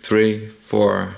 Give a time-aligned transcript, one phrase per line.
[0.00, 1.16] three, four.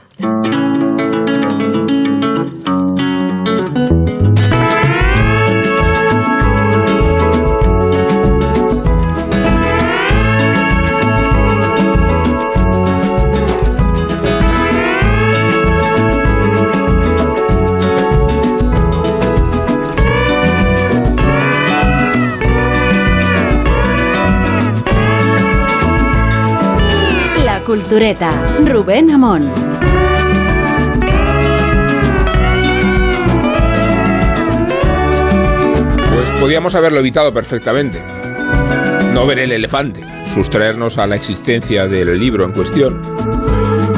[27.90, 29.50] Rubén Amón.
[36.12, 38.04] Pues podíamos haberlo evitado perfectamente.
[39.14, 43.00] No ver el elefante, sustraernos a la existencia del libro en cuestión.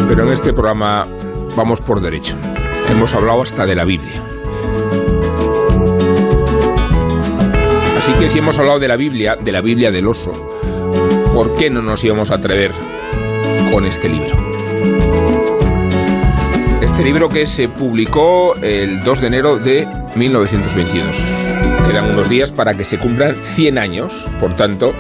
[0.07, 1.05] Pero en este programa
[1.57, 2.37] vamos por derecho.
[2.89, 4.23] Hemos hablado hasta de la Biblia.
[7.99, 10.31] Así que si hemos hablado de la Biblia, de la Biblia del oso,
[11.35, 12.90] ¿por qué no nos íbamos a atrever
[13.71, 14.37] con este libro?
[16.83, 19.87] Este libro que se publicó el 2 de enero de
[20.17, 21.23] 1922.
[21.87, 24.93] Quedan unos días para que se cumplan 100 años, por tanto,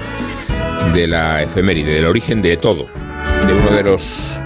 [0.94, 2.86] de la efeméride, del origen de todo,
[3.46, 4.40] de uno de los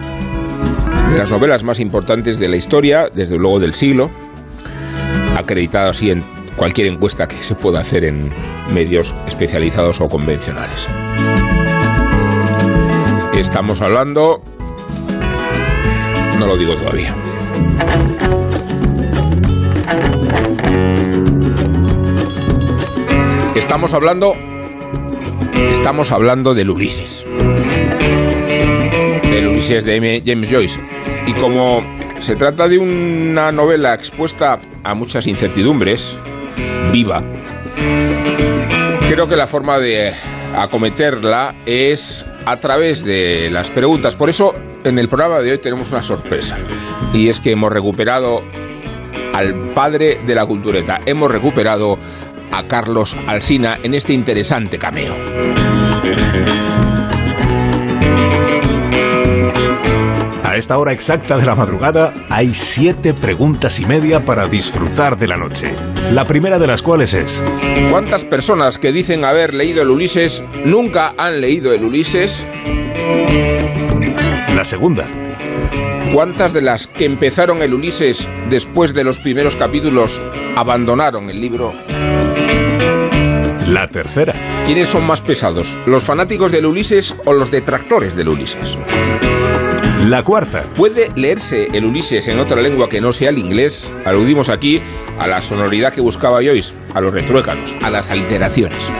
[1.10, 4.10] de las novelas más importantes de la historia, desde luego del siglo,
[5.36, 6.24] acreditado así en
[6.56, 8.32] cualquier encuesta que se pueda hacer en
[8.72, 10.88] medios especializados o convencionales.
[13.36, 14.40] Estamos hablando...
[16.38, 17.14] No lo digo todavía.
[23.54, 24.34] Estamos hablando...
[25.70, 27.26] Estamos hablando del Ulises.
[29.24, 30.22] Del Ulises de.
[30.24, 30.80] James Joyce.
[31.26, 31.80] Y como
[32.20, 36.16] se trata de una novela expuesta a muchas incertidumbres,
[36.92, 37.22] viva,
[39.08, 40.12] creo que la forma de
[40.54, 44.14] acometerla es a través de las preguntas.
[44.14, 46.58] Por eso en el programa de hoy tenemos una sorpresa.
[47.12, 48.42] Y es que hemos recuperado
[49.32, 50.98] al padre de la cultureta.
[51.06, 51.98] Hemos recuperado
[52.52, 55.14] a Carlos Alsina en este interesante cameo.
[60.44, 65.26] A esta hora exacta de la madrugada hay siete preguntas y media para disfrutar de
[65.26, 65.74] la noche.
[66.10, 67.42] La primera de las cuales es...
[67.90, 72.46] ¿Cuántas personas que dicen haber leído el Ulises nunca han leído el Ulises?
[74.54, 75.08] La segunda.
[76.12, 80.22] ¿Cuántas de las que empezaron el Ulises después de los primeros capítulos
[80.56, 81.74] abandonaron el libro?
[83.66, 84.62] La tercera.
[84.64, 88.78] ¿Quiénes son más pesados, los fanáticos del Ulises o los detractores del Ulises?
[90.04, 90.64] La cuarta.
[90.76, 93.90] ¿Puede leerse el Ulises en otra lengua que no sea el inglés?
[94.04, 94.82] Aludimos aquí
[95.18, 98.90] a la sonoridad que buscaba Joyce, a los retruécanos, a las aliteraciones.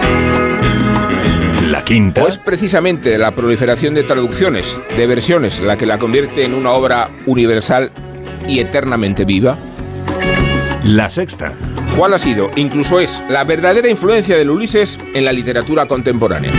[1.69, 2.23] La quinta.
[2.23, 6.71] ¿O es precisamente la proliferación de traducciones, de versiones, la que la convierte en una
[6.71, 7.93] obra universal
[8.49, 9.59] y eternamente viva?
[10.85, 11.53] La sexta.
[11.99, 16.51] ¿Cuál ha sido, incluso es, la verdadera influencia del Ulises en la literatura contemporánea?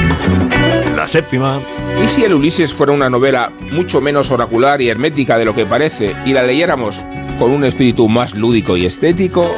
[1.06, 1.62] La séptima.
[2.04, 5.64] ¿Y si el Ulises fuera una novela mucho menos oracular y hermética de lo que
[5.64, 7.06] parece y la leyéramos
[7.38, 9.56] con un espíritu más lúdico y estético?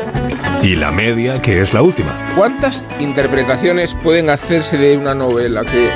[0.61, 2.33] Y la media, que es la última.
[2.35, 5.89] ¿Cuántas interpretaciones pueden hacerse de una novela que...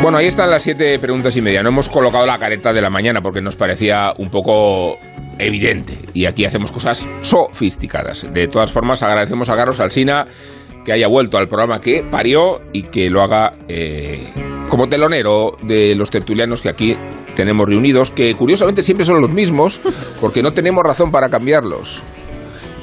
[0.00, 1.62] Bueno, ahí están las siete preguntas y media.
[1.62, 4.98] No hemos colocado la careta de la mañana porque nos parecía un poco
[5.38, 5.98] evidente.
[6.14, 8.32] Y aquí hacemos cosas sofisticadas.
[8.32, 10.26] De todas formas, agradecemos a Carlos Alsina
[10.84, 14.20] que haya vuelto al programa que parió y que lo haga eh,
[14.68, 16.96] como telonero de los tertulianos que aquí
[17.34, 19.80] tenemos reunidos, que curiosamente siempre son los mismos,
[20.20, 22.02] porque no tenemos razón para cambiarlos.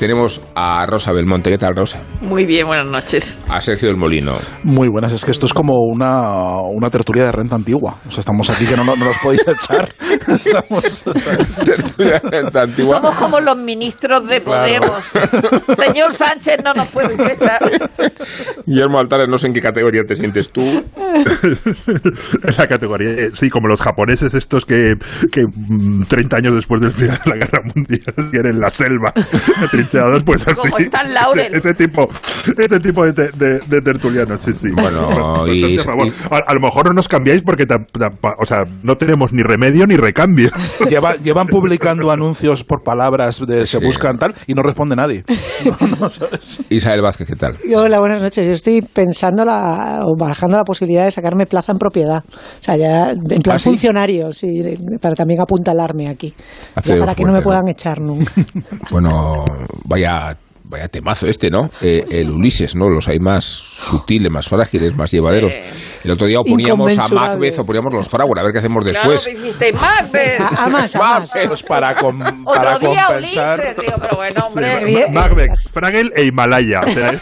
[0.04, 1.50] Tenemos a Rosa Belmonte.
[1.50, 2.04] ¿Qué tal, Rosa?
[2.20, 3.40] Muy bien, buenas noches.
[3.48, 4.34] A Sergio del Molino.
[4.64, 7.96] Muy buenas, es que esto es como una, una tertulia de renta antigua.
[8.06, 9.88] O sea, estamos aquí que no, no, no nos podéis echar.
[10.28, 11.06] Estamos...
[11.64, 12.98] Tertulia de renta antigua.
[12.98, 15.04] Somos como los ministros de Podemos.
[15.78, 17.62] Señor Sánchez, no nos puede echar.
[18.66, 20.64] Guillermo Altares, no sé en qué categoría te sientes tú.
[22.44, 24.96] En la categoría, eh, sí, como los japoneses estos que,
[25.32, 29.14] que mm, 30 años después del final de la guerra mundial tienen la selva
[30.00, 30.70] atrincherados, pues así.
[30.70, 30.78] Como
[31.14, 31.48] Laurel.
[31.48, 32.08] Ese, ese tipo,
[32.58, 34.70] ese tipo de, de- de tertulianos, sí, sí.
[34.72, 36.08] Bueno, y- a favor.
[36.08, 39.34] y- a, a lo mejor no nos cambiáis porque tam- tam- o sea, no tenemos
[39.34, 40.50] ni remedio ni recambio.
[40.90, 43.86] Lleva- llevan publicando anuncios por palabras de se Sí.
[43.86, 45.24] buscan tal y no responde nadie.
[45.82, 46.62] No, no, ¿sabes?
[46.70, 47.58] Isabel Vázquez, ¿qué tal?
[47.76, 48.46] Hola, buenas noches.
[48.46, 52.24] Yo estoy pensando la, o barajando la posibilidad de sacarme plaza en propiedad.
[52.28, 53.70] O sea, ya en plan ¿Ah, sí?
[53.70, 54.48] funcionario, sí,
[55.02, 56.34] para también apuntalarme aquí.
[56.84, 57.44] Ya para que no me ¿no?
[57.44, 58.32] puedan echar nunca.
[58.92, 59.44] Bueno,
[59.84, 60.38] vaya,
[60.74, 61.70] vaya temazo este, ¿no?
[61.82, 62.90] Eh, el Ulises, ¿no?
[62.90, 65.54] Los hay más sutiles, más frágiles, más llevaderos.
[66.04, 67.08] El otro día o poníamos a.
[67.08, 69.24] Macbeth o poníamos los Frauer, a ver qué hacemos después.
[69.24, 70.40] Claro, dijiste Macbeth.
[70.42, 71.32] A- Amas, amas.
[71.48, 73.60] Pues para, com- para Otro día compensar.
[73.60, 74.86] Ulises, tío, pero bueno, Sí, hombre.
[74.86, 75.14] bien.
[75.14, 76.82] Macbeth, Fraggle e Himalaya.
[76.82, 77.22] O sea, es,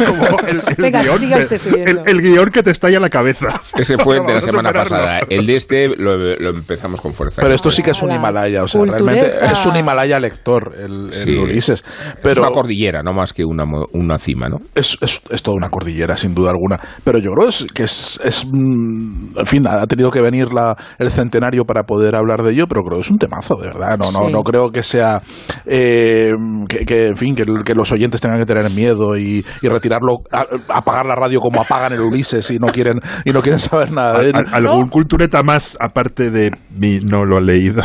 [0.00, 1.48] es como el, el Venga, guion
[1.88, 3.60] el, el guion que te estalla la cabeza.
[3.76, 5.20] Ese fue el de la a semana pasada.
[5.28, 7.40] El de este lo, lo empezamos con fuerza.
[7.42, 8.10] Pero esto sí que es un.
[8.10, 9.04] Himalaya, o sea, Cultureta.
[9.12, 11.36] realmente es un Himalaya lector el, el Sí.
[11.36, 11.78] Ulises.
[11.80, 11.84] es
[12.22, 14.58] Pero una cordillera, no más que una, mo- una cima, ¿no?
[14.74, 16.78] es, es, es toda una cordillera, sin duda alguna.
[17.04, 20.76] Pero yo creo es, que es, es, mm, En fin, ha tenido que venir la,
[20.98, 23.96] el centenario para poder hablar de ello, pero creo que es un temazo, de verdad.
[23.98, 24.32] No, no, Sí.
[24.32, 25.20] no creo que sea.
[25.66, 26.32] eh,
[26.68, 30.18] que, que, en fin, que, que los oyentes tengan que tener miedo y, y retirarlo,
[30.32, 33.92] a- apagar la radio como apagan el Ulises y no quieren, y no quieren saber
[33.92, 34.36] nada de él.
[34.36, 37.82] Al- al- ¿Algún cultureta más aparte de mí no lo ha leído?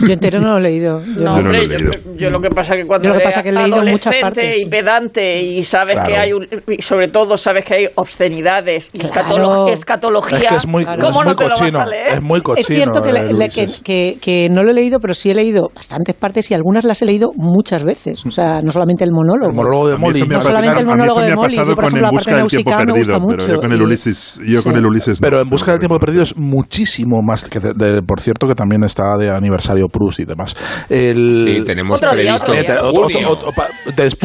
[0.00, 1.02] Yo entero no lo he leído.
[1.16, 2.16] Yo No, hombre, lo he yo, leído.
[2.18, 4.47] yo lo que pasa que cuando Yo lo que pasa que he leído muchas partes,
[4.56, 6.08] y pedante y sabes Claro.
[6.08, 9.14] que hay un- y sobre todo sabes que hay obscenidades y Claro.
[9.14, 11.80] escatolo- escatología, Es que es muy, ¿cómo es no muy te lo vas cochino.
[11.80, 12.08] a leer?
[12.14, 12.60] Es muy cochino.
[12.60, 15.34] Es cierto que, el le- que, que- que no lo he leído, pero sí he
[15.34, 18.24] leído bastantes partes y algunas las he leído muchas veces.
[18.26, 19.50] O sea, no solamente el monólogo.
[19.50, 20.22] El monólogo de Molly.
[20.22, 22.92] No ha solamente pasado- el monólogo de Molly, yo, por ejemplo, la parte náusica me
[22.92, 25.18] gusta pero yo mucho con el Ulises, yo con el Ulises.
[25.20, 28.54] Pero En Busca del Tiempo Perdido es muchísimo más, que de- de- por cierto que
[28.54, 30.54] también está de aniversario Proust y demás.
[30.88, 32.52] El, Sí, tenemos Otro día, previsto.
[32.88, 33.06] otro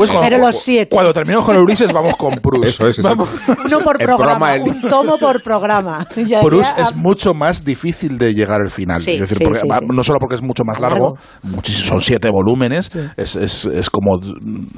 [0.04, 0.90] después, cuando, Pero los siete.
[0.96, 2.66] cuando terminemos con Ulises, vamos con Proust.
[2.68, 3.02] Eso es.
[3.02, 6.06] Vamos- Uno por El programa, programa, el- un tomo por programa.
[6.28, 9.02] Ya- Proust ya- es mucho más difícil de llegar al final.
[9.02, 9.86] Sí, Es decir, sí, porque- sí, va- sí.
[9.90, 14.20] No solo porque es mucho más largo, muchísimo- son siete volúmenes, es, es, es como,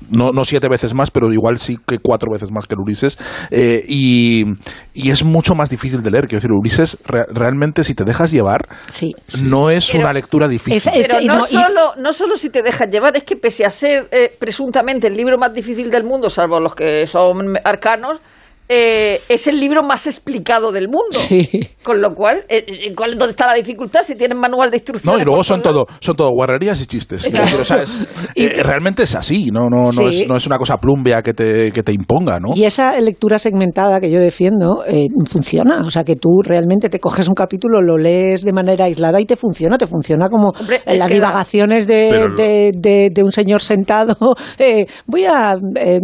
[0.10, 3.18] no, no siete veces más, pero igual sí que cuatro veces más que el Ulises.
[3.52, 4.46] eh, y,
[4.94, 6.28] y es mucho más difícil de leer.
[6.28, 9.14] Quiero decir, Ulises, re- realmente, si te dejas llevar, Sí.
[9.42, 10.78] no es Pero- una lectura difícil.
[10.78, 13.36] Es- es- Pero no, no, y- solo, no solo si te dejas llevar, es que
[13.36, 17.58] pese a ser eh, presuntamente el libro más difícil del mundo, salvo los que son
[17.64, 18.20] arcanos,
[18.68, 21.18] eh, es el libro más explicado del mundo.
[21.18, 21.48] Sí.
[21.84, 25.18] Con lo cual, eh, eh, ¿cuál- ¿dónde está la dificultad si tienen manual de instrucciones?
[25.18, 27.24] No, y luego son todo, son todo guarrerías y chistes.
[27.24, 28.00] Quiero decir, o sea, es-
[28.36, 30.22] Y- eh, realmente es así, no, no, no, Sí.
[30.24, 32.50] es, no es una cosa plumbea que te, que te imponga, ¿no?
[32.56, 35.82] Y esa lectura segmentada que yo defiendo eh, funciona.
[35.86, 39.26] O sea, que tú realmente te coges un capítulo, lo lees de manera aislada y
[39.26, 39.78] te funciona.
[39.78, 44.16] Te funciona como Hombre, las divagaciones de, de, de- de un señor sentado.
[44.60, 46.00] eh, voy, a, eh,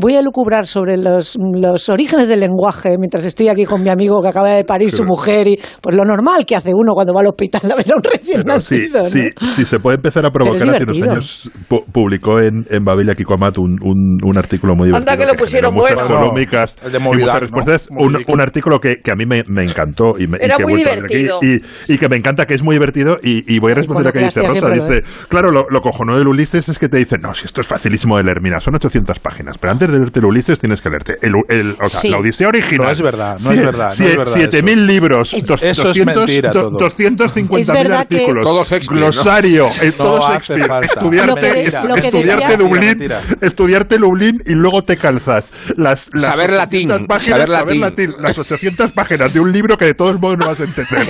[0.00, 4.22] voy a lucubrar sobre los, los orígenes del lenguaje mientras estoy aquí con mi amigo
[4.22, 5.48] que acaba de parir su mujer.
[5.48, 8.02] y Pues lo normal que hace uno cuando va al hospital a ver a un
[8.04, 9.00] recién Pero sí, nacido.
[9.02, 9.08] ¿no?
[9.08, 10.56] sí, sí, se puede empezar a provocar.
[10.56, 11.10] Hace unos divertido.
[11.12, 15.16] años pu- publicó en, en Babilia Kiko Amat un, un, un artículo muy Anda divertido.
[15.18, 16.30] que lo pusieron generó muchas bueno.
[16.30, 17.40] polémicas El de y muchas ¿no?
[17.40, 17.88] respuestas.
[17.90, 20.62] Un, un artículo que, que a mí me, me encantó y, me, y Era que
[20.62, 21.64] he muy vuelto a leer aquí, divertido.
[21.88, 23.18] y, y que me encanta, que es muy divertido.
[23.22, 24.68] Y, y voy a responder a que dice Rosa.
[24.70, 27.66] Dice, claro, lo, lo cojonudo del Ulises es que te dice, no, si esto es
[27.66, 30.90] facilísimo de leer, mira, son 800 páginas, pero antes de leerte el Ulises tienes que
[30.90, 32.08] leerte el, el- o sea, Sí.
[32.10, 32.86] la Odisea original.
[32.86, 36.16] No es verdad, no es verdad, no verdad 7000 libros, Es- dos- Eso es 200,
[36.16, 36.78] mentira do- todo.
[36.78, 38.44] 250.000 Es verdad que- artículos.
[38.44, 39.06] Todo Shakespeare, ¿no?
[39.12, 40.84] Glosario, eh, todo No hace Shakespeare.
[40.86, 43.20] Estudiarte, Lo que- est- lo que estudiarte Dublín, Mentira.
[43.40, 46.56] estudiarte Lublin y luego te calzas las, las Saber 800
[46.98, 48.14] latín, páginas, saber latín.
[48.18, 51.06] las 800 páginas de un libro que de todos modos no vas a entender.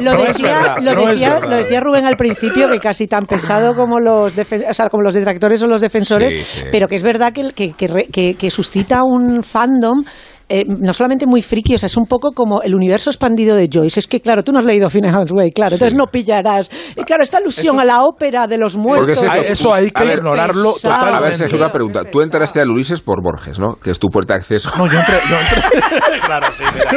[0.00, 5.02] Lo decía, Rubén al principio, que casi tan pesado como los, defen- o sea, como
[5.02, 6.60] los detractores o los defensores, Sí, sí.
[6.70, 10.02] pero que es verdad que, que, que re- que- que suscita un fandom.
[10.50, 13.68] Eh, no solamente muy friki, o sea, es un poco como el universo expandido de
[13.72, 14.00] Joyce.
[14.00, 16.70] Es que, claro, tú no has leído Phineas Way, claro, entonces no pillarás.
[16.96, 19.10] Y claro, esta alusión a la ópera de los muertos.
[19.10, 20.94] es eso, eso hay que A ver, ignorarlo pesado.
[20.94, 21.38] A ver, totalmente.
[21.38, 22.00] Sergio, una pregunta.
[22.10, 23.76] Tú entraste al Ulises por Borges, ¿no?
[23.76, 24.70] Que es tu puerta de acceso.
[24.76, 25.16] No, yo entré.
[25.28, 26.20] Yo entré.
[26.26, 26.90] claro, sí, mira.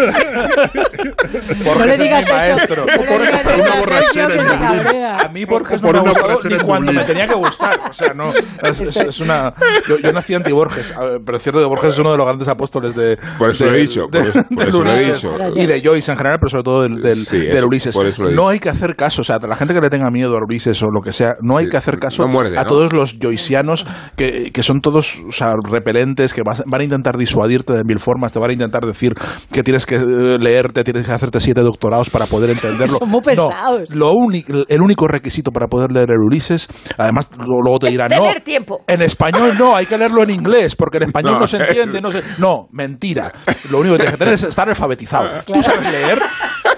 [1.77, 2.75] no le digas es mi eso.
[2.75, 5.17] No digas por una a borrachera.
[5.19, 7.33] A mí Borges Por no me una ha gustado borrachera ni cuando me tenía que
[7.35, 7.79] gustar.
[7.89, 8.33] O sea, no.
[8.63, 9.53] Es, es- es una.
[9.87, 12.17] Yo, yo nací anti Borges, a ver, pero es cierto que Borges es uno de
[12.17, 13.17] los grandes apóstoles de.
[13.43, 15.21] Por eso de- lo he dicho, de- por eso- por del eso lo he Ulises.
[15.21, 15.37] dicho.
[15.55, 17.95] Y de Joyce en general, pero sobre todo del, del, Sí, del eso, Ulises.
[17.95, 18.49] por eso lo he No dicho.
[18.49, 20.87] hay que hacer caso, o sea, la gente que le tenga miedo a Ulises o
[20.91, 22.67] lo que sea, no hay Sí, que hacer caso no muerde, a ¿no?
[22.67, 23.85] todos los joycianos
[24.15, 27.99] que, que son todos o sea, repelentes, que vas- van a intentar disuadirte de mil
[27.99, 29.13] formas, te van a intentar decir
[29.51, 32.97] que tienes que eh, leerte, tienes que hacerte siete doctorados para poder entenderlo.
[32.97, 33.93] Son muy No, pesados.
[33.95, 38.09] lo único, el único requisito para poder leer el Ulises, además lo- luego te dirán,
[38.11, 38.81] no, tiempo.
[38.87, 41.99] en español no, hay que leerlo en inglés, porque en español no, No, se entiende,
[41.99, 42.21] no se...
[42.37, 43.31] No, mentira.
[43.71, 45.43] Lo único que tienes que tener es estar alfabetizado.
[45.43, 46.21] Tú sabes leer,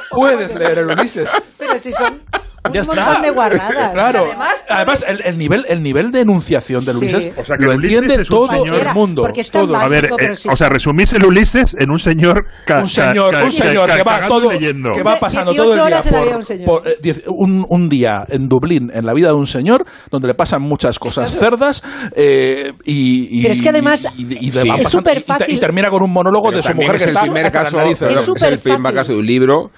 [0.09, 1.31] puedes leer el Ulises.
[1.57, 2.21] Pero si son
[2.73, 3.05] Ya Un está.
[3.05, 3.91] montón de guarradas.
[3.93, 4.25] Claro.
[4.25, 6.99] Además, Además, el, el nivel, el nivel de enunciación del Sí.
[6.99, 9.21] Ulises O sea, que lo Ulises entiende es todo señor- el mundo.
[9.23, 9.73] Porque es tan todo.
[9.73, 9.87] básico.
[9.87, 12.87] A ver, pero eh, sí, o sea, resumís el Ulises en un señor ca- un
[12.87, 14.93] señor, ca- un señor ca- que va todo, leyendo.
[14.93, 18.25] que va pasando 18 todo el día por- un por, eh, diez- un, un día
[18.29, 21.83] en Dublín en la vida de un señor donde le pasan muchas cosas cerdas
[22.15, 24.59] eh, y, y- Pero es que además y- y Sí.
[24.59, 25.03] es pasando-
[25.47, 27.51] y- y- termina con un monólogo Pero de su mujer que es el está primer
[27.51, 29.71] caso, Es el primer caso de un libro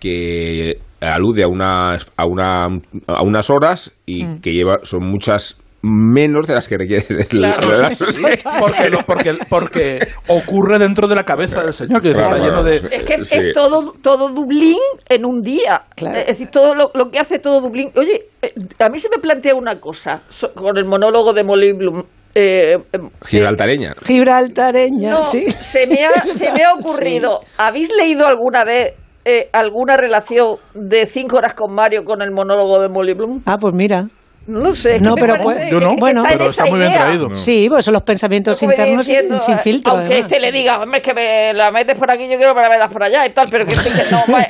[0.00, 2.64] que alude a una a una
[3.06, 4.40] a unas horas y Mm.
[4.40, 8.04] que lleva son muchas menos de las que requiere la- Claro, la- sí,
[8.60, 12.62] porque, lo- porque, porque ocurre dentro de la cabeza del señor que Claro, está lleno
[12.62, 12.86] de sí.
[12.92, 13.36] Es que Sí.
[13.38, 14.76] es todo, todo Dublín
[15.08, 15.82] en un día.
[15.96, 16.18] Claro.
[16.20, 17.90] Es decir, todo lo, lo que hace todo Dublín.
[17.96, 21.72] Oye, eh, a mí se me plantea una cosa so- con el monólogo de Molly
[21.72, 22.04] Bloom.
[22.34, 23.94] Eh, eh, gibraltareña.
[24.06, 25.50] Gibraltareña, no, sí.
[25.50, 27.40] se, me ha, se me ha ocurrido.
[27.58, 32.80] ¿Habéis leído alguna vez eh, alguna relación de cinco horas con Mario con el monólogo
[32.80, 33.42] de Molly Bloom?
[33.46, 34.08] Ah, pues mira.
[34.46, 34.98] No lo sé.
[35.00, 37.04] No, pero pues- yo no, bueno, en pero está muy bien idea.
[37.06, 37.34] traído.
[37.34, 39.92] Sí, pues son los pensamientos internos sin, diciendo, sin filtro.
[39.92, 40.32] Aunque además.
[40.32, 42.62] este le diga, hombre, es que me la metes por aquí, yo quiero que me
[42.62, 44.46] la metas por allá y tal, pero que, sí que no, pues,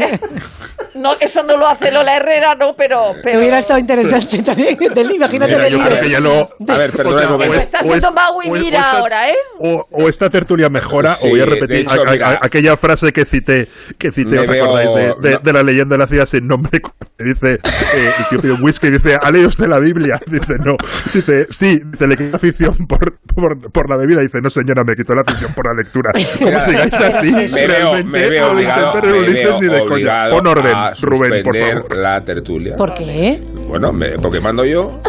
[0.95, 3.13] no, eso no lo hace Lola Herrera, no, pero...
[3.23, 4.77] Pero hubiera estado interesante también.
[4.95, 6.33] Del, imagínate Mira, yo creo que ya lo.
[6.73, 9.37] A ver, perdona o sea, o es- Está o haciendo es- Mira esta- ahora, ¿eh?
[9.59, 13.13] O, o esta tertulia mejora, Sí, o voy a repetir hecho, a- a- aquella frase
[13.13, 13.69] que cité,
[13.99, 14.95] que cité, ¿os veo- acordáis?
[15.21, 15.39] De, de- no.
[15.41, 16.81] de la leyenda de la ciudad sin nombre.
[16.81, 17.59] que Dice, eh,
[18.19, 20.21] el tío pide un whisky y dice, ¿ha leído usted la Biblia?
[20.27, 20.77] Dice, no.
[21.13, 24.21] Dice, sí, dice, le quitó afición por, por, por la bebida.
[24.21, 26.13] Dice, no señora, me quitó la afición por la lectura.
[26.39, 27.55] Como Mira, sigáis así, sí, sí.
[27.55, 30.31] me veo, realmente, me veo no obligado, intentar el me veo ni de coña.
[30.31, 31.97] Pon orden, a Rubén, por suspender favor.
[31.97, 32.77] la tertulia.
[32.77, 33.43] ¿Por qué?
[33.69, 35.01] Bueno, me- porque mando yo.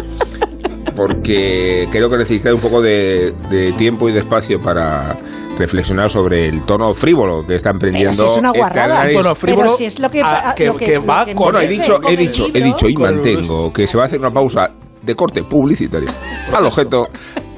[0.96, 5.16] Porque creo que necesitáis un poco de, de tiempo y de espacio para
[5.58, 9.06] reflexionar sobre el tono frívolo que está emprendiendo Pero si es una este guarrada.
[9.12, 10.22] Bueno, frívolo, Pero si es lo que,
[10.56, 12.96] que- lo que va lo que con- Bueno, he dicho, he dicho, he dicho y
[12.96, 14.70] mantengo que se va a hacer una pausa
[15.02, 16.08] de corte publicitario
[16.56, 17.08] al objeto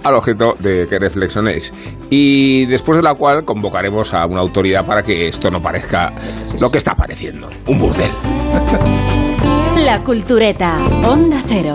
[0.03, 1.73] al objeto de que reflexionéis
[2.11, 6.12] y después de la cual convocaremos a una autoridad para que esto no parezca
[6.61, 8.11] lo que está pareciendo, un burdel.
[9.76, 11.75] La Cultureta, Onda Cero.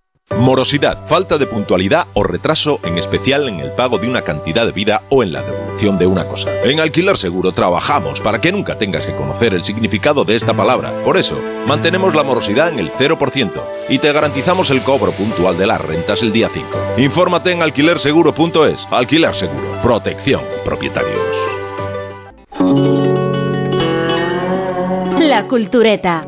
[0.37, 4.71] Morosidad, falta de puntualidad o retraso, en especial en el pago de una cantidad de
[4.71, 6.51] vida o en la devolución de una cosa.
[6.63, 10.93] En Alquiler Seguro trabajamos para que nunca tengas que conocer el significado de esta palabra.
[11.03, 13.51] Por eso, mantenemos la morosidad en el 0%
[13.89, 16.67] y te garantizamos el cobro puntual de las rentas el día 5.
[16.97, 18.87] Infórmate en alquilerseguro.es.
[18.89, 21.19] Alquiler Seguro, protección, propietarios.
[25.19, 26.25] La Cultureta.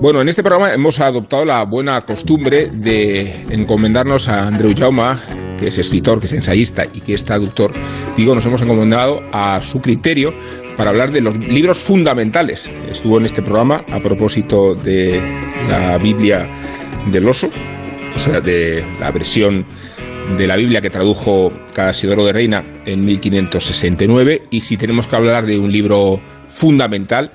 [0.00, 5.20] Bueno, en este programa hemos adoptado la buena costumbre de encomendarnos a Andreu Jauma,
[5.58, 7.70] que es escritor, que es ensayista y que es traductor.
[8.16, 10.32] Digo, nos hemos encomendado a su criterio
[10.78, 12.70] para hablar de los libros fundamentales.
[12.88, 15.20] Estuvo en este programa a propósito de
[15.68, 16.48] la Biblia
[17.12, 17.50] del oso,
[18.16, 19.66] o sea, de la versión
[20.38, 24.44] de la Biblia que tradujo Casidoro de Reina en 1569.
[24.50, 27.32] Y si tenemos que hablar de un libro fundamental,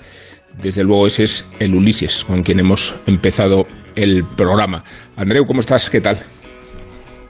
[0.62, 4.83] desde luego ese es el Ulises, con quien hemos empezado el programa.
[5.15, 5.89] Andreu, ¿cómo estás?
[5.89, 6.19] ¿Qué tal?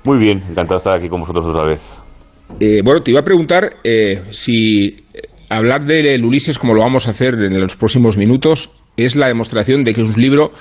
[0.03, 2.01] Muy bien, encantado de estar aquí con vosotros otra vez.
[2.59, 4.97] Eh, bueno, te iba a preguntar eh, si
[5.49, 9.83] hablar del Ulises, como lo vamos a hacer en los próximos minutos, es la demostración
[9.83, 10.51] de que es un libro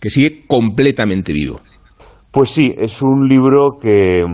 [0.00, 1.60] que sigue completamente vivo.
[2.30, 4.24] Pues sí, es un libro que,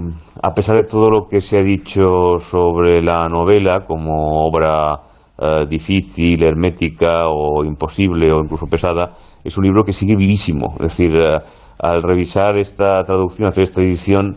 [0.42, 4.96] a pesar de todo lo que se ha dicho sobre la novela como obra
[5.38, 10.74] eh, difícil, hermética o imposible o incluso pesada, es un libro que sigue vivísimo.
[10.80, 11.38] Es decir, eh,
[11.78, 14.36] al revisar esta traducción, hacer esta edición,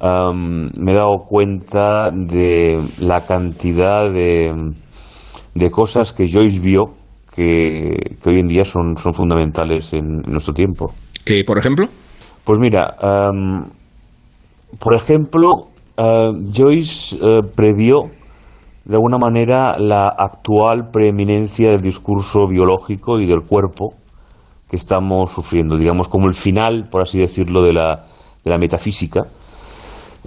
[0.00, 4.52] am, me he dado cuenta de la cantidad de,
[5.54, 6.94] de cosas que Joyce vio
[7.34, 10.92] que, que hoy en día son, son fundamentales en nuestro tiempo.
[11.24, 11.86] Eh, por ejemplo,
[12.44, 12.96] Pues mira,
[14.78, 18.02] por ejemplo, eh, Joyce eh, previó
[18.84, 23.94] de alguna manera la actual preeminencia del discurso biológico y del cuerpo
[24.68, 28.04] que estamos sufriendo, digamos como el final, por así decirlo, de la,
[28.44, 29.20] de la metafísica.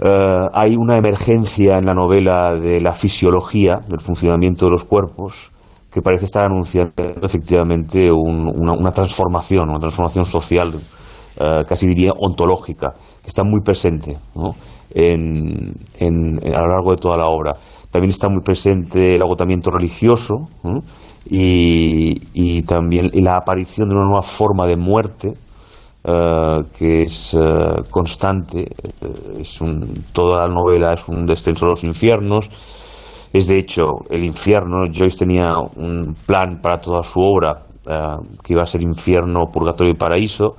[0.00, 5.50] Eh, hay una emergencia en la novela de la fisiología, del funcionamiento de los cuerpos,
[5.90, 10.72] que parece estar anunciando efectivamente un- una, transformación, una transformación social,
[11.38, 14.16] eh, casi diría ontológica, que está muy presente.
[14.34, 14.54] ¿no?
[14.90, 17.52] en, en- a lo largo de toda la obra.
[17.90, 20.48] También está muy presente el agotamiento religioso
[21.30, 25.32] y, y también la aparición de una nueva forma de muerte
[26.04, 28.60] eh, que es eh, constante.
[28.62, 32.48] eh, es un, toda la novela es un descenso a los infiernos.
[33.32, 34.86] Es de hecho el infierno.
[34.92, 39.92] Joyce tenía un plan para toda su obra eh, que iba a ser infierno, purgatorio
[39.92, 40.54] y paraíso.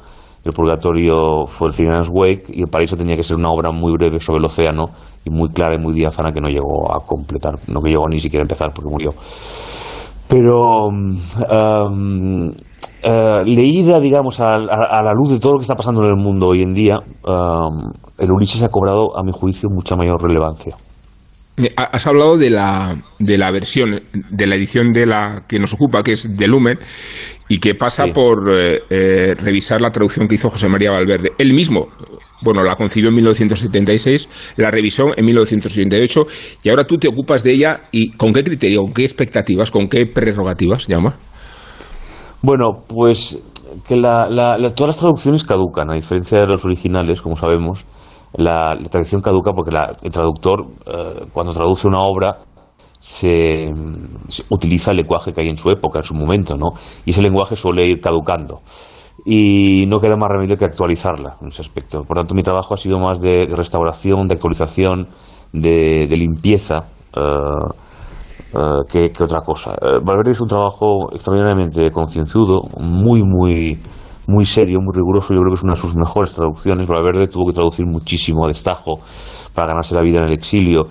[0.47, 3.91] El purgatorio fue el Finance Wake y el paraíso tenía que ser una obra muy
[3.91, 4.85] breve sobre el océano
[5.25, 8.17] y muy clara y muy diáfana que no llegó a completar, no que llegó ni
[8.17, 9.09] siquiera a empezar porque murió.
[10.29, 12.49] Pero um,
[13.03, 16.47] eh, leída, digamos, a la luz de todo lo que está pasando en el mundo
[16.47, 20.77] hoy en día, um, el Ulises ha cobrado, a mi juicio, mucha mayor relevancia.
[21.57, 25.59] Eh, ha- Has hablado de la, de la versión, de la edición de la que
[25.59, 26.77] nos ocupa, que es de Lumen,
[27.49, 28.11] y que pasa Sí.
[28.13, 31.29] por eh, eh, revisar la traducción que hizo José María Valverde.
[31.39, 31.87] Él mismo,
[32.43, 36.27] bueno, la concibió en 1976, la revisó en 1988,
[36.63, 39.87] y ahora tú te ocupas de ella, y ¿con qué criterio, con qué expectativas, con
[39.87, 41.15] qué prerrogativas, llama?
[42.43, 43.43] Bueno, pues
[43.87, 47.83] que la- la- la- todas las traducciones caducan, a diferencia de los originales, como sabemos.
[48.37, 52.37] La, la traducción caduca porque la- el traductor, eh, cuando traduce una obra,
[52.99, 53.71] se,
[54.49, 56.67] utiliza el lenguaje que hay en su época, en su momento, ¿no?
[57.05, 58.59] Y ese lenguaje suele ir caducando.
[59.25, 62.01] Y no queda más remedio que actualizarla en ese aspecto.
[62.03, 65.07] Por tanto, mi trabajo ha sido más de restauración, de actualización,
[65.53, 66.83] de, limpieza.
[67.15, 67.21] eh,
[68.89, 69.75] que, otra cosa.
[70.03, 73.77] Valverde hizo un trabajo extraordinariamente concienzudo, muy, muy,
[74.27, 75.33] muy serio, muy riguroso.
[75.33, 76.87] Yo creo que es una de sus mejores traducciones.
[76.87, 78.95] Valverde tuvo que traducir muchísimo a destajo
[79.53, 80.83] para ganarse la vida en el exilio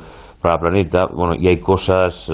[0.43, 1.07] para Planeta.
[1.15, 2.33] Bueno, y hay cosas eh,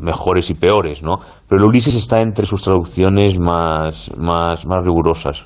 [0.00, 1.16] mejores y peores, ¿no?
[1.48, 5.44] Pero el Ulises está entre sus traducciones más, más, más rigurosas.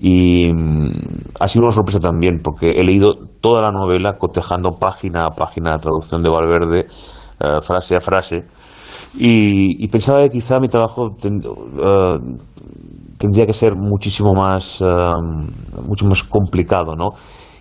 [0.00, 0.90] Y mm,
[1.40, 5.70] ha sido una sorpresa también, porque he leído toda la novela cotejando página a página
[5.72, 6.86] la traducción de Valverde,
[7.40, 8.42] eh, frase a frase,
[9.18, 12.18] y, y pensaba que quizá mi trabajo ten- eh,
[13.24, 14.86] tendría que ser muchísimo más, eh,
[15.88, 17.10] mucho más complicado, ¿no?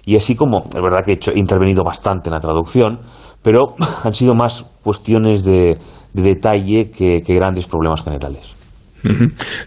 [0.05, 2.99] Y así como, es verdad que he, hecho- he intervenido bastante en la traducción,
[3.41, 5.77] pero han sido más cuestiones de,
[6.13, 8.55] de detalle que- que grandes problemas generales.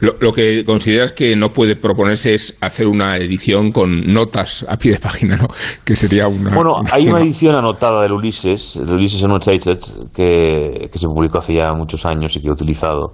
[0.00, 4.78] Lo, lo que consideras que no puede proponerse es hacer una edición con notas a
[4.78, 5.48] pie de página, ¿no?
[5.84, 6.54] Que sería una...
[6.54, 9.78] Bueno, hay una una- edición anotada del Ulises, del Ulises Annotated,
[10.14, 13.12] que, que se publicó hace ya muchos años y que he utilizado,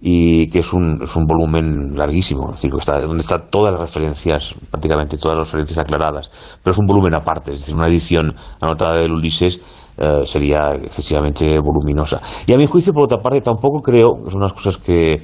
[0.00, 3.80] y que es un, es un volumen larguísimo, es decir, está, donde están todas las
[3.80, 6.30] referencias, prácticamente todas las referencias aclaradas,
[6.62, 9.60] pero es un volumen aparte, es decir, una edición anotada del Ulises
[9.98, 12.20] eh, sería excesivamente voluminosa.
[12.46, 15.22] Y a mi juicio, por otra parte, tampoco creo, son unas cosas que,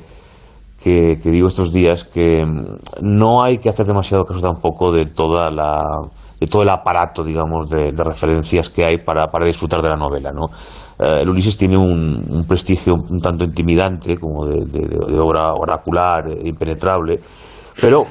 [0.82, 2.44] que, digo estos días que
[3.02, 5.80] no hay que hacer demasiado caso tampoco de toda la
[6.40, 9.96] de todo el aparato digamos de, de referencias que hay para, para disfrutar de la
[9.96, 10.46] novela ¿no?
[11.02, 16.48] Eh, el Ulises tiene un, un prestigio un tanto intimidante como de, obra oracular e
[16.48, 17.18] impenetrable
[17.80, 18.06] pero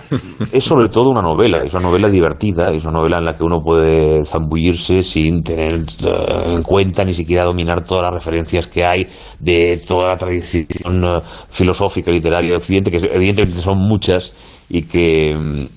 [0.51, 3.43] es sobre todo una novela, es una novela divertida, es una novela en la que
[3.43, 8.84] uno puede zambullirse sin tener eh, en cuenta ni siquiera dominar todas las referencias que
[8.84, 9.08] hay
[9.39, 14.34] de toda la tradición eh, filosófica literaria de Occidente, que evidentemente son muchas
[14.69, 15.36] y que,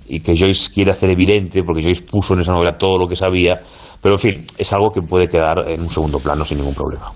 [0.09, 3.17] y que Joyce quiere hacer evidente, porque Joyce puso en esa novela todo lo que
[3.17, 3.61] sabía,
[4.01, 7.07] pero en fin, es algo que puede quedar en un segundo plano sin ningún problema.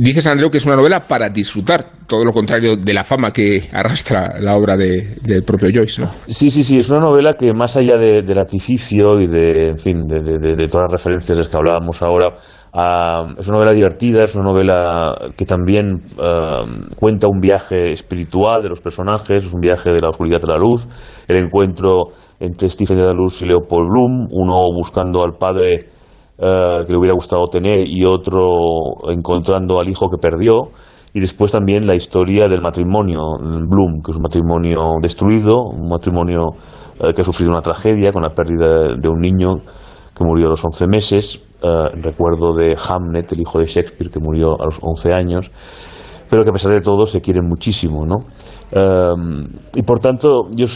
[0.00, 3.68] Dices, Andreu, que es una novela para disfrutar, todo lo contrario de la fama que
[3.72, 6.10] arrastra la obra de- del propio Joyce, ¿no?
[6.28, 9.78] Sí, sí, sí, es una novela que más allá de- del artificio y de, en
[9.78, 12.28] fin, de, de- de- de todas las referencias de las que hablábamos ahora,
[12.72, 16.62] ah, es una novela divertida, es una novela que también ah,
[16.96, 20.58] cuenta un viaje espiritual de los personajes, es un viaje de la oscuridad a la
[20.58, 20.86] luz,
[21.26, 25.88] el encuentro entre Stephen Dedalus y Leopold Bloom, uno buscando al padre
[26.38, 30.70] eh, que le hubiera gustado tener y otro encontrando al hijo que perdió.
[31.12, 36.50] Y después también la historia del matrimonio Bloom, que es un matrimonio destruido, un matrimonio
[37.00, 39.56] eh, que ha sufrido una tragedia con la pérdida de un niño
[40.16, 44.18] que murió a los 11 meses, eh, recuerdo de Hamlet, el hijo de Shakespeare, que
[44.18, 45.50] murió a los 11 años,
[46.28, 48.16] pero que a pesar de todo se quieren muchísimo, ¿no?
[48.70, 49.14] Eh,
[49.74, 50.66] y por tanto, yo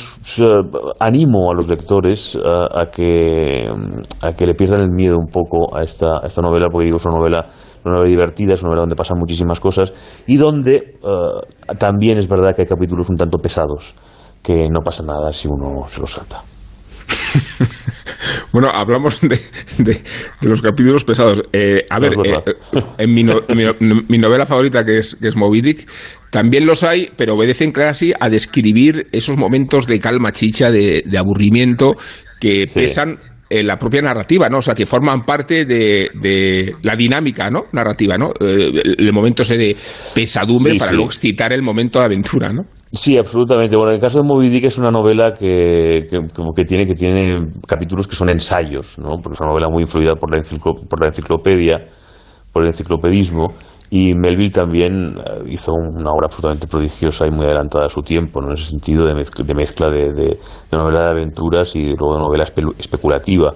[0.99, 3.71] animo a los lectores a, que,
[4.23, 7.05] a que le pierdan el miedo un poco a esta, esta novela, porque digo, es
[7.05, 7.47] una novela,
[7.85, 9.93] una novela divertida, es una novela donde pasan muchísimas cosas
[10.27, 13.95] y donde eh, también es verdad que hay capítulos un tanto pesados,
[14.43, 16.43] que no pasa nada si uno se los salta.
[18.53, 19.39] Bueno, hablamos de,
[19.79, 20.01] de-
[20.41, 21.43] de los capítulos pesados.
[21.53, 22.55] Eh, a No, ver, eh,
[22.99, 23.65] en mi, no- mi
[24.09, 25.89] mi novela favorita, que es, que es Moby Dick,
[26.31, 31.19] también los hay, pero obedecen casi a describir esos momentos de calma chicha, de, de
[31.19, 31.95] aburrimiento,
[32.41, 32.81] que Sí.
[32.81, 33.19] pesan
[33.61, 34.59] en la propia narrativa, ¿no?
[34.59, 37.65] O sea, que forman parte de, de la dinámica, ¿no?
[37.73, 38.31] Narrativa, ¿no?
[38.41, 39.77] Eh, el momento ese de
[40.15, 40.97] pesadumbre Sí, para sí.
[40.97, 42.63] luego excitar el momento de aventura, ¿no?
[42.93, 43.77] Sí, absolutamente.
[43.77, 46.19] Bueno, en el caso de Moby Dick es una novela que, que,
[46.57, 49.17] que tiene, que tiene capítulos que son ensayos, ¿no?
[49.23, 51.81] Porque es una novela muy influida por la, enciclo- por la enciclopedia,
[52.53, 53.49] por el enciclopedismo.
[53.95, 58.41] Y Melville también eh, hizo una obra absolutamente prodigiosa y muy adelantada a su tiempo,
[58.41, 58.49] ¿no?
[58.49, 60.35] en ese sentido de mezcla de, mezcla de,
[60.73, 63.53] novela de aventuras y luego de novela espe- especulativa.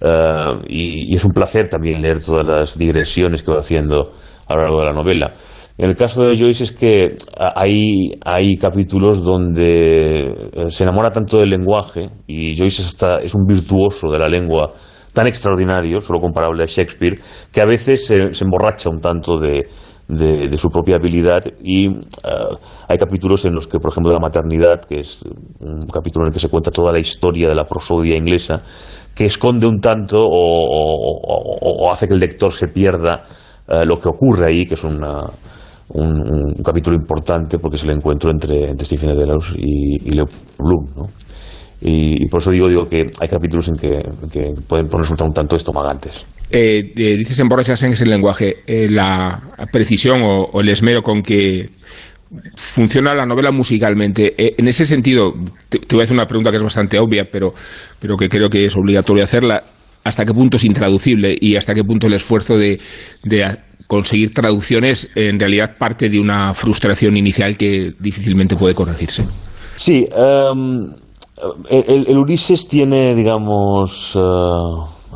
[0.00, 4.10] Eh, y, es un placer también leer todas las digresiones que va haciendo
[4.48, 5.32] a lo largo de la novela.
[5.78, 7.16] En el caso de Joyce es que
[7.54, 10.18] hay, hay capítulos donde
[10.52, 14.26] eh, se enamora tanto del lenguaje y Joyce es, hasta- es un virtuoso de la
[14.26, 14.72] lengua
[15.16, 17.18] tan extraordinario, solo comparable a Shakespeare,
[17.50, 19.66] que a veces se, emborracha un tanto de,
[20.58, 21.96] su propia habilidad y eh,
[22.86, 25.24] hay capítulos en los que, por ejemplo, de la maternidad, que es
[25.60, 28.60] un capítulo en el que se cuenta toda la historia de la prosodia inglesa,
[29.14, 33.24] que esconde un tanto o, hace que el lector se pierda
[33.68, 35.00] eh, lo que ocurre ahí, que es un,
[36.62, 40.86] capítulo importante porque es el encuentro entre, Stephen Dedalus y, Leopold Bloom.
[40.94, 41.06] ¿no?
[41.80, 45.26] Y, y por eso digo, digo que hay capítulos en que, en que pueden resultar
[45.26, 46.26] un tanto estomagantes.
[46.50, 49.40] Eh, eh, dices emborracharse en ese lenguaje, eh, la
[49.72, 51.68] precisión o, o el esmero con que
[52.56, 54.34] funciona la novela musicalmente.
[54.36, 55.32] Eh, en ese sentido,
[55.68, 57.52] te, te voy a hacer una pregunta que es bastante obvia, pero,
[58.00, 59.62] pero que creo que es obligatorio hacerla.
[60.04, 62.78] ¿Hasta qué punto es intraducible y hasta qué punto el esfuerzo de,
[63.88, 69.24] conseguir traducciones en realidad parte de una frustración inicial que difícilmente puede corregirse?
[69.76, 70.92] Sí, em,
[71.68, 74.20] el, Ulises tiene, digamos, eh,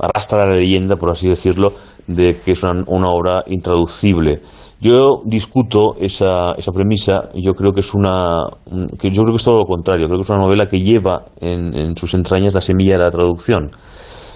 [0.01, 1.69] arrastra la leyenda, por así decirlo,
[2.07, 4.41] de que es una, una obra intraducible.
[4.81, 9.37] Yo discuto esa, esa premisa, yo creo que es una, un- que yo creo que
[9.37, 12.55] es todo lo contrario, creo que es una novela que lleva en, en sus entrañas
[12.55, 13.71] la semilla de la traducción.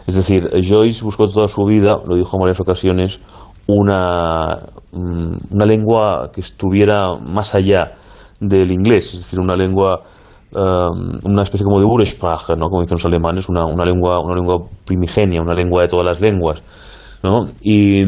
[0.07, 3.20] Es decir, Joyce buscó toda su vida, lo dijo en varias ocasiones,
[3.66, 4.59] una,
[4.92, 7.92] mm, una lengua que estuviera más allá
[8.38, 10.03] del inglés, es decir, una lengua,
[10.54, 12.68] um, una especie como de Ursprache, ¿no?
[12.68, 16.20] como dicen los alemanes, una, una, lengua, una lengua primigenia, una lengua de todas las
[16.20, 16.62] lenguas.
[17.22, 17.46] ¿no?
[17.62, 18.02] Y,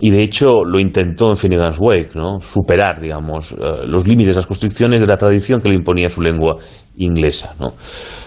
[0.00, 2.40] y de hecho lo intentó en Finnegan's Wake, ¿no?
[2.40, 6.56] superar, digamos, eh, los límites, las constricciones de la tradición que le imponía su lengua
[6.96, 7.54] inglesa.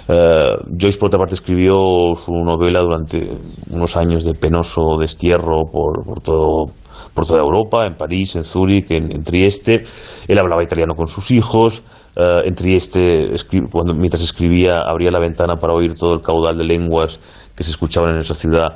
[0.08, 1.76] Eh, Joyce, por otra parte, escribió
[2.15, 3.30] su novela durante
[3.69, 6.71] unos años de penoso destierro por, por todo
[7.13, 9.82] por toda Europa, en París, en Zúrich, en, en Trieste.
[10.28, 11.82] Él hablaba italiano con sus hijos.
[12.18, 16.58] Eh, en Trieste, escri- cuando, mientras escribía, abría la ventana para oír todo el caudal
[16.58, 17.20] de lenguas
[17.56, 18.74] que se escuchaban en esa ciudad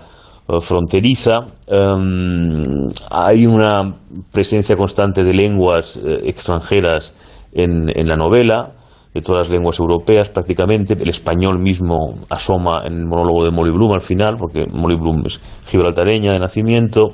[0.48, 1.40] eh, fronteriza.
[1.68, 3.96] Em, hay una
[4.32, 7.14] presencia constante de lenguas eh, extranjeras
[7.54, 8.72] en, la novela,
[9.14, 10.94] de todas las lenguas europeas prácticamente.
[10.94, 15.24] El español mismo asoma en el monólogo de Molly Bloom al final, porque Molly Bloom
[15.26, 17.14] es gibraltareña de nacimiento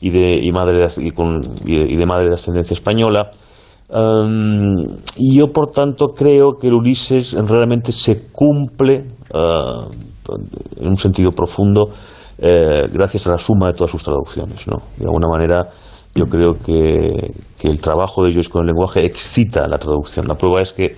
[0.00, 0.88] y de, madre de,
[1.66, 3.30] y y de madre de ascendencia española.
[3.88, 9.88] Y yo, por tanto, creo que el Ulises realmente se cumple uh,
[10.80, 11.90] en un sentido profundo
[12.38, 14.64] eh, gracias a la suma de todas sus traducciones.
[14.66, 15.68] De alguna manera,
[16.14, 20.28] yo creo que, el trabajo de Joyce con el lenguaje excita la traducción.
[20.28, 20.96] La prueba es que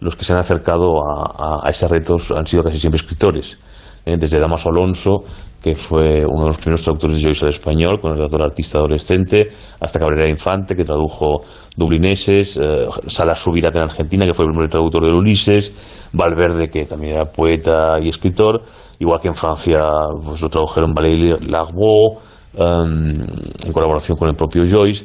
[0.00, 3.58] los que se han acercado a, ese retos han sido casi siempre escritores.
[4.04, 4.16] ¿eh?
[4.18, 5.18] Desde Damaso Alonso,
[5.62, 8.78] que fue uno de los primeros traductores de Joyce al español, con el autor artista
[8.78, 11.42] adolescente, hasta Cabrera Infante, que tradujo
[11.76, 16.86] Dublineses, eh, Salas Subirat en Argentina, que fue el primer traductor de Ulises, Valverde, que
[16.86, 18.62] también era poeta y escritor,
[19.00, 19.80] igual que en Francia
[20.24, 22.18] pues, lo tradujeron Valéry Larbeau,
[22.56, 23.26] em,
[23.66, 25.04] en colaboración con el propio Joyce.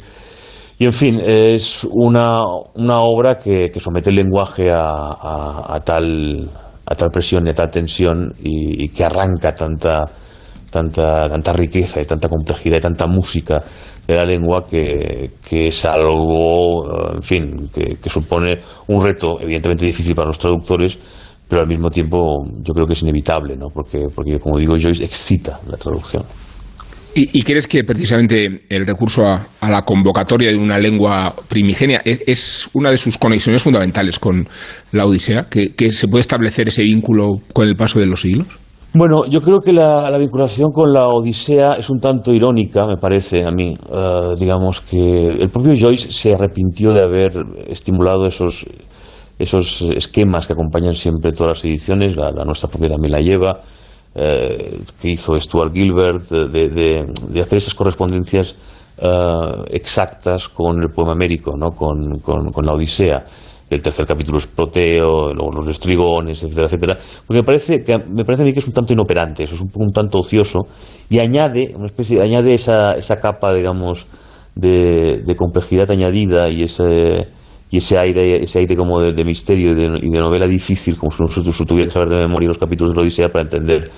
[0.78, 2.44] Y en fin, es una,
[2.76, 6.50] una obra que, que somete el lenguaje a, tal,
[6.86, 10.04] a tal presión y a tal tensión y que arranca tanta,
[10.74, 13.64] tanta, tanta riqueza y tanta complejidad y tanta música
[14.08, 20.14] de la lengua que, que es algo, en fin, que, supone un reto evidentemente difícil
[20.14, 20.98] para los traductores,
[21.48, 22.18] pero al mismo tiempo
[22.62, 23.68] yo creo que es inevitable, ¿no?
[23.74, 26.24] porque, porque como digo, Joyce excita la traducción.
[27.16, 32.02] ¿Y, y crees que precisamente el recurso a, a la convocatoria de una lengua primigenia
[32.04, 34.48] es, una de sus conexiones fundamentales con
[34.92, 35.44] la Odisea?
[35.50, 38.48] ¿Que, que se puede establecer ese vínculo con el paso de los siglos?
[38.96, 42.98] Bueno, yo creo que la, la vinculación con la Odisea es un tanto irónica, me
[42.98, 43.74] parece a mí.
[43.92, 47.32] Eh, digamos que el propio Joyce se arrepintió de haber
[47.68, 48.66] estimulado esos,
[49.40, 53.62] esos esquemas que acompañan siempre todas las ediciones, la, nuestra propia también la lleva,
[54.14, 58.56] eh, que hizo Stuart Gilbert, de, de- de hacer esas correspondencias
[59.02, 59.40] eh,
[59.72, 61.72] exactas con el poema américo, ¿no?
[61.72, 63.26] con- con la Odisea.
[63.74, 68.24] El tercer capítulo es Proteo, luego los estrigones, etcétera, etcétera, porque me parece, que, me
[68.24, 70.60] parece a mí que es un tanto inoperante, eso es un, un tanto ocioso,
[71.10, 74.08] y añade, una especie, añade esa, esa capa, digamos,
[74.56, 77.28] de, complejidad añadida y ese
[77.72, 81.12] y ese aire, ese aire como de, misterio y de, y de novela difícil, como
[81.12, 83.90] si nosotros tuviera que saber de memoria los capítulos de la Odisea para entender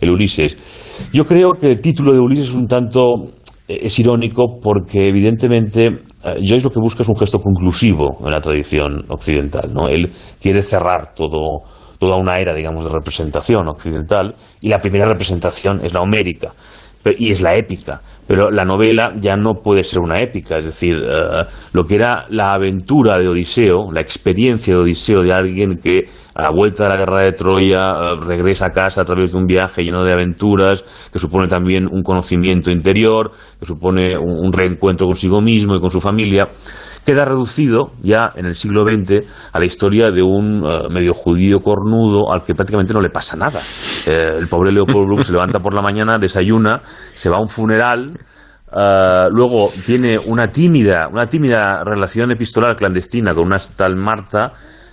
[0.00, 1.08] el Ulises.
[1.12, 3.04] Yo creo que el título de Ulises es un tanto
[3.82, 5.98] es irónico porque evidentemente eh,
[6.36, 9.88] Joyce lo que busca es un gesto conclusivo en la tradición occidental, ¿no?
[9.88, 11.60] Él quiere cerrar todo
[11.98, 16.50] toda una era, digamos, de representación occidental y la primera representación es la homérica
[17.18, 18.00] y es la épica.
[18.30, 22.26] Pero la novela ya no puede ser una épica, es decir, eh, lo que era
[22.28, 26.04] la aventura de Odiseo, la experiencia de Odiseo de alguien que
[26.36, 29.38] a la vuelta de la guerra de Troya eh, regresa a casa a través de
[29.38, 34.52] un viaje lleno de aventuras, que supone también un conocimiento interior, que supone un, un
[34.52, 36.46] reencuentro consigo mismo y con su familia,
[37.04, 41.60] queda reducido ya en el siglo XX a la historia de un eh, medio judío
[41.60, 43.60] cornudo al que prácticamente no le pasa nada.
[44.06, 46.80] Eh, el pobre Leopold Bloom se levanta por la mañana, desayuna,
[47.14, 48.18] se va a un funeral,
[48.76, 54.52] eh, luego tiene una tímida, una tímida relación epistolar clandestina con una tal Marta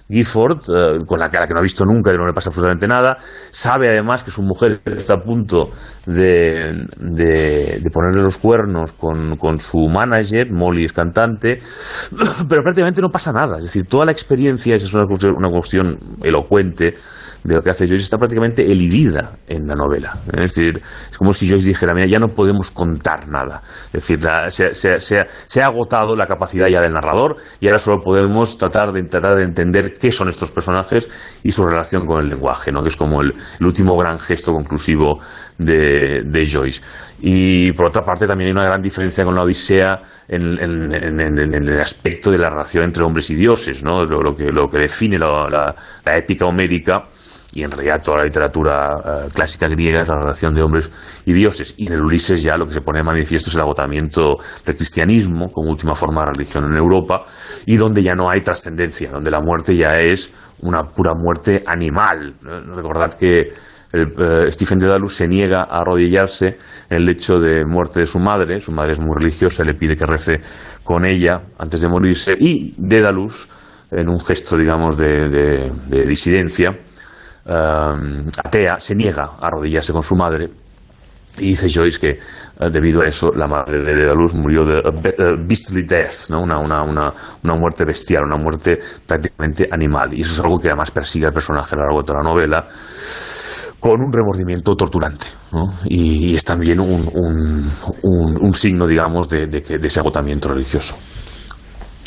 [0.10, 2.34] Gifford, eh, con la que, a la que no ha visto nunca y no le
[2.34, 3.18] pasa absolutamente nada,
[3.52, 5.70] sabe además que su mujer está a punto
[6.06, 11.60] de, de- ponerle los cuernos con, con su manager, Molly es cantante,
[12.50, 13.58] pero prácticamente no pasa nada.
[13.58, 16.96] Es decir, toda la experiencia, esa es una cuestión, una cuestión elocuente
[17.44, 20.18] de lo que hace Joyce, está prácticamente elidida en la novela.
[20.34, 23.62] Es decir, es como si Joyce dijera, mira, ya no podemos contar nada.
[23.88, 27.80] Es decir, la- se, se- se ha agotado la capacidad ya del narrador y ahora
[27.80, 31.10] solo podemos tratar de, tratar de entender qué son estos personajes
[31.44, 32.82] y su relación con el lenguaje, ¿no?
[32.84, 35.20] que es como el, último gran gesto conclusivo
[35.58, 36.82] de, de Joyce.
[37.22, 42.32] Y por otra parte también hay una gran diferencia con la Odisea en, el aspecto
[42.32, 44.06] de la relación entre hombres y dioses, ¿no?
[44.06, 47.04] lo, lo que, lo que define la, la- la épica homérica
[47.58, 50.92] y en realidad toda la literatura eh, clásica griega es la relación de hombres
[51.26, 51.74] y dioses.
[51.78, 54.76] Y en el Ulises ya lo que se pone de manifiesto es el agotamiento del
[54.76, 57.24] cristianismo como última forma de religión en Europa
[57.66, 62.36] y donde ya no hay trascendencia, donde la muerte ya es una pura muerte animal.
[62.76, 63.52] Recordad que
[63.92, 66.60] el, eh, Stephen Dedalus se niega a arrodillarse
[66.92, 69.96] en el lecho de muerte de su madre, su madre es muy religiosa, le pide
[69.96, 70.42] que rece
[70.84, 73.48] con ella antes de morirse y Dedalus,
[73.90, 76.72] en un gesto digamos de, de- de disidencia,
[77.48, 80.50] eh, atea, se niega a arrodillarse con su madre
[81.40, 85.16] y dice Joyce que eh, debido a eso la madre de Dedalus murió de be-
[85.20, 90.14] a beastly death, una, una, una, una muerte bestial, una muerte prácticamente animal.
[90.16, 92.30] Y eso es algo que además persigue al personaje a lo largo de toda la
[92.30, 92.66] novela
[93.80, 95.28] con un remordimiento torturante.
[95.86, 97.70] Y, es también un, un,
[98.02, 100.96] un- un signo, digamos, de, de de ese agotamiento religioso.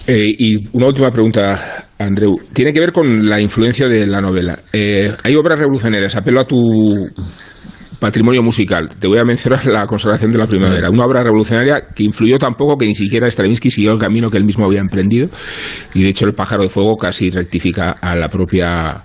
[0.08, 2.36] Eh, y una última pregunta, Andreu.
[2.52, 4.58] Tiene que ver con la influencia de la novela.
[4.72, 6.16] Eh, hay obras revolucionarias.
[6.16, 6.56] Apelo a tu
[8.00, 8.88] patrimonio musical.
[8.98, 10.88] Te voy a mencionar la consagración de la primavera.
[10.90, 14.38] Una obra revolucionaria que influyó tan poco que ni siquiera Stravinsky siguió el camino que
[14.38, 15.28] él mismo había emprendido.
[15.94, 19.02] Y de hecho, el pájaro de fuego casi rectifica a la propia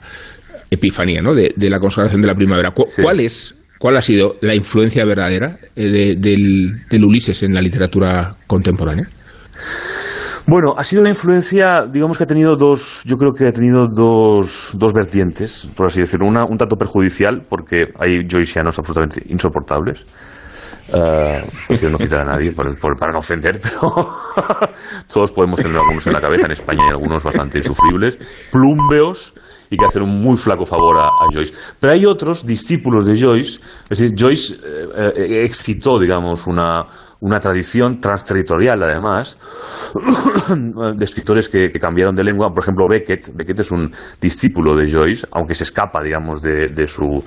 [0.72, 1.34] epifanía ¿no?
[1.36, 2.72] de, de la consagración de la primavera.
[2.72, 3.54] Cu- ¿Cuál es?
[3.78, 9.08] ¿Cuál ha sido la influencia verdadera eh, de- del, del Ulises en la literatura contemporánea?
[10.48, 13.88] Bueno, ha sido la influencia, digamos que ha tenido dos, yo creo que ha tenido
[13.88, 16.28] dos, dos vertientes, por así decirlo.
[16.28, 20.06] Una un tanto perjudicial, porque hay joycianos absolutamente insoportables.
[21.68, 24.18] Prefiero no citar a nadie para, no ofender, pero
[25.12, 26.46] todos podemos tener algunos en la cabeza.
[26.46, 28.20] En España hay algunos bastante insufribles,
[28.52, 29.34] plumbeos
[29.72, 31.54] y que hacen un muy flaco favor a, a Joyce.
[31.80, 36.84] Pero hay otros discípulos de Joyce, es decir, Joyce eh, eh, excitó, digamos, una,
[37.26, 39.40] una tradición transterritorial, además,
[40.96, 42.54] de escritores que, cambiaron de lengua.
[42.54, 43.36] Por ejemplo, Beckett.
[43.36, 47.24] Beckett es un discípulo de Joyce, aunque se escapa, digamos, de, de su,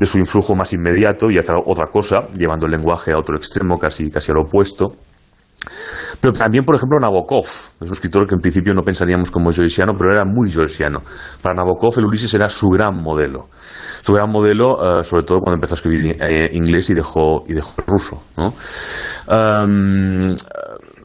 [0.00, 3.78] de su influjo más inmediato y hace otra cosa, llevando el lenguaje a otro extremo,
[3.78, 4.96] casi, casi al opuesto.
[6.20, 7.44] Pero también, por ejemplo, Nabokov.
[7.44, 11.00] Es un escritor que en principio no pensaríamos como joyciano, pero era muy joyciano.
[11.40, 13.48] Para Nabokov, el Ulises era su gran modelo.
[14.02, 17.54] Su gran modelo, eh, sobre todo cuando empezó a escribir eh, inglés y dejó, y
[17.54, 18.22] dejó ruso.
[18.36, 20.34] Um,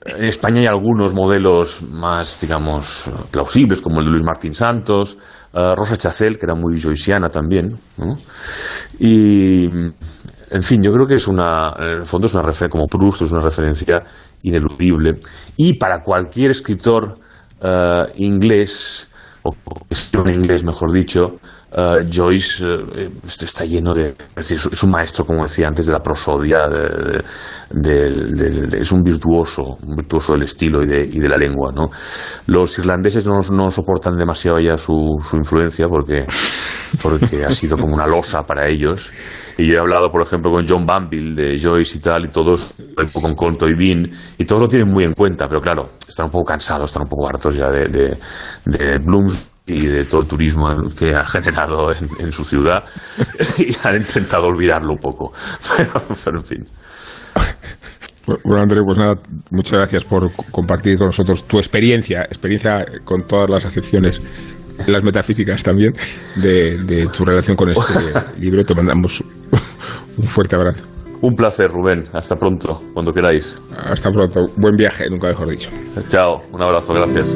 [0.06, 5.18] en España hay algunos modelos más, digamos, plausibles, como el de Luis Martín Santos,
[5.54, 7.76] eh, Rosa Chacel, que era muy joyciana también.
[9.00, 12.88] Y, en fin, yo creo que es una, en el fondo es una referencia, como
[12.88, 14.04] Proust, es una referencia
[14.46, 15.18] ineludible.
[15.58, 17.18] Y para cualquier escritor
[17.62, 19.10] eh, inglés,
[19.44, 21.40] o o escritor inglés, mejor dicho,
[21.78, 24.16] eh, Joyce eh, este está lleno de.
[24.36, 27.22] Es un maestro, como decía antes, de la prosodia, de-
[28.80, 31.72] es un virtuoso, un virtuoso del estilo y de, y la lengua.
[31.74, 31.90] ¿no?
[32.48, 36.26] Los irlandeses no, soportan demasiado ya su, su influencia porque,
[37.46, 39.12] ha sido como una losa para ellos.
[39.58, 42.76] Y yo he hablado, por ejemplo, con John Banville de Joyce y tal, y todos,
[43.22, 46.32] con Conto y Bean, y todos lo tienen muy en cuenta, pero claro, están un
[46.32, 48.18] poco cansados, están un poco hartos ya de, de,
[49.68, 52.84] y de todo el turismo que ha generado en, en su ciudad
[53.58, 55.34] y han intentado olvidarlo un poco.
[55.78, 56.66] Pero, pero en fin.
[58.44, 59.14] Bueno, Andrés, pues nada,
[59.52, 64.20] muchas gracias por co- compartir con nosotros tu experiencia, experiencia con todas las acepciones,
[64.88, 65.94] las metafísicas también,
[66.38, 67.94] de, de tu relación con este
[68.40, 68.64] libro.
[68.66, 69.24] Te mandamos
[70.18, 70.84] un fuerte abrazo.
[71.22, 72.06] Un placer, Rubén.
[72.14, 73.60] Hasta pronto, cuando queráis.
[73.78, 74.42] Hasta pronto.
[74.58, 75.70] Buen viaje, nunca mejor dicho.
[76.08, 76.42] Chao.
[76.52, 76.94] Un abrazo.
[76.94, 77.36] Gracias.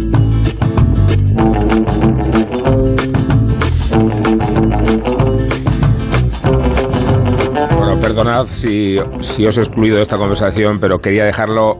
[8.23, 11.77] Perdonad si, si os he excluido de esta conversación, pero quería dejarlo,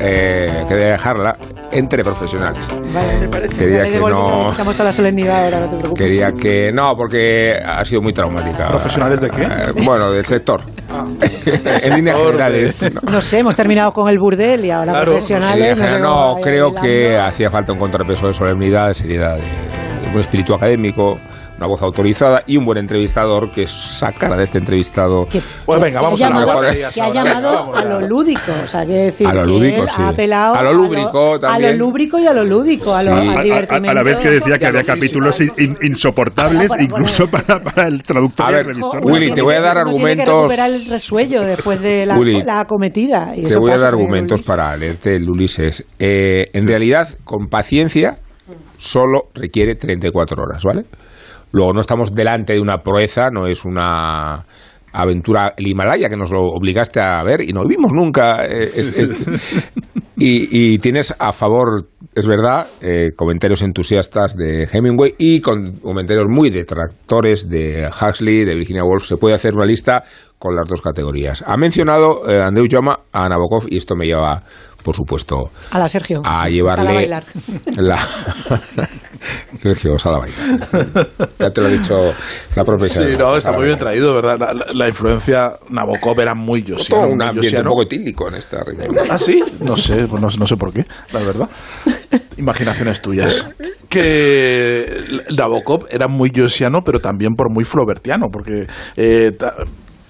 [0.00, 1.36] eh, quería dejarla
[1.70, 2.62] entre profesionales.
[2.92, 3.56] Vale, me parece.
[3.56, 6.06] Quería que no- toda la solemnidad ahora, no te preocupes.
[6.06, 8.68] Quería que no, porque ha sido muy traumática.
[8.68, 9.42] ¿Profesionales de qué?
[9.42, 10.62] Eh, bueno, del sector.
[11.84, 12.92] en líneas generales.
[12.92, 13.00] ¿no?
[13.12, 15.12] No sé, hemos terminado con el burdel y ahora Claro.
[15.12, 15.78] profesionales.
[15.78, 19.42] Sé no, creo que hacía falta un contrapeso de solemnidad, de seriedad, de,
[20.08, 21.16] de un espíritu académico,
[21.62, 25.26] una voz autorizada y un buen entrevistador que sacara de este entrevistado.
[25.26, 26.76] Que- Pues venga, vamos ha a la llamado, mejor.
[26.92, 29.88] que ha llamado a lo lúdico, o sea, quiere decir A lo que lúdico, él
[29.88, 30.02] sí.
[30.02, 31.68] ha apelado A lo lúbrico también.
[31.68, 33.28] a lo lúbrico y a lo lúdico, a lo, Sí.
[33.28, 33.90] A- A, a- divertimento.
[33.90, 37.86] a la vez que decía que había capítulos in- in- insoportables, bueno, incluso para, para
[37.86, 39.00] el traductor A y el ver, revisor.
[39.06, 42.18] Willy, te voy a dar uno tiene que argumentos- recuperar el resuello después de la,
[42.18, 43.34] Willy, la acometida.
[43.36, 44.46] y Te eso voy a dar argumentos Ulises.
[44.48, 45.84] para leerte el Ulises.
[46.00, 48.18] Eh, en realidad, con paciencia,
[48.78, 50.84] solo requiere 34 horas, ¿vale?
[51.52, 54.44] Luego, no estamos delante de una proeza, no es una
[54.94, 58.44] aventura el Himalaya que nos lo obligaste a ver y no vimos nunca.
[58.46, 59.12] eh, es- es-
[60.16, 66.26] y, y tienes a favor, es verdad, eh, comentarios entusiastas de Hemingway y con comentarios
[66.28, 69.06] muy detractores de Huxley, de Virginia Woolf.
[69.06, 70.02] Se puede hacer una lista
[70.38, 71.42] con las dos categorías.
[71.46, 74.42] Ha mencionado eh, Andreu Jama a Nabokov y esto me lleva,
[74.82, 76.20] por supuesto, A la Sergio.
[76.20, 77.24] a Sal a llevarle bailar.
[77.76, 77.98] la
[79.62, 81.08] Sergio, sal a bailar.
[81.38, 82.00] Ya te lo he dicho
[82.56, 83.08] la profesora.
[83.08, 84.36] Sí, no, está muy bien traído, ¿verdad?
[84.38, 87.02] La, la- la influencia Nabokov era muy Todo yosiano.
[87.08, 87.70] un muy ambiente un yosiano.
[87.70, 88.94] poco etílico en esta reunión.
[89.10, 89.42] ¿Ah, sí?
[89.60, 91.48] No sé, no, no sé por qué, la verdad.
[92.36, 93.48] Imaginaciones tuyas.
[93.88, 98.66] Que Nabokov era muy yosiano, pero también por muy flobertiano, porque...
[98.96, 99.32] eh,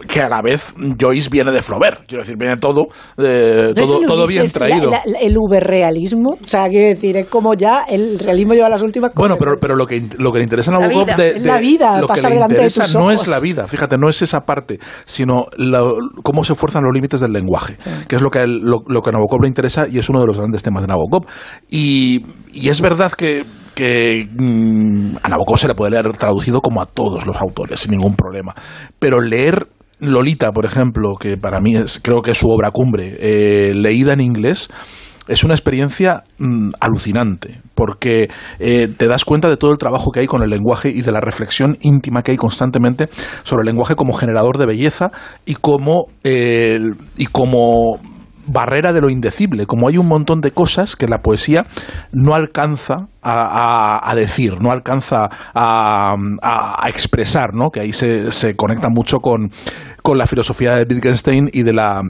[0.09, 2.87] que a la vez Joyce viene de Flaubert, quiero decir, viene todo,
[3.19, 4.91] eh, ¿No es todo, el todo bien traído.
[4.91, 8.83] la- la- el uberrealismo, o sea, quiero decir, es como ya el realismo lleva las
[8.83, 11.59] últimas Bueno, pero, pero lo que, lo que le interesa a Nabokov de, Es la
[11.59, 13.23] vida, lo que pasa le delante de interesa tus no ojos.
[13.23, 15.47] es la vida, fíjate, no es esa parte, sino
[16.23, 17.77] cómo se fuerzan los límites del lenguaje,
[18.09, 20.37] que es lo que, lo que a Nabokov le interesa y es uno de los
[20.39, 21.27] grandes temas de Nabokov.
[21.71, 26.83] Y, y es verdad que, que mm, a Nabokov se le puede leer traducido como
[26.83, 28.55] a todos los autores, sin ningún problema,
[28.99, 29.67] pero leer
[30.03, 34.13] Lolita, por ejemplo, que para mí es, creo que es su obra cumbre, eh, leída
[34.13, 34.69] en inglés,
[35.29, 40.19] es una experiencia mm, alucinante, porque eh, te das cuenta de todo el trabajo que
[40.19, 43.09] hay con el lenguaje y de la reflexión íntima que hay constantemente
[43.45, 45.13] sobre el lenguaje como generador de belleza
[45.47, 46.81] y como, eh,
[47.17, 48.01] y como
[48.47, 51.67] barrera de lo indecible, como hay un montón de cosas que la poesía
[52.13, 57.71] no alcanza a, a- decir, no alcanza a, a- a expresar, ¿no?
[57.71, 59.51] que ahí se, se conecta mucho con,
[60.03, 62.03] con la filosofía de Wittgenstein y de la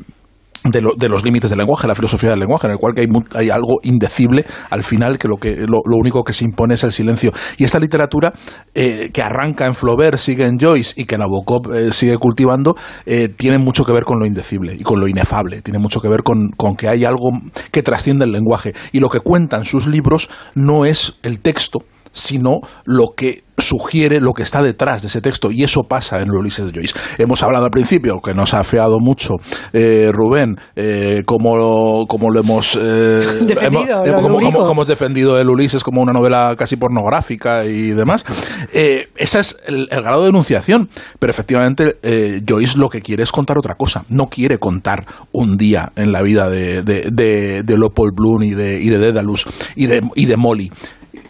[0.65, 3.03] de, lo- de los límites del lenguaje, la filosofía del lenguaje, en el cual que
[3.03, 6.75] hay, hay algo indecible al final que lo, que lo, lo único que se impone
[6.75, 7.33] es el silencio.
[7.57, 8.33] Y esta literatura
[8.75, 13.29] eh, que arranca en Flaubert, sigue en Joyce y que Nabokov eh, sigue cultivando, eh,
[13.29, 16.23] tiene mucho que ver con lo indecible y con lo inefable, tiene mucho que ver
[16.23, 17.31] con, con que hay algo
[17.71, 18.73] que trasciende el lenguaje.
[18.93, 24.33] Y lo que cuentan sus libros no es el texto, sino lo que sugiere lo
[24.33, 26.95] que está detrás de ese texto y eso pasa en Ulises de Joyce.
[27.19, 29.35] Hemos hablado al principio, que nos ha afeado mucho
[29.73, 32.81] eh, Rubén, eh, como, como lo hemos, eh,
[33.47, 34.53] Defendido, hemos- como, lúbrico.
[34.53, 38.25] como- como hemos defendido el Ulises como una novela casi pornográfica y demás.
[38.73, 40.89] Eh, ese es el, el grado de enunciación,
[41.19, 44.05] pero efectivamente eh, Joyce lo que quiere es contar otra cosa.
[44.09, 48.51] No quiere contar un día en la vida de, de, de, de Leopold Bloom y
[48.55, 49.47] de, y de Daedalus
[49.77, 50.71] y de, y de Molly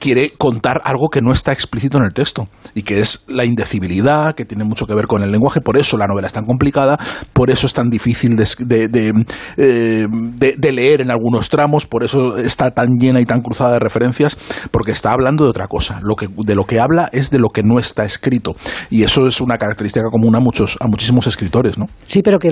[0.03, 4.35] quiere contar algo que no está explícito en el texto y que es la indecibilidad,
[4.35, 6.99] que tiene mucho que ver con el lenguaje, por eso la novela es tan complicada,
[7.33, 9.13] por eso es tan difícil de, de- de,
[9.57, 13.75] eh, de- de leer en algunos tramos, por eso está tan llena y tan cruzada
[13.75, 14.37] de referencias,
[14.73, 16.01] porque está hablando de otra cosa.
[16.03, 18.55] Lo que, de lo que habla es de lo que no está escrito
[18.91, 21.79] y eso es una característica común a, muchos, a muchísimos escritores.
[21.79, 21.87] ¿no?
[22.07, 22.51] Sí, pero que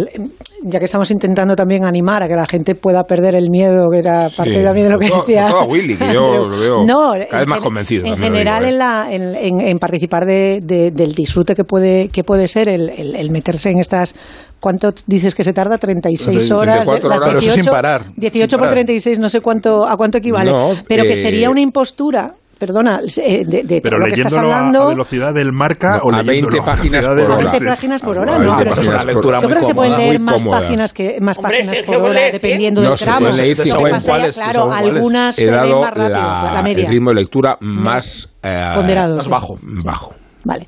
[0.63, 3.99] ya que estamos intentando también animar a que la gente pueda perder el miedo, que
[3.99, 4.63] era parte Sí.
[4.65, 5.49] también de lo que decía.
[5.49, 6.49] sobre todo a Willy, que yo Andreu.
[6.49, 8.73] lo veo No, cada vez en más convencido, En general, digo, ¿eh?
[8.73, 12.69] en, la, en, en- en participar de, de- del disfrute que puede, que puede ser
[12.69, 14.15] el, el- el meterse en estas.
[14.61, 15.79] ¿Cuánto dices que se tarda?
[15.79, 16.87] 36 34 horas.
[16.87, 17.21] de- horas.
[17.25, 18.75] Pero eso sin parar, 18 sin por parar.
[18.75, 20.51] 36, no sé cuánto a cuánto equivale.
[20.51, 22.35] No, pero que eh, sería una impostura.
[22.61, 24.83] Perdona, eh, de, de Pero todo lo que estás a- hablando.
[24.83, 27.37] a, velocidad del marca No, o a 20 leyéndolo páginas velocidad de por A hora.
[27.45, 27.69] 20 Ulises.
[27.77, 29.05] páginas por hora, 20 no, pero por hora.
[29.05, 32.27] lectura yo creo que se pueden leer más páginas que más páginas Sergio por hora,
[32.27, 32.33] ¿eh?
[32.33, 33.29] dependiendo No del tramo.
[33.29, 36.09] es- claro, algunas se leen más rápido,
[36.53, 36.85] la, media.
[36.85, 39.31] el ritmo de lectura más eh, Ponderado, Más sí.
[39.31, 39.59] bajo.
[39.83, 40.15] bajo.
[40.45, 40.67] Vale.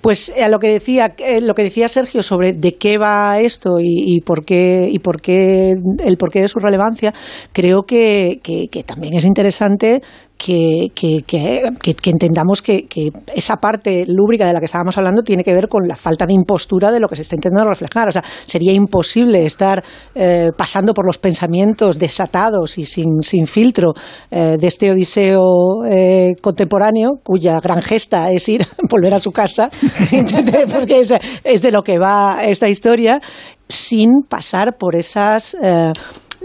[0.00, 3.40] Pues eh, a lo que decía eh, lo que decía Sergio sobre de qué va
[3.40, 5.74] esto y, y por qué y por qué
[6.04, 7.12] el porqué de su relevancia,
[7.52, 10.00] creo que, que- que también es interesante
[10.38, 15.22] que, que- que- que- entendamos que, que esa parte lúbrica de la que estábamos hablando
[15.22, 18.08] tiene que ver con la falta de impostura de lo que se está intentando reflejar.
[18.08, 19.84] O sea, sería imposible estar
[20.14, 23.94] eh, pasando por los pensamientos desatados y sin, sin filtro
[24.30, 29.68] eh, de este Odiseo eh, contemporáneo, cuya gran gesta es ir, volver a su casa,
[30.72, 31.12] porque es,
[31.44, 33.20] es de lo que va esta historia,
[33.68, 35.56] sin pasar por esas...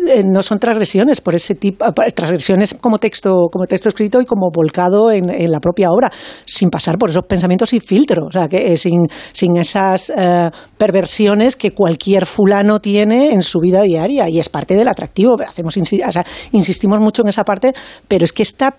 [0.07, 4.25] eh, no son transgresiones por ese tipo eh, transgresiones como texto como texto escrito y
[4.25, 6.11] como volcado en, en la propia obra
[6.45, 9.01] sin pasar por esos pensamientos sin filtro o sea que eh, sin,
[9.31, 14.75] sin esas eh, perversiones que cualquier fulano tiene en su vida diaria y es parte
[14.75, 17.73] del atractivo hacemos insi- o sea, insistimos mucho en esa parte
[18.07, 18.75] pero es que está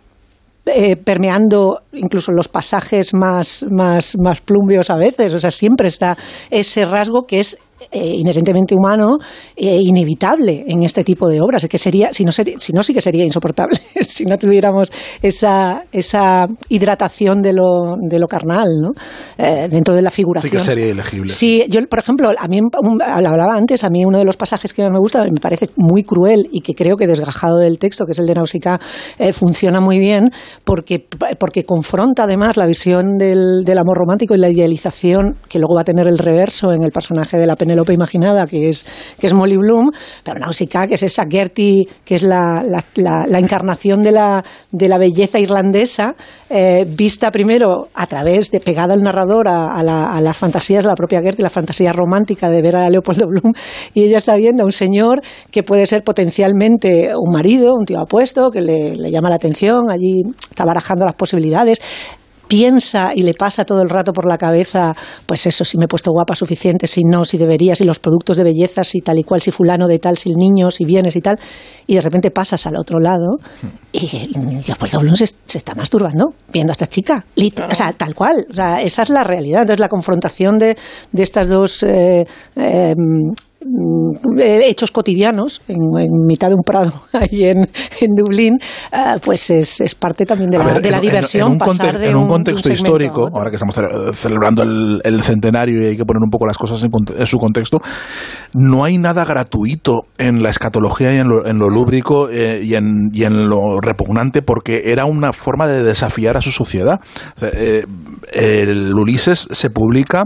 [1.05, 5.35] permeando incluso los pasajes más, más, más plumbios a veces.
[5.35, 6.17] O sea, siempre está
[6.51, 7.59] ese rasgo que es
[7.91, 9.17] eh, inherentemente humano
[9.57, 11.65] e inevitable en este tipo de obras.
[11.65, 14.91] Es que sería, si no, si no sí que sería insoportable si no tuviéramos
[15.23, 18.91] esa, esa hidratación de lo, de lo carnal, ¿no?
[19.39, 20.51] Eh, dentro de la figuración.
[20.51, 21.33] Sí que sería ilegible.
[21.33, 24.73] Sí, yo, por ejemplo, a mí, un- hablaba antes, a mí uno de los pasajes
[24.73, 28.05] que más me gusta, me parece muy cruel y que creo que desgajado del texto,
[28.07, 28.81] que es el de Nausicaa,
[29.19, 30.31] eh, funciona muy bien
[30.65, 31.07] porque,
[31.39, 35.83] porque confronta además la visión del, del amor romántico y la idealización que luego va
[35.83, 38.87] a tener el reverso en el personaje de la Penélope imaginada, que es,
[39.19, 39.91] que es Molly Bloom,
[40.23, 42.63] pero Nausicaa, que es esa Gertie, que es la,
[42.95, 46.15] la, encarnación de la, de la belleza irlandesa,
[46.51, 50.85] eh, vista primero a través de pegada al narrador a, a la- a las fantasías
[50.85, 53.53] de la propia Gertie, la fantasía romántica de ver a Leopoldo Bloom,
[53.95, 55.21] y ella está viendo a un señor
[55.51, 60.23] que puede ser potencialmente un marido, un tío apuesto, que le llama la atención, allí
[60.51, 61.81] está barajando las posibilidades
[62.47, 64.95] piensa y le pasa todo el rato por la cabeza,
[65.27, 68.37] pues eso, si me he puesto guapa suficiente, si no, si debería, si los productos
[68.37, 71.17] de belleza, si tal y cual, si fulano de tal, si el niño, si vienes
[71.17, 71.39] y tal,
[71.87, 73.39] y de repente pasas al otro lado
[73.93, 74.29] y
[74.67, 77.25] Leopoldo Bloom se, se está masturbando viendo a esta chica,
[77.71, 79.63] o sea, tal cual, o sea, esa es la realidad.
[79.63, 80.77] Entonces la confrontación de,
[81.13, 82.27] de estas dos eh,
[82.57, 82.95] eh,
[84.39, 87.59] hechos cotidianos en, en mitad de un prado ahí en,
[88.01, 88.59] en Dublín,
[88.93, 91.47] eh, pues es, es parte también de la, ver, de la en- diversión.
[91.47, 93.75] En, un, pasar conte- de en un un- contexto un segmento histórico, ahora que estamos
[93.75, 97.39] ce- celebrando el, el centenario y hay que poner un poco las cosas en, su
[97.39, 97.79] contexto,
[98.53, 102.75] no hay nada gratuito en la escatología y en lo, en lo lúbrico eh, y,
[102.75, 107.01] en, y en lo repugnante porque era una forma de desafiar a su sociedad.
[107.37, 107.85] O sea, eh,
[108.33, 110.25] el Ulises se publica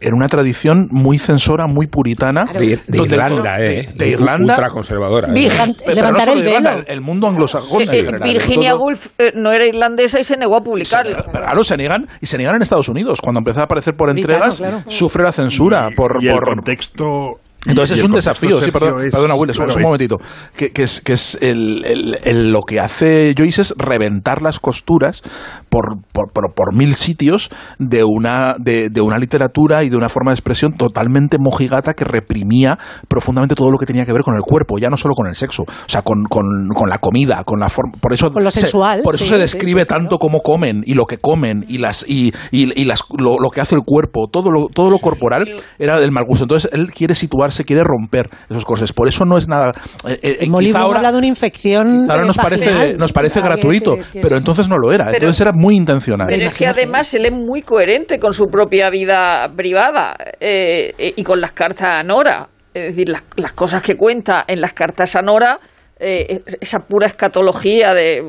[0.00, 2.46] en una tradición muy censora, muy puritana.
[2.46, 3.88] De, de donde- Irlanda, ¿eh?
[3.92, 4.54] De, de Irlanda.
[4.54, 5.28] Ultraconservadora.
[5.28, 5.32] ¿eh?
[5.32, 6.84] Virgen- no levantar solo el Irlanda, velo.
[6.88, 7.82] el mundo anglosajón.
[7.82, 8.28] en Eh, general.
[8.28, 11.22] Virginia Woolf eh, no era irlandesa y se negó a publicarlo.
[11.30, 13.20] Claro, se niegan y se niegan en Estados Unidos.
[13.20, 14.82] Cuando empezó a aparecer por Britano, entregas, claro.
[14.88, 19.04] sufre la censura por, y el por- contexto Entonces Y es un desafío, sí, perdón,
[19.04, 20.16] es- perdona, Will, es- claro, es un momentito.
[20.56, 24.60] Que, que es, que es el, el- el- lo que hace Joyce es reventar las
[24.60, 25.22] costuras
[25.68, 30.08] por, por, por- por mil sitios de una, de, de una literatura y de una
[30.08, 34.34] forma de expresión totalmente mojigata que reprimía profundamente todo lo que tenía que ver con
[34.36, 37.44] el cuerpo, ya no solo con el sexo, o sea, con, con- con la comida,
[37.44, 37.92] con la forma.
[38.00, 40.02] Por eso, Con lo se- sensual, por eso sí, se describe sí, claro.
[40.04, 43.50] tanto cómo comen y lo que comen y las y, y- y las, lo, lo
[43.50, 45.46] que hace el cuerpo, todo lo, todo lo corporal
[45.78, 46.44] era del mal gusto.
[46.44, 47.14] Entonces él quiere
[47.50, 48.92] situarse, quiere romper esos cosas.
[48.92, 49.72] Por eso no es nada.
[50.08, 52.10] eh, eh, quizá ahora, habla de una infección.
[52.10, 54.92] ahora nos parece, nos parece Ah, gratuito, que es- que pero es- entonces no lo
[54.92, 55.06] era.
[55.06, 56.26] Pero- entonces era muy intencional.
[56.28, 61.12] Pero es que además él es muy coherente con su propia vida privada eh, eh,
[61.16, 62.48] y con las cartas a Nora.
[62.72, 65.58] Es decir, las, las cosas que cuenta en las cartas a Nora,
[66.02, 68.22] eh, esa pura escatología de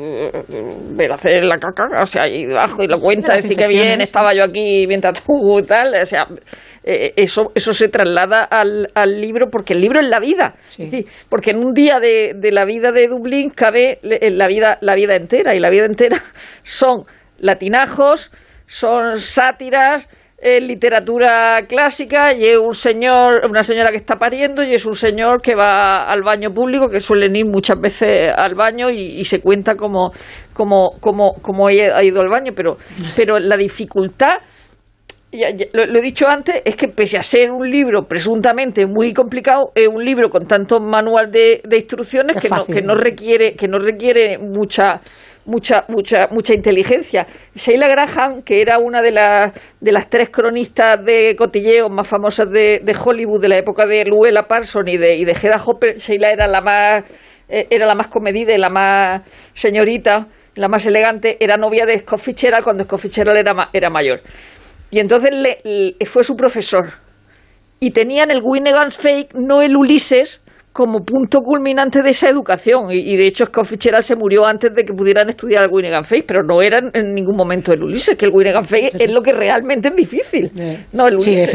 [0.97, 3.67] ver hacer la caca, o sea, ahí debajo y lo Sí, cuenta, de decir que
[3.67, 6.25] bien, estaba yo aquí mientras tú tal, o sea,
[6.83, 10.55] eh, eso, eso se traslada al, al libro porque el libro es la vida.
[10.67, 10.83] Sí.
[10.83, 14.47] Es decir, porque en un día de, de la vida de Dublín cabe le- la
[14.47, 16.17] vida, la vida entera, y la vida entera
[16.63, 17.03] son
[17.39, 18.31] latinajos,
[18.67, 20.07] son sátiras,
[20.43, 24.95] eh, literatura clásica, y es un señor, una señora que está pariendo, y es un
[24.95, 29.23] señor que va al baño público, que suelen ir muchas veces al baño y, y
[29.23, 30.11] se cuenta como,
[30.53, 31.73] como, como, como ha
[32.03, 32.77] ido al baño, pero,
[33.15, 34.37] pero la dificultad
[35.31, 38.85] ya- ya- lo, lo he dicho antes, es que pese a ser un libro presuntamente
[38.85, 42.81] muy complicado, es un libro con tanto manual de, de instrucciones Es que no, que
[42.81, 44.99] no requiere, que no requiere mucha
[45.43, 47.25] mucha mucha mucha inteligencia.
[47.55, 52.47] Sheila Graham, que era una de las de las tres cronistas de cotilleo más famosas
[52.51, 55.97] de, de Hollywood de la época de Luella Parson y de y de Hedda Hopper,
[55.97, 57.03] Sheila era la más
[57.49, 59.21] eh, era la más comedida y la más
[59.55, 63.89] señorita, la más elegante, era novia de Scott Fitzgerald cuando Scott Fitzgerald era, ma- era
[63.89, 64.19] mayor.
[64.91, 66.91] Y entonces le, fue su profesor.
[67.79, 70.41] Y tenían el Winnegan Fake, no el Ulises,
[70.73, 72.91] como punto culminante de esa educación.
[72.91, 76.03] Y, y de hecho, Scott Fitzgerald se murió antes de que pudieran estudiar el Winnegan
[76.05, 79.21] Fake, pero no era en, ningún momento el Ulises, que el Winnegan Fake es lo
[79.21, 80.49] que realmente es difícil.
[80.93, 81.49] No el Sí, Ulises.
[81.49, 81.53] es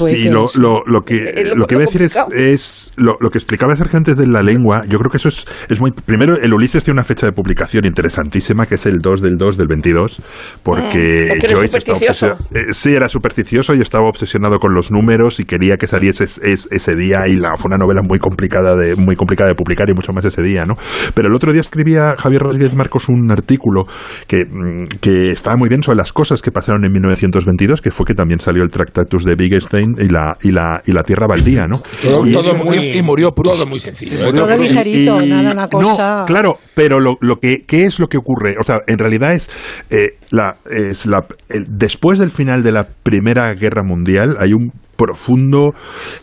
[0.00, 2.02] Wake, Sí, lo, es- lo, lo que, Es lo- lo que lo iba a decir
[2.02, 4.82] es, es lo, lo que explicaba Sergio antes de la lengua.
[4.88, 5.90] Yo creo que eso es, es muy.
[5.92, 9.56] Primero, el Ulises tiene una fecha de publicación interesantísima, que es el 2 del 2
[9.58, 10.22] del 22,
[10.62, 12.26] porque, Mm, porque Joyce estaba supersticioso.
[12.36, 16.24] obsesio- eh, sí, era supersticioso y estaba obsesionado con los números y quería que saliese
[16.24, 17.28] es- es- ese día.
[17.28, 20.24] Y la, fue una novela muy complicada de muy complicada de publicar y mucho más
[20.24, 20.76] ese día, ¿no?
[21.12, 23.84] Pero el otro día escribía Javier Rodríguez Marcos un artículo
[24.26, 28.06] que, mm, que estaba muy bien sobre las cosas que pasaron en 1922, que fue
[28.06, 31.66] que también salió el Tractatus de Wittgenstein y la, y la, y la Tierra Baldía,
[31.66, 31.82] ¿no?
[32.02, 33.58] Todo, Y- todo y- muy, y murió Proust.
[33.58, 34.14] todo muy sencillo.
[34.16, 34.32] ¿eh?
[34.32, 38.06] Todo Todo- ligerito, nada, una cosa- No, claro, pero lo, lo que ¿qué es lo
[38.08, 38.54] que ocurre?
[38.60, 39.50] O sea, en realidad es
[39.90, 44.70] eh, la es la el- después del final de la Primera Guerra Mundial hay un
[45.02, 45.74] profundo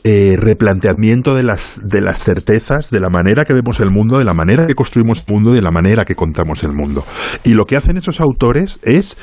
[0.05, 4.23] eh, replanteamiento de las de las certezas, de la manera que vemos el mundo, de
[4.23, 7.03] la manera que construimos el mundo, de la manera que contamos el mundo.
[7.43, 9.17] Y lo que hacen esos autores es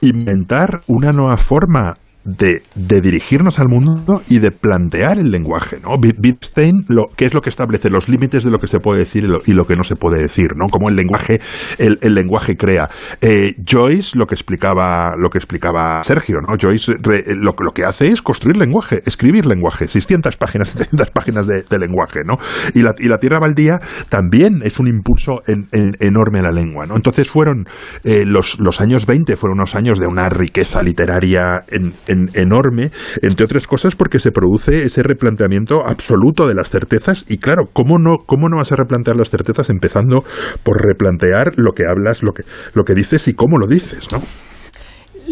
[0.00, 2.62] inventar una nueva forma de,
[3.00, 5.90] dirigirnos al mundo y de plantear el lenguaje, ¿no?
[5.96, 7.90] Witt- Wittgenstein, lo, ¿qué es lo que establece?
[7.90, 10.56] Los límites de lo que se puede decir y lo, que no se puede decir,
[10.56, 10.66] ¿no?
[10.68, 11.40] Como el lenguaje,
[11.78, 12.88] el, lenguaje crea.
[13.20, 16.54] Eh, Joyce, lo que explicaba, lo que explicaba Sergio, ¿no?
[16.60, 22.20] Joyce lo, que hace es construir lenguaje, escribir lenguaje, 600 páginas, 700 páginas de, lenguaje,
[22.24, 22.36] ¿no?
[22.74, 26.94] Y la, Tierra Baldía también es un impulso en- en- enorme a la lengua, ¿no?
[26.96, 27.66] Entonces fueron,
[28.04, 31.94] eh, los, años 20 fueron unos años de una riqueza literaria en-
[32.34, 32.90] enorme,
[33.22, 37.98] entre otras cosas porque se produce ese replanteamiento absoluto de las certezas y claro, ¿cómo
[37.98, 40.24] no, cómo no vas a replantear las certezas empezando
[40.62, 42.44] por replantear lo que hablas, lo que,
[42.74, 44.22] lo que dices y cómo lo dices, ¿no?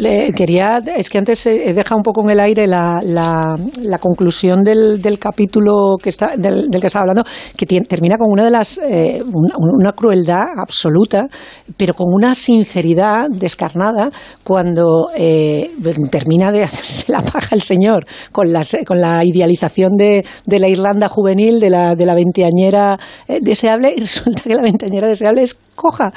[0.00, 4.64] Le quería, es que antes he dejado un poco en el aire la, la, conclusión
[4.64, 7.24] del, del capítulo que está, del, del que estaba hablando,
[7.54, 11.28] que termina con una de las eh, una, crueldad absoluta,
[11.76, 14.10] pero con una sinceridad descarnada
[14.42, 15.70] cuando eh,
[16.10, 20.68] termina de hacerse la paja el señor con las, con la idealización de, de la
[20.68, 22.98] Irlanda juvenil, de la, de la veinteañera
[23.28, 26.12] eh, deseable, y resulta que la veinteañera deseable es coja.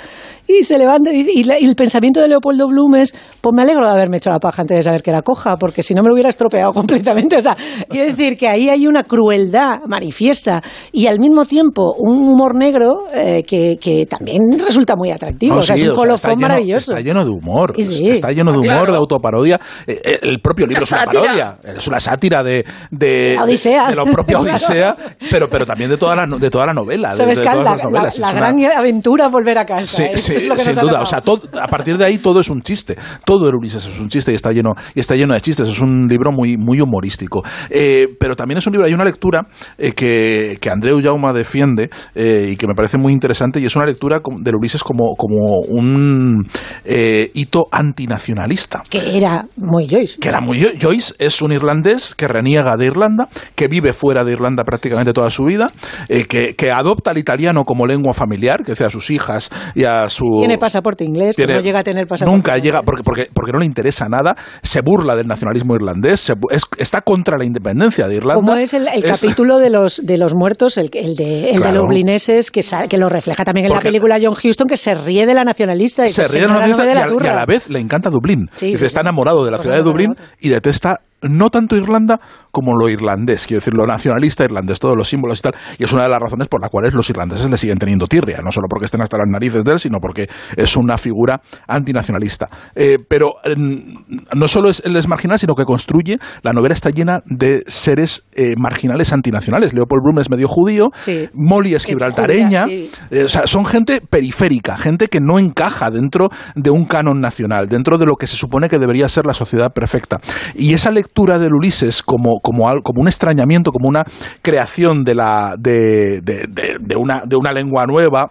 [0.47, 3.61] Y se levanta y, y la- y el pensamiento de Leopoldo Bloom es, pues me
[3.61, 6.03] alegro de haberme hecho la paja antes de saber que era coja, porque si no
[6.03, 7.37] me lo hubiera estropeado completamente.
[7.37, 7.55] O sea,
[7.89, 10.61] quiero decir que ahí hay una crueldad manifiesta
[10.91, 15.53] y al mismo tiempo un humor negro eh, que, que también resulta muy atractivo.
[15.55, 16.91] No, o sea, sí, es un o sea, colofón está lleno- maravilloso.
[16.91, 17.73] Está lleno de humor.
[17.77, 18.09] Sí, sí.
[18.09, 18.91] Está lleno de humor, Claro.
[18.91, 19.59] de autoparodia.
[19.87, 21.21] Eh, eh, El propio libro Una es una sátira.
[21.23, 21.57] parodia.
[21.77, 23.83] Es una sátira de, de, La Odisea.
[23.85, 24.95] de, de la propia Odisea,
[25.31, 27.11] pero, pero también de toda la, de toda la novela.
[27.11, 27.49] de- ¿Sabes de qué?
[27.49, 28.19] todas La, las la- novelas.
[28.19, 29.83] la una- gran aventura volver volver a casa.
[29.97, 31.01] Sí, Eso sí, es lo que sin nos duda.
[31.01, 32.97] O sea, todo- a partir de ahí todo es un chiste.
[33.25, 35.67] Todo el Ulises es un chiste y está lleno, y está lleno de chistes.
[35.67, 37.43] Es un libro muy, muy humorístico.
[37.69, 39.47] Eh, pero también es un libro, hay una lectura
[39.77, 43.75] eh, que, que Andreu Jauma defiende eh, y que me parece muy interesante y es
[43.75, 46.47] una lectura del Ulises como, como un
[46.85, 48.83] eh, hito antinacionalista.
[48.89, 50.17] Que era muy Joyce.
[50.19, 54.31] Que era muy Joyce es un irlandés que reniega de Irlanda, que vive fuera de
[54.33, 55.71] Irlanda prácticamente toda su vida,
[56.07, 59.42] que, que adopta el italiano como lengua familiar, que sea sus hijas
[59.75, 62.63] y a su Tiene pasaporte inglés, que tiene- no llega a tener pasaporte Nunca inglés.
[62.63, 66.63] llega, porque, porque, porque no le interesa nada, se burla del nacionalismo irlandés, se es-
[66.77, 68.35] está contra la independencia de Irlanda.
[68.35, 71.61] Como es el, el Es- capítulo de los de los muertos, el, el de, el
[71.61, 74.77] de los blineses, que, que lo refleja también en Porque- la película John Huston, que
[74.77, 77.27] se ríe de la nacionalista y se ríe de la nacionalista y, la a, y
[77.27, 78.49] a la vez le encanta Dublín.
[78.55, 79.03] Sí, Dice, sí, está sí.
[79.03, 82.19] enamorado de la Pues ciudad de Dublín y detesta no tanto Irlanda
[82.51, 85.55] como lo irlandés, quiero decir, lo nacionalista irlandés, todos los símbolos y tal.
[85.79, 88.41] Y es una de las razones por las cuales los irlandeses le siguen teniendo tirria,
[88.43, 92.49] no solo porque estén hasta las narices de él, sino porque es una figura antinacionalista.
[92.75, 96.89] Eh, pero eh, no solo es, él es marginal, sino que construye, la novela está
[96.89, 99.73] llena de seres eh, marginales antinacionales.
[99.73, 101.29] Leopold Bloom es medio judío, Sí.
[101.33, 102.89] Molly es gibraltareña, sí.
[103.11, 107.67] eh, o sea, son gente periférica, gente que no encaja dentro de un canon nacional,
[107.67, 110.19] dentro de lo que se supone que debería ser la sociedad perfecta.
[110.55, 114.03] Y esa lectura del Ulises como, como, como un extrañamiento, como una
[114.41, 118.29] creación de, la, de, de, de- de una, de una lengua nueva.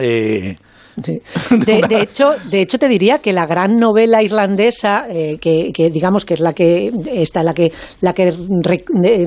[0.00, 0.56] eh,
[1.02, 1.20] Sí.
[1.50, 5.90] De, de hecho, de hecho, te diría que la gran novela irlandesa, eh, que, que
[5.90, 8.30] digamos que es la que está la que la que
[8.62, 9.26] re- eh,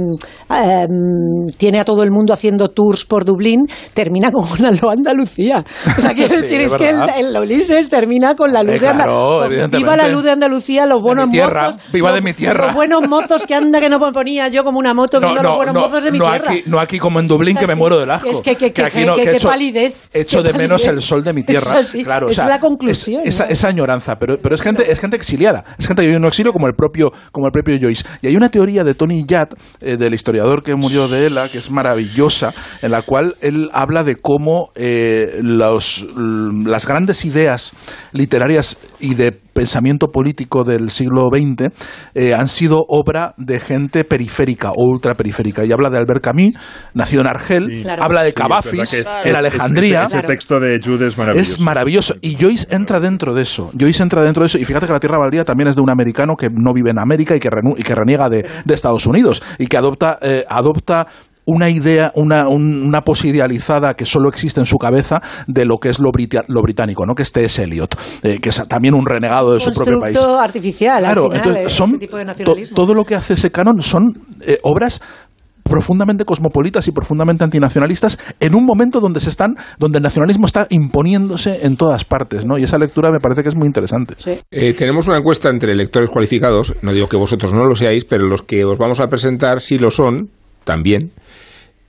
[0.50, 3.62] em, tiene a todo el mundo haciendo tours por Dublín,
[3.94, 5.64] termina con una Andalucía.
[5.98, 8.76] O sea, quiero Sí, decir, es es que el, el Ulises termina con la luz
[8.76, 9.58] Eh, de Andalucía.
[9.58, 9.70] claro.
[9.78, 11.82] Viva la luz de Andalucía, los buenos tierra, mozos.
[11.92, 12.66] viva los- de mi tierra.
[12.68, 15.76] Los buenos mozos que anda que no ponía yo como una moto viendo los buenos
[15.76, 16.52] mozos de mi no tierra.
[16.52, 18.30] aquí, no aquí como en Dublín que me muero del asco.
[18.30, 21.34] Es que- que- que- aquí no, que- palidez, Echo que de menos el sol de
[21.34, 21.53] mi tierra.
[21.58, 23.52] Es así, claro, o esa sea, es la conclusión, es- esa, ¿no?
[23.52, 26.28] esa añoranza, pero, pero es gente, es gente exiliada, es gente que vive en un
[26.28, 28.04] exilio como el propio, como el propio Joyce.
[28.22, 31.58] Y hay una teoría de Tony Yatt, eh, del historiador que murió de ELA, que
[31.58, 37.74] es maravillosa, en la cual él habla de cómo eh, los, las grandes ideas
[38.12, 41.70] literarias y de pensamiento político del siglo XX
[42.16, 45.64] eh, han sido obra de gente periférica o ultraperiférica.
[45.66, 46.56] Y habla de Albert Camus,
[46.94, 47.84] nacido en Argel, Sí.
[47.84, 48.04] Claro.
[48.04, 50.06] habla de Sí, Cavafis, es- en Alejandría.
[50.06, 51.52] Ese, ese texto de Jude es maravilloso.
[51.54, 52.16] Es maravilloso.
[52.22, 53.70] Y Joyce entra dentro de eso.
[53.80, 54.58] Joyce entra dentro de eso.
[54.58, 57.00] Y fíjate que La Tierra Baldía también es de un americano que no vive en
[57.00, 59.44] América y que, renu- y que reniega de, de Estados Unidos.
[59.60, 61.06] Y que adopta, eh, adopta
[61.46, 65.78] una idea, una, un- una pose idealizada que solo existe en su cabeza de lo
[65.78, 66.10] que es lo,
[66.48, 67.16] lo británico, ¿no?
[67.16, 70.16] Que este es Eliot, eh, que es también un renegado de su propio país.
[70.18, 72.76] Constructo artificial, Claro, al final, entonces ese son tipo de to- nacionalismo.
[72.76, 74.14] todo lo que hace ese canon son
[74.46, 75.02] eh, obras
[75.64, 80.68] profundamente cosmopolitas y profundamente antinacionalistas en un momento donde se están donde el nacionalismo está
[80.70, 84.38] imponiéndose en todas partes no y esa lectura me parece que es muy interesante Sí.
[84.52, 88.26] Eh, tenemos una encuesta entre lectores cualificados, no digo que vosotros no lo seáis, pero
[88.28, 90.30] los que os vamos a presentar sí lo son,
[90.66, 91.12] también.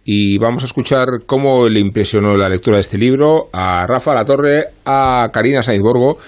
[0.04, 4.24] Y vamos a escuchar cómo le impresionó la lectura de este libro a Rafa La
[4.24, 6.18] Torre, a Karina Sainz Borgo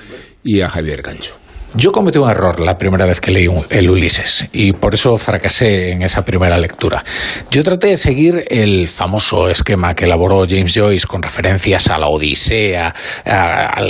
[0.43, 1.46] y a Javier Cancho.
[1.77, 5.17] Yo cometí un error la primera vez que leí un- el Ulises y por eso
[5.19, 7.05] fracasé en esa primera lectura.
[7.51, 12.09] Yo traté de seguir el famoso esquema que elaboró James Joyce con referencias a la
[12.09, 12.95] Odisea,
[13.27, 13.81] a-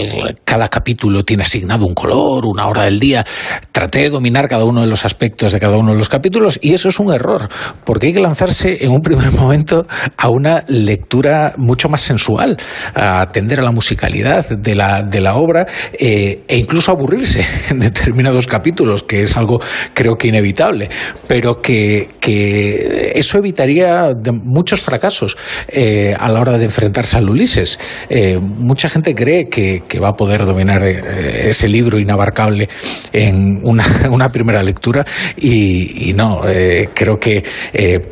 [0.44, 3.24] cada capítulo tiene asignado un color, una hora del día.
[3.70, 6.74] Traté de dominar cada uno de los aspectos de cada uno de los capítulos y
[6.74, 7.48] eso es un error,
[7.84, 12.56] porque hay que lanzarse en un primer momento a una lectura mucho más sensual,
[12.94, 17.46] a atender a la musicalidad de la, de la obra eh, e incluso aburrirse
[17.80, 19.60] determinados capítulos, que es algo
[19.94, 20.88] creo que inevitable,
[21.26, 25.36] pero que, que eso evitaría muchos fracasos
[25.68, 27.78] eh, a la hora de enfrentarse al Ulises.
[28.08, 32.68] Eh, mucha gente cree que, que va a poder dominar eh, ese libro inabarcable
[33.12, 35.04] en una, una primera lectura
[35.36, 37.42] y, no, eh, creo que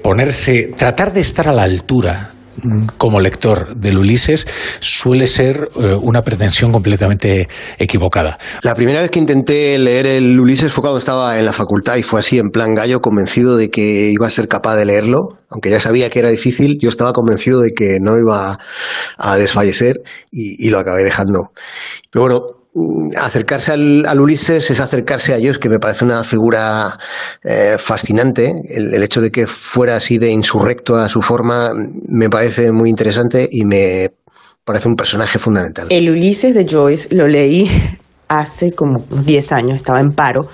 [0.03, 2.34] ponerse, tratar de estar a la altura
[2.97, 4.47] como lector del Ulises
[4.81, 7.49] suele ser eh, una pretensión completamente
[7.79, 8.39] equivocada.
[8.63, 12.03] La primera vez que intenté leer el Ulises fue cuando estaba en la facultad y
[12.03, 15.71] fue así en plan gallo, convencido de que iba a ser capaz de leerlo, aunque
[15.71, 18.59] ya sabía que era difícil, yo estaba convencido de que no iba
[19.19, 19.97] a desfallecer
[20.31, 21.53] y, y lo acabé dejando.
[22.11, 22.64] Pero bueno,
[23.17, 26.99] acercarse al, Ulises es acercarse a Dios, que me parece una figura
[27.43, 28.53] eh, fascinante.
[28.69, 31.71] El, el hecho de que fuera así de insurrecto a su forma
[32.09, 34.11] me parece muy interesante y me
[34.65, 35.89] parece un personaje fundamental.
[35.91, 37.71] El Ulises de Joyce lo leí
[38.29, 40.49] hace como 10 años, estaba en paro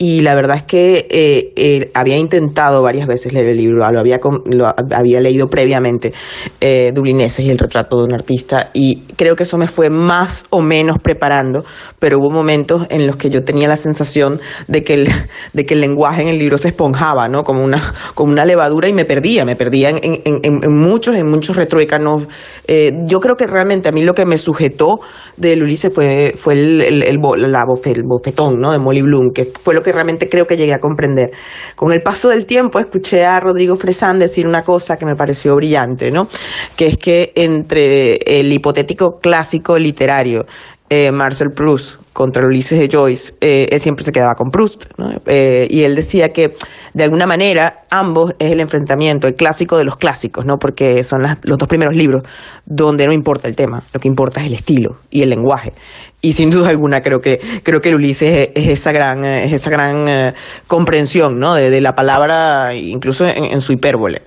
[0.00, 3.98] y la verdad es que eh, eh, había intentado varias veces leer el libro, lo
[3.98, 6.12] había, lo había leído previamente,
[6.60, 10.46] eh, Dublineses y el retrato de un artista, y creo que eso me fue más
[10.50, 11.64] o menos preparando,
[11.98, 15.08] pero hubo momentos en los que yo tenía la sensación de que el,
[15.52, 17.42] de que el lenguaje en el libro se esponjaba, ¿no?
[17.42, 17.82] Como una,
[18.14, 21.56] como una levadura y me perdía, me perdía en, en- en- en muchos, en muchos
[21.56, 22.26] retroicanos.
[22.68, 25.00] Eh, yo creo que realmente a mí lo que me sujetó
[25.36, 27.16] del Ulises fue, fue el, el, el
[27.50, 28.70] la bofe- el bofetón, ¿no?
[28.72, 31.30] De Molly Bloom, que fue lo que realmente creo que llegué a comprender.
[31.76, 35.54] Con el paso del tiempo escuché a Rodrigo Fresán decir una cosa que me pareció
[35.54, 36.28] brillante, ¿no?
[36.76, 40.46] Que es que entre el hipotético clásico literario
[40.90, 44.86] eh, Marcel Proust contra el Ulises de Joyce, eh, él siempre se quedaba con Proust.
[44.96, 45.20] ¿no?
[45.26, 46.54] Eh, y él decía que,
[46.94, 50.58] de alguna manera, ambos es el enfrentamiento, el clásico de los clásicos, ¿no?
[50.58, 52.22] porque son las- los dos primeros libros
[52.66, 55.72] donde no importa el tema, lo que importa es el estilo y el lenguaje.
[56.20, 59.52] Y sin duda alguna creo que creo que el Ulises es, es esa gran es
[59.52, 60.34] esa gran eh,
[60.66, 61.54] comprensión ¿no?
[61.54, 64.22] de, de la palabra incluso en, en su hipérbole.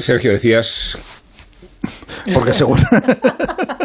[0.00, 0.98] Sergio, decías
[2.34, 2.78] Porque según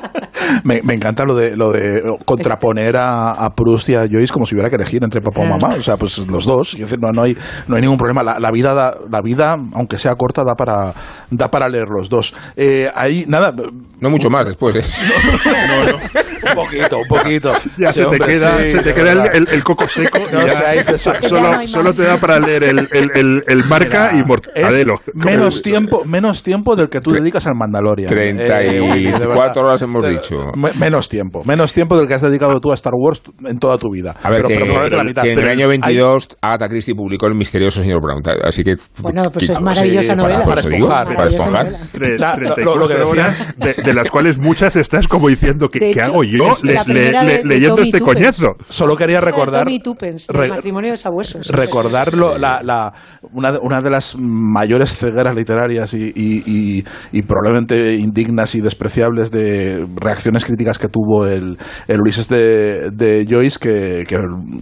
[0.63, 4.45] me, me encanta lo de lo de contraponer a, a Proust y a Joyce como
[4.45, 5.75] si hubiera que elegir entre papá o mamá.
[5.77, 6.75] O sea, pues los dos.
[6.77, 7.35] Decir, no, no hay
[7.67, 8.23] no hay ningún problema.
[8.23, 10.93] La, la vida da- la vida, aunque sea corta, da para
[11.29, 12.33] da para leer los dos.
[12.55, 13.53] Eh, ahí nada.
[14.01, 14.75] No mucho más después.
[14.77, 14.83] ¿eh?
[16.49, 17.53] un poquito, un poquito.
[17.77, 20.19] Ya Sí, se, te hombre, queda, sí, se te queda el, el- el coco seco.
[20.19, 21.29] y No ya seáis so- exactos.
[21.29, 24.19] solo, Ya no hay solo te da para leer el, el, el, el marca y
[24.19, 24.95] Es mortadelo.
[25.13, 28.09] menos tiempo, menos tiempo del que tú dedicas al Mandalorian.
[28.09, 30.37] 34 horas hemos Te- dicho.
[30.55, 33.77] me- Menos tiempo, menos tiempo del que has dedicado tú a Star Wars en toda
[33.77, 34.15] tu vida.
[34.23, 35.21] A ver, pero, que, pero probablemente la mitad.
[35.23, 38.21] que en el Pero año hay- 22 Agatha Christie publicó El misterioso señor Brown.
[38.43, 38.75] Así que...
[38.99, 40.43] Bueno, pues es maravillosa novela.
[40.45, 41.67] Para, digo, Para para esponjar.
[41.67, 42.01] esponjar.
[42.01, 43.53] Tre- La- 34 lo- que horas,
[43.89, 47.11] de, las cuales muchas estás como diciendo, ¿qué, De qué hecho, hago yo le- le-
[47.23, 48.55] le- leyendo este coñazo?
[48.69, 49.65] Solo quería recordar.
[49.65, 51.47] Tommy del re- matrimonio de sabuesos.
[51.49, 52.93] recordarlo la, la-
[53.33, 58.61] una, de- una de las mayores cegueras literarias y, y- y- y probablemente indignas y
[58.61, 64.17] despreciables de reacciones críticas que tuvo el, el Ulises de, de Joyce que, que,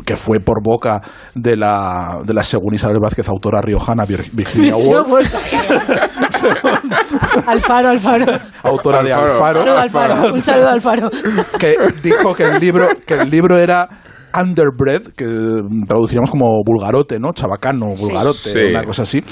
[0.05, 1.01] que fue por boca
[1.35, 5.37] de la, de la según Isabel Vázquez autora riojana Vir- Virginia Yo, Woolf pues,
[7.47, 8.25] Alfaro, Alfaro.
[8.63, 9.59] autora de Alfaro.
[9.61, 10.33] Alfaro, Saludo, Alfaro.
[10.33, 11.11] Un saludo, Alfaro.
[11.59, 13.87] que dijo que el libro que el libro era
[14.39, 15.25] underbred, que
[15.87, 17.31] traduciríamos como vulgarote, ¿no?
[17.33, 18.59] Chabacano, vulgarote, Sí.
[18.69, 19.23] una cosa así.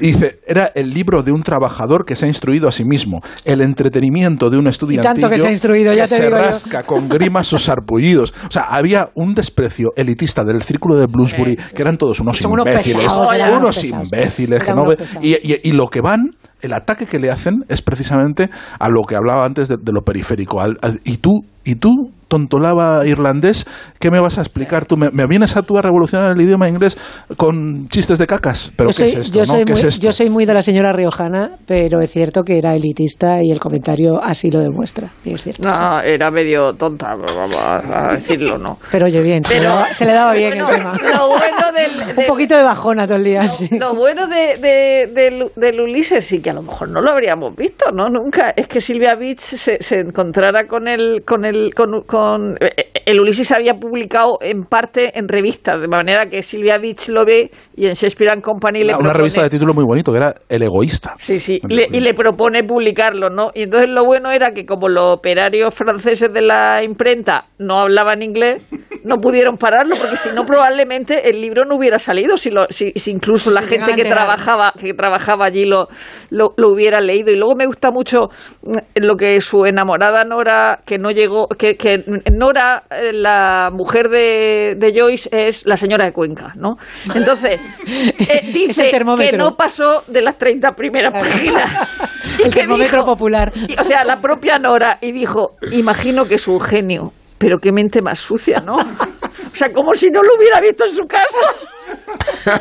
[0.00, 3.20] Y dice, era el libro de un trabajador que se ha instruido a sí mismo,
[3.44, 6.42] el entretenimiento de un estudiantillo que se ha instruido, ya que te se digo yo.
[6.42, 8.34] rasca con grimas sus sarpullidos.
[8.48, 12.52] O sea, había un desprecio elitista del círculo de Bloomsbury, que eran todos unos Son
[12.52, 14.08] unos imbéciles, pesados, unos unos pesados.
[14.12, 15.24] imbéciles, que Eran no unos ve- pesados.
[15.26, 16.30] y, y- y lo que van,
[16.62, 20.60] el ataque que le hacen es precisamente a lo que hablaba antes de, lo periférico.
[20.60, 23.66] Al- al- y tú, y tú, tontolaba irlandés,
[23.98, 24.96] ¿qué me vas a explicar tú?
[24.96, 26.96] ¿Me, me vienes a tú a revolucionar el idioma inglés
[27.36, 28.72] con chistes de cacas?
[28.76, 29.34] ¿Pero yo qué soy, es esto?
[29.34, 29.46] yo no?
[29.46, 30.00] soy ¿Qué muy, es esto?
[30.06, 33.58] yo soy muy de la señora riojana, pero es cierto que era elitista y el
[33.60, 35.08] comentario así lo demuestra.
[35.24, 35.68] es cierto, sí.
[35.80, 38.78] No, era medio tonta, vamos a decirlo, ¿no?
[38.92, 40.92] Pero oye bien, se, le Pero- daba, se le daba bien Bueno, el tema.
[41.18, 43.76] Lo bueno del, Un del- poquito de bajona todo el día, sí.
[43.78, 47.56] Lo bueno de, de- del, del Ulises, sí que a lo mejor no lo habríamos
[47.56, 48.08] visto, ¿no?
[48.08, 48.50] Nunca.
[48.56, 51.22] Es que Silvia Beach se, se encontrara con el.
[51.26, 56.26] Con el, con, con- eh, el Ulises había publicado en parte en revistas, de manera
[56.26, 59.50] que Silvia Beach lo ve y en Shakespeare and Company le Una, propone- revista de
[59.50, 61.14] título muy bonito, que era El Egoísta.
[61.18, 63.50] Sí, sí, le- y le propone publicarlo, ¿no?
[63.54, 68.22] Y entonces lo bueno era que como los operarios franceses de la imprenta no hablaban
[68.22, 68.68] inglés,
[69.04, 72.92] no pudieron pararlo, porque si no probablemente el libro no hubiera salido, si, lo, si,
[72.92, 75.88] si incluso la Se gente que trabajaba, que trabajaba allí lo,
[76.30, 77.30] lo, lo hubiera leído.
[77.32, 78.28] Y luego me gusta mucho
[78.62, 84.08] mm, lo que su enamorada Nora, que no llegó, que, que Nora, eh, la mujer
[84.08, 86.76] de, de Joyce, es la señora de Cuenca, ¿no?
[87.14, 87.60] Entonces,
[88.30, 91.98] eh, dice que no pasó de las 30 primeras páginas.
[92.44, 93.52] El termómetro dijo- popular.
[93.68, 97.72] y- O sea, la propia Nora, y dijo, imagino que es un genio, pero qué
[97.72, 98.76] mente más sucia, ¿no?
[98.76, 102.58] O sea, como si no lo hubiera visto en su casa.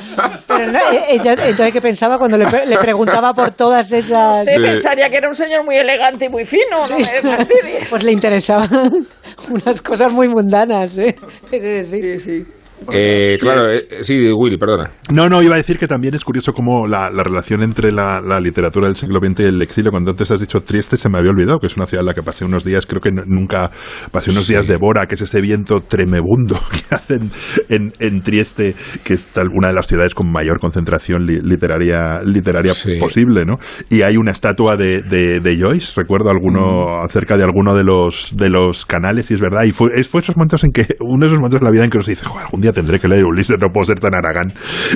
[0.48, 4.48] Pero no, eh, ella, entonces, ¿qué pensaba cuando le, le preguntaba por todas esas...?
[4.48, 6.98] Usted pensaría que era un señor muy elegante y muy fino, ¿no?
[6.98, 7.90] fastidies.
[7.90, 8.70] Pues le interesaban
[9.50, 11.14] unas cosas muy mundanas, ¿eh?
[11.52, 12.48] He de decir.
[12.92, 14.92] Eh, claro, eh, sí, Willy, perdona.
[15.12, 18.22] No, no, iba a decir que también es curioso cómo la, la relación entre la,
[18.22, 21.18] la literatura del siglo XX y el exilio, cuando antes has dicho Trieste, se me
[21.18, 23.70] había olvidado, que es una ciudad en la que pasé unos días, creo que nunca
[24.12, 26.60] pasé unos días de Bora, que es ese viento tremebundo
[26.90, 27.32] que hacen
[27.70, 32.22] en, en Trieste, que es tal- una de las ciudades con mayor concentración li- literaria,
[32.24, 32.98] literaria Sí.
[33.00, 33.60] posible, ¿no?
[33.90, 38.36] Y hay una estatua de, de, de Joyce, recuerdo alguno, acerca de alguno de los,
[38.38, 41.20] de los canales, y es verdad, y fue, es- fue esos momentos en que, uno
[41.22, 43.00] de esos momentos en la vida en que uno se dice, joder, algún día tendré
[43.00, 44.54] que leer Ulises, no puedo ser tan aragán.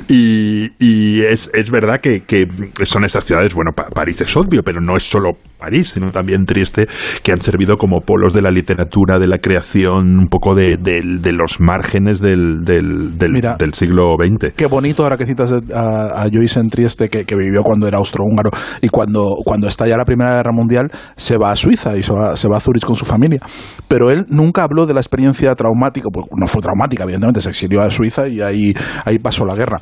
[0.07, 2.47] Y, y es, es verdad que, que
[2.85, 6.45] son esas ciudades, bueno, Pa- París es obvio, pero no es solo París, sino también
[6.45, 6.87] Trieste,
[7.23, 11.01] que han servido como polos de la literatura, de la creación, un poco de, de-
[11.21, 13.55] de los márgenes del, del, del, Mira.
[13.57, 14.53] del siglo XX.
[14.57, 17.97] Qué bonito ahora que citas a, a Joyce en Trieste, que, que vivió cuando era
[17.97, 18.49] austrohúngaro
[18.81, 22.35] y cuando, cuando estalla la Primera Guerra Mundial se va a Suiza y se va,
[22.35, 23.39] se va a Zurich con su familia.
[23.87, 27.81] Pero él nunca habló de la experiencia traumática, pues no fue traumática, evidentemente, se exilió
[27.81, 28.73] a Suiza y ahí,
[29.05, 29.77] ahí pasó la guerra.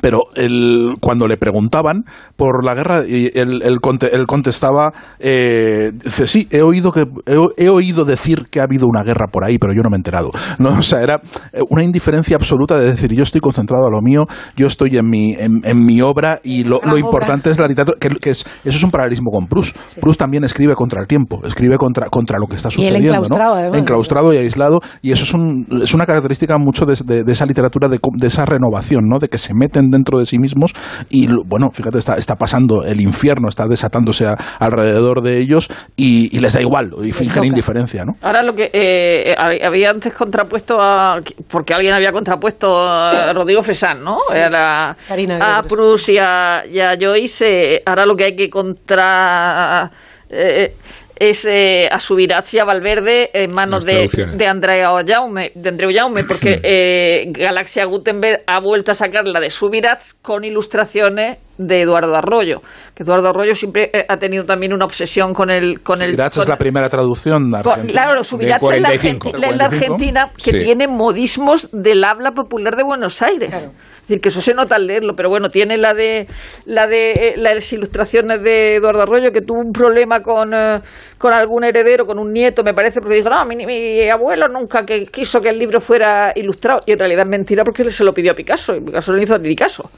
[0.00, 2.04] Pero él, cuando le preguntaban
[2.36, 3.78] por la guerra, y él, él
[4.12, 8.86] él contestaba, eh, dice, sí, he oído, que, he, he oído decir que ha habido
[8.86, 10.30] una guerra por ahí, pero yo no me he enterado.
[10.58, 10.70] ¿no?
[10.78, 11.20] O sea, era
[11.52, 14.26] eh, una indiferencia absoluta de decir, yo estoy concentrado a lo mío,
[14.56, 17.98] yo estoy en mi, en, en mi obra y lo, lo importante es la literatura,
[18.00, 19.76] que, que es, eso es un paralelismo con Proust.
[20.00, 23.08] Proust también escribe contra el tiempo, escribe contra, contra lo que está Y él sucediendo.
[23.08, 23.60] enclaustrado, ¿no?
[23.60, 23.78] además.
[23.80, 27.46] Enclaustrado y aislado, y eso es, un, es una característica mucho de, de- de esa
[27.46, 29.18] literatura, de, de esa renovación, ¿no?
[29.18, 30.72] de que se meten dentro de sí mismos
[31.10, 35.68] y, lo- bueno, fíjate, está, está pasando el infierno, está desatándose a- alrededor de ellos
[35.96, 38.12] y, y les da igual, y fingen indiferencia, ¿no?
[38.22, 41.20] Ahora lo que eh, hab- había antes contrapuesto a.
[41.48, 44.18] Porque alguien había contrapuesto a Rodrigo Fresán, ¿no?
[44.34, 45.62] Era Karina a.
[45.62, 47.74] Proust y a, y a Joyce.
[47.76, 49.90] eh, ahora lo que hay que contra.
[50.30, 50.72] eh,
[51.16, 55.90] es eh, a Subirats y a Valverde en manos de, de Andrea Jaume, de Andreu
[55.92, 61.82] Jaume, porque eh, Galaxia Gutenberg ha vuelto a sacar la de Subirats con ilustraciones de
[61.82, 62.60] Eduardo Arroyo.
[62.94, 65.80] Que Eduardo Arroyo siempre eh, ha tenido también una obsesión con el...
[65.82, 67.92] Con el con- es la primera traducción con- argentina.
[67.92, 69.28] claro, los Subirats es la, 45.
[69.30, 70.58] Argenti- la- la Argentina que Sí.
[70.58, 73.52] tiene modismos del habla popular de Buenos Aires.
[73.52, 76.28] Es decir, que eso se nota al leerlo, pero bueno, tiene la de
[76.64, 80.80] la de eh, las ilustraciones de Eduardo Arroyo, que tuvo un problema con, eh,
[81.18, 84.84] con algún heredero, con un nieto, me parece, porque dijo, no, mi, mi abuelo nunca
[84.84, 86.80] que quiso que el libro fuera ilustrado.
[86.86, 89.24] Y en realidad es mentira porque se lo pidió a Picasso, y Picasso no le
[89.24, 89.90] hizo ni caso.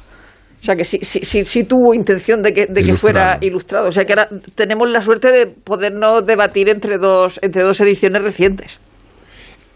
[0.60, 3.88] O sea que sí, sí, sí, sí tuvo intención de que, de que fuera Ilustrado.
[3.88, 8.22] O sea que ahora tenemos la suerte de podernos debatir entre dos, entre dos ediciones
[8.22, 8.78] recientes.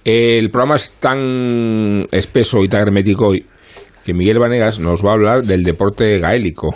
[0.04, 3.46] El programa es tan espeso y tan hermético hoy
[4.04, 6.74] que Miguel Vanegas nos va a hablar del deporte gaélico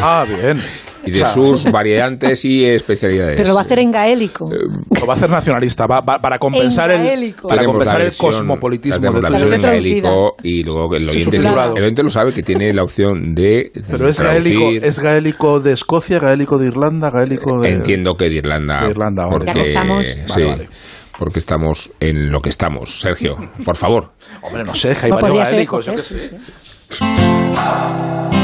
[0.00, 0.58] Ah, bien.
[1.04, 3.36] Y de sus variantes y especialidades.
[3.36, 4.50] Pero lo va a hacer en gaélico.
[4.50, 8.10] Lo va a hacer nacionalista, va, va- para compensar En el, para compensar la el
[8.10, 11.46] versión- cosmopolitismo tenemos de la versión en gaélico y luego el oyente, el
[11.82, 14.58] oyente lo sabe que tiene la opción de Pero es traducir.
[14.58, 17.70] gaélico, es gaélico de Escocia, gaélico de Irlanda, gaélico de...
[17.70, 18.84] Entiendo que de Irlanda.
[18.84, 19.32] De Irlanda, vale.
[19.38, 20.06] porque, Ya que estamos.
[20.06, 20.68] sí, Vale, vale.
[21.18, 23.00] porque estamos en lo que estamos.
[23.00, 24.10] Sergio, por favor.
[24.42, 26.18] Hombre, no sé, hay No varios gaélicos, yo qué sé.
[26.18, 26.36] sí,
[26.90, 28.41] sí.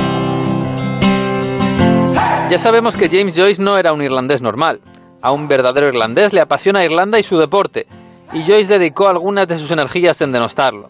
[2.50, 4.80] Ya sabemos que James Joyce no era un irlandés normal.
[5.20, 7.86] A un verdadero irlandés le apasiona Irlanda y su deporte,
[8.32, 10.88] y Joyce dedicó algunas de sus energías en denostarlo.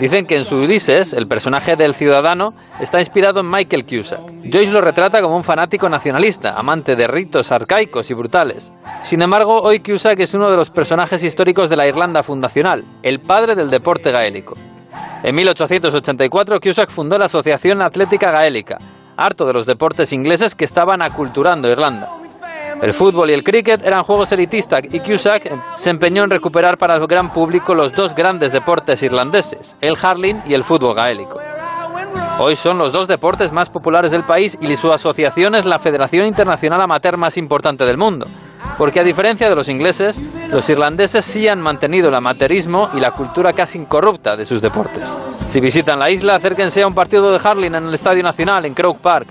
[0.00, 4.22] Dicen que en su Ulises, el personaje del ciudadano está inspirado en Michael Cusack.
[4.50, 8.72] Joyce lo retrata como un fanático nacionalista, amante de ritos arcaicos y brutales.
[9.04, 13.20] Sin embargo, hoy Cusack es uno de los personajes históricos de la Irlanda fundacional, el
[13.20, 14.56] padre del deporte gaélico.
[15.22, 18.78] En 1884, Cusack fundó la Asociación Atlética Gaélica,
[19.16, 22.08] harto de los deportes ingleses que estaban aculturando Irlanda.
[22.80, 26.96] El fútbol y el cricket eran juegos elitistas y Cusack se empeñó en recuperar para
[26.96, 31.38] el gran público los dos grandes deportes irlandeses, el hurling y el fútbol gaélico.
[32.38, 36.26] Hoy son los dos deportes más populares del país y su asociación es la Federación
[36.26, 38.26] Internacional Amateur más importante del mundo.
[38.78, 40.20] Porque a diferencia de los ingleses,
[40.50, 45.16] los irlandeses sí han mantenido el amateurismo y la cultura casi incorrupta de sus deportes.
[45.48, 48.74] Si visitan la isla, acérquense a un partido de hurling en el Estadio Nacional, en
[48.74, 49.28] Croke Park.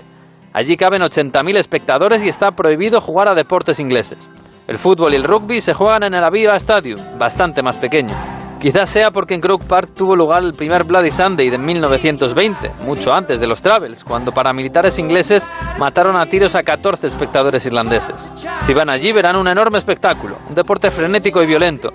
[0.52, 4.30] Allí caben 80.000 espectadores y está prohibido jugar a deportes ingleses.
[4.68, 8.14] El fútbol y el rugby se juegan en el Aviva Stadium, bastante más pequeño.
[8.62, 13.12] Quizás sea porque en Croke Park tuvo lugar el primer Bloody Sunday de 1920, mucho
[13.12, 15.48] antes de los Travels, cuando paramilitares ingleses
[15.80, 18.24] mataron a tiros a 14 espectadores irlandeses.
[18.60, 21.92] Si van allí verán un enorme espectáculo, un deporte frenético y violento.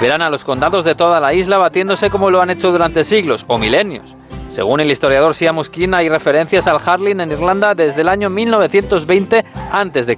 [0.00, 3.44] Verán a los condados de toda la isla batiéndose como lo han hecho durante siglos
[3.46, 4.16] o milenios.
[4.48, 9.44] Según el historiador Seamus King, hay referencias al hurling en Irlanda desde el año 1920
[9.72, 10.16] a.C.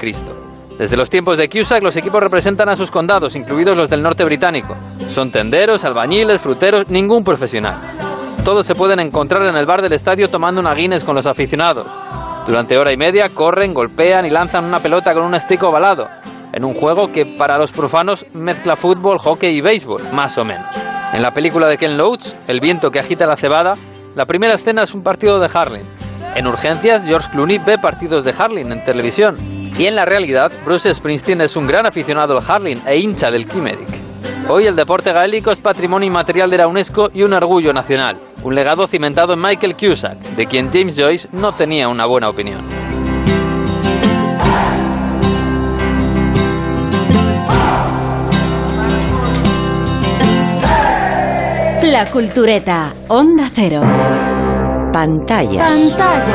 [0.80, 4.24] Desde los tiempos de Cusack, los equipos representan a sus condados, incluidos los del norte
[4.24, 4.74] británico.
[5.10, 7.76] Son tenderos, albañiles, fruteros, ningún profesional.
[8.46, 11.86] Todos se pueden encontrar en el bar del estadio tomando una Guinness con los aficionados.
[12.46, 16.08] Durante hora y media corren, golpean y lanzan una pelota con un stick ovalado,
[16.50, 20.74] en un juego que para los profanos mezcla fútbol, hockey y béisbol, más o menos.
[21.12, 23.74] En la película de Ken Loach, El viento que agita la cebada,
[24.16, 25.84] la primera escena es un partido de hurling.
[26.36, 29.59] En urgencias, George Clooney ve partidos de hurling en televisión.
[29.80, 33.46] Y en la realidad, Bruce Springsteen es un gran aficionado al hurling e hincha del
[33.46, 33.88] Kimerick.
[34.46, 38.54] Hoy el deporte gaélico es patrimonio inmaterial de la UNESCO y un orgullo nacional, un
[38.54, 42.66] legado cimentado en Michael Cusack, de quien James Joyce no tenía una buena opinión.
[51.84, 53.80] La Cultureta, Onda Cero.
[54.92, 55.66] Pantalla.
[55.66, 56.34] Pantalla.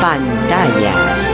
[0.00, 1.25] Pantalla.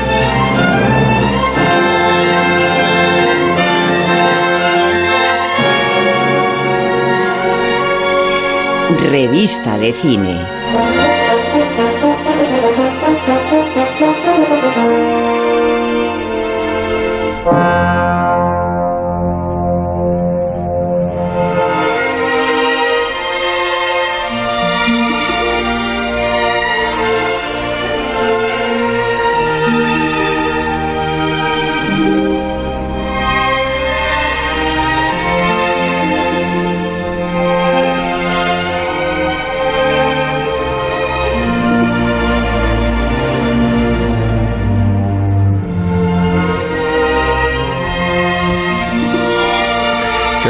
[8.99, 10.62] Revista de cine.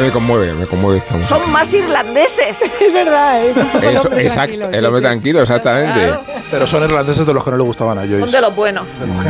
[0.02, 1.38] Me conmueve, me conmueve esta música.
[1.40, 2.58] Son más irlandeses.
[2.82, 5.02] Es verdad, es un poco el Eso, hombre exacto, tranquilo, el hombre sí.
[5.04, 6.18] tranquilo, exactamente.
[6.50, 8.36] Pero son irlandeses de los que no le gustaban a Son Joyce.
[8.36, 8.86] de los buenos.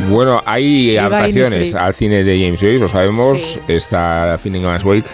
[0.09, 3.39] Bueno, hay adaptaciones al cine de James Joyce, lo sabemos.
[3.41, 3.61] Sí.
[3.69, 5.09] Está Finnegan's Wake.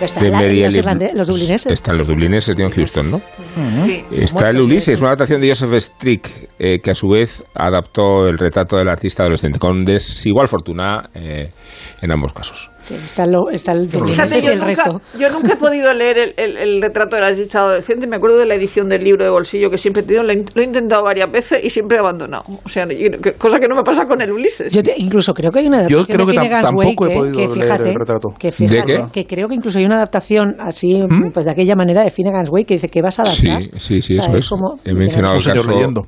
[0.00, 1.72] Está de la- los, irlande- los dublineses.
[1.72, 3.10] Están los dublineses de John Huston,
[3.56, 3.84] ¿no?
[3.86, 4.04] Sí.
[4.12, 8.38] Está el Ulises, una adaptación de Joseph Strick, eh, que a su vez adaptó el
[8.38, 11.50] retrato del artista adolescente, con desigual fortuna eh,
[12.02, 12.70] en ambos casos.
[12.82, 15.00] Sí, está, lo- está el Fíjate, yo el nunca, resto.
[15.18, 18.06] yo nunca he podido leer el, el- el retrato del artista adolescente.
[18.06, 20.22] Me acuerdo de la edición del libro de bolsillo que siempre he tenido.
[20.22, 22.44] Lo he, intentado varias veces y siempre he abandonado.
[22.64, 24.72] O sea, que- cosa que no me pasa con el Ulises.
[24.72, 27.04] Yo te- incluso creo que hay una Yo adaptación creo de que tam- Finnegan's tampoco
[27.04, 28.28] Wake, he podido que leer fíjate, el retrato.
[28.38, 29.04] que fíjate, ¿De qué?
[29.12, 31.02] que creo que incluso hay una adaptación así,
[31.34, 33.45] pues de aquella manera de Finnegan's Wake que dice que vas a Sí,
[33.76, 36.06] sí, sí, O sea, eso es como- He mencionado el caso leyendo.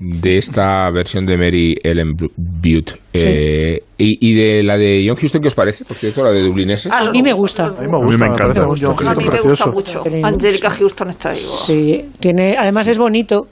[0.00, 2.94] de esta versión de Mary Ellen Bu- Butte.
[3.12, 5.84] Eh, y, y de la de John Huston, ¿qué os parece?
[5.84, 6.92] Por cierto, la de dublineses.
[6.92, 7.66] Ah, A mí me gusta.
[7.66, 8.60] A mí me gusta, me me, encanta.
[8.60, 8.86] Me gusta.
[8.86, 10.02] A mí me gusta mucho.
[10.22, 11.36] Angélica Houston está ahí.
[11.40, 13.48] Sí, tiene, además es bonito.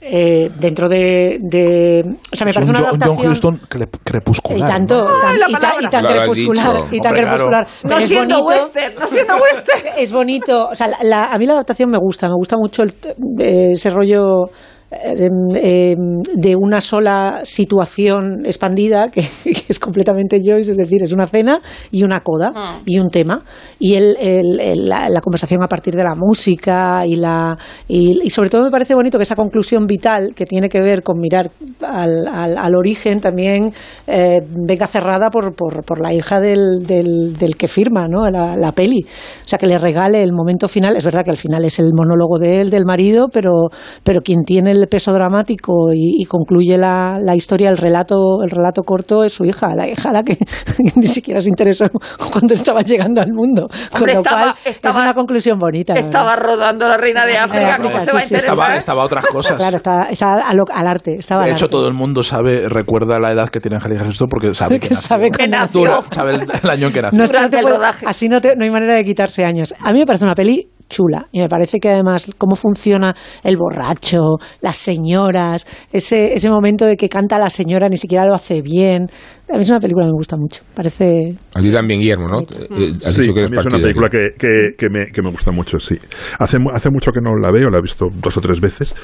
[0.00, 3.16] Eh, dentro de, de- O sea, me Es parece un una adaptación.
[3.18, 4.68] John Huston cre- Y crepuscular.
[4.70, 5.20] tanto, ¿no?
[5.20, 7.66] tan, y, ta- y tan crepuscular, y tan Hombre, crepuscular.
[7.84, 9.82] No siendo bonito, western, no siendo western.
[9.98, 10.68] es bonito.
[10.68, 12.94] O sea, la- la- a mí la adaptación me gusta, me gusta mucho el-
[13.40, 14.46] eh, ese rollo
[14.90, 15.94] eh,
[16.34, 21.60] de una sola situación expandida que, que es completamente Joyce, es decir, es una cena
[21.90, 22.82] y una coda Mm.
[22.86, 23.42] y un tema
[23.78, 27.56] y el, el- el- la, la conversación a partir de la música y la
[27.88, 31.02] y, y sobre todo me parece bonito que esa conclusión vital que tiene que ver
[31.02, 31.50] con mirar
[31.86, 33.72] al, al- al origen también
[34.06, 38.28] eh, venga cerrada por, por, por la hija del, del, del que firma ¿no?
[38.30, 39.04] la, la peli
[39.44, 41.90] o sea que le regale el momento final es verdad que al final es el
[41.94, 43.68] monólogo de él del marido pero
[44.02, 48.50] pero quien tiene el peso dramático y, y concluye la, la historia el relato el
[48.50, 50.36] relato corto es su hija la hija a la que
[50.96, 51.86] ni siquiera se interesó
[52.32, 55.94] cuando estaba llegando al mundo con Hombre, lo estaba- cual es estaba- una conclusión bonita
[55.94, 56.44] Estaba verdad.
[56.46, 58.52] rodando la reina de África, África, ¿cómo se sí, va a interesar?
[58.54, 59.56] Estaba, estaba a otras cosas.
[59.56, 61.14] Claro, está, está a lo- al arte.
[61.16, 61.72] Estaba De al hecho, arte.
[61.72, 64.94] todo el mundo sabe, recuerda la edad que tiene Angélica Houston porque sabe que, Que
[64.94, 65.08] nació.
[65.08, 65.80] sabe Que nació.
[65.80, 67.18] Dura, sabe el, el año en que nació.
[67.18, 67.76] No, es no te el puede-
[68.06, 69.74] así no, te- no hay manera de quitarse años.
[69.82, 73.56] A mí me parece una peli chula y me parece que además cómo funciona el
[73.56, 78.60] borracho, las señoras, ese, ese momento de que canta la señora ni siquiera lo hace
[78.60, 79.08] bien.
[79.52, 80.62] A mí es una película que me gusta mucho.
[80.74, 82.40] Parece A ti también, Guillermo, ¿no?
[82.40, 85.22] Eh, has Sí, dicho que a mí es una película que, que, que me, que
[85.22, 85.96] me gusta mucho, sí.
[86.38, 88.94] Hace, hace mucho que no la veo, la he visto dos o tres veces,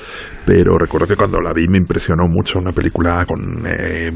[0.45, 4.13] pero recuerdo que cuando la vi me impresionó mucho una película con eh,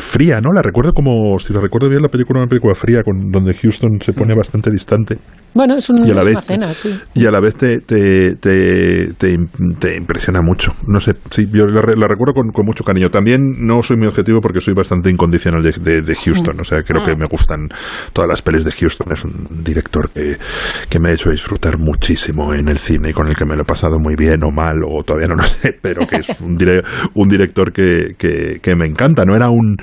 [0.00, 0.52] fría, ¿no?
[0.52, 4.00] La recuerdo como, si la recuerdo bien, la película una película fría, con, donde Houston
[4.00, 5.18] se pone bastante distante.
[5.52, 6.96] Bueno, es, un- Y a la es vez- una cena, sí.
[7.14, 9.36] Y a la vez te, te, te, te,
[9.80, 10.72] te impresiona mucho.
[10.86, 13.08] No sé, sí, yo la, la recuerdo con, con mucho cariño.
[13.10, 16.60] También no soy muy objetivo porque soy bastante incondicional de, de- de Houston.
[16.60, 17.68] O sea, creo que me gustan
[18.12, 19.12] todas las pelis de Houston.
[19.12, 20.36] Es un director que,
[20.88, 23.62] que me ha hecho disfrutar muchísimo en el cine y con el que me lo
[23.62, 26.56] he pasado muy bien o mal, o todavía no lo sé, pero que es un,
[26.56, 26.82] dire-
[27.14, 29.24] un director que, que, que me encanta.
[29.24, 29.76] No era un.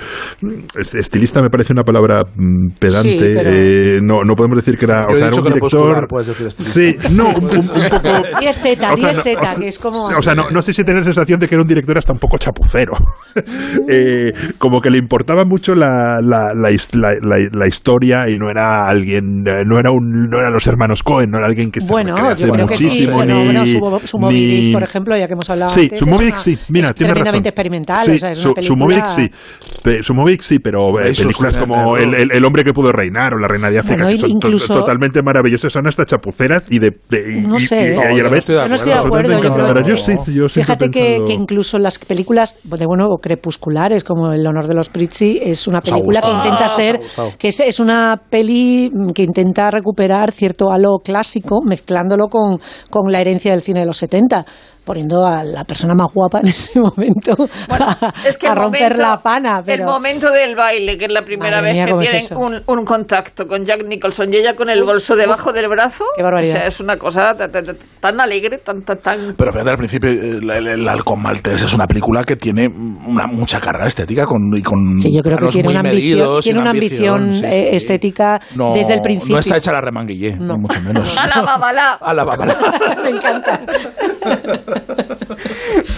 [0.79, 3.09] es- Estilista me parece una palabra mm, pedante.
[3.19, 5.01] Sí, pero- eh, no, no podemos decir que era.
[5.09, 6.07] Yo o sea, era un director.
[6.25, 6.51] decir.
[6.51, 8.09] Sí, no, un, un- un poco.
[8.41, 10.05] Y esteta, O y sea, no, esteta, o sea, que es como...
[10.07, 12.19] O sea, no, no sé si tener sensación de que era un director hasta un
[12.19, 12.93] poco chapucero.
[13.89, 18.37] Eh, como que le importaba mucho mucho la, la, la, la- la- la historia y
[18.37, 21.71] no era alguien, eh, no era un, no eran los hermanos Cohen, no era alguien
[21.71, 22.87] que se Bueno, recrease yo creo que sí.
[22.87, 25.99] ni- bueno, su, su Moby ni- Dick, por ejemplo, ya que hemos hablado Sí, antes,
[25.99, 27.53] su Dick sí, mira, es tiene tremendamente razón.
[27.53, 29.29] experimental, Sí, o sea, es su, una su Moby Dick película...
[29.29, 31.97] sí, Pe- su Moby Dick sí, pero eh, películas sí, como no.
[31.97, 34.29] el, el- El hombre que pudo reinar o La reina de África, Bueno, que son
[34.29, 36.91] to- incluso- totalmente maravillosas, son hasta chapuceras y de...
[37.09, 37.93] de- y- No sé, y- ¿eh?
[37.95, 39.81] y a la yo no vez estoy de Yo no estoy de absolutamente acuerdo.
[39.87, 44.73] Yo, sí, yo Fíjate que, incluso las películas de bueno crepusculares como El honor de
[44.75, 46.99] los Prizzi es una película que intenta Ah, ser
[47.37, 53.11] que es, es una peli mm, que intenta recuperar cierto halo clásico mezclándolo con, con
[53.11, 54.45] la herencia del cine de los 70
[54.87, 57.35] poniendo a la persona más guapa en ese momento
[57.69, 61.05] a, Es que a el romper momento- la pana pero El momento del baile, que
[61.05, 62.39] es la primera Madre vez mía, que ¿cómo es tienen eso?
[62.39, 66.05] un, un contacto con Jack Nicholson y ella con el bolso debajo del brazo.
[66.15, 66.55] Qué barbaridad.
[66.55, 69.35] O sea, es una cosa ta- ta- ta- tan alegre, tan, tan, tan...
[69.37, 72.67] Pero fíjate, al principio, eh, el, el, el Halcón Maltés es una película que tiene
[72.67, 76.43] una mucha carga estética con, y con Sí, yo creo que tiene una ambición, medidos
[76.43, 77.75] tiene una ambición, sí, eh, sí.
[77.75, 79.35] estética No, desde el principio.
[79.35, 81.17] No está hecha la remanguillé, ni mucho menos.
[81.19, 81.93] ¡A la babalá!
[81.99, 82.55] A la babalá.
[83.03, 83.59] Me encanta.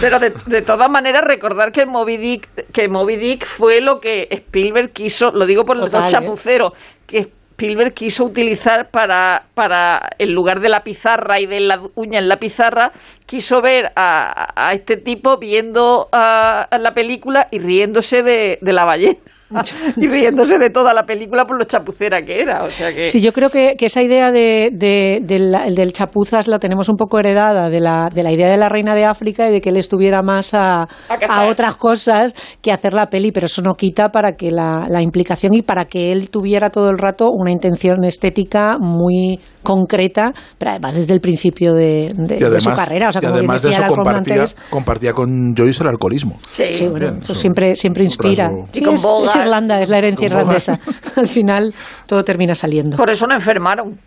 [0.00, 4.28] Pero de, de todas maneras, recordar que Moby, Dick, que Moby Dick fue lo que
[4.30, 6.16] Spielberg quiso, lo digo por los Total, dos ¿eh?
[6.16, 6.72] chapuceros,
[7.06, 7.18] que
[7.60, 12.28] Spielberg quiso utilizar para, para, en lugar de la pizarra y de la uña en
[12.28, 12.90] la pizarra,
[13.26, 18.72] quiso ver a, a este tipo viendo a, a la película y riéndose de, de
[18.72, 19.18] la ballena.
[19.96, 22.64] y riéndose de toda la película por lo chapucera que era.
[22.64, 23.04] O sea que...
[23.06, 26.96] Sí, yo creo que, que esa idea de, de- del, del chapuzas la tenemos un
[26.96, 29.70] poco heredada de la, de la idea de la reina de África y de que
[29.70, 30.86] él estuviera más a,
[31.28, 35.02] a otras cosas que hacer la peli, pero eso no quita para que la, la
[35.02, 40.72] implicación y para que él tuviera todo el rato una intención estética muy concreta, pero
[40.72, 43.08] además desde el principio de, de- Y de además, su carrera.
[43.08, 46.38] O sea, y como bien además de eso compartía, antes, compartía con Joyce el alcoholismo.
[46.52, 48.50] Sí, bueno, Bien, eso eso- siempre, siempre inspira.
[48.72, 50.78] Sí, es, Irlanda, es la herencia irlandesa.
[51.16, 51.74] Al final
[52.06, 52.96] todo termina saliendo.
[52.96, 53.98] Por eso no enfermaron.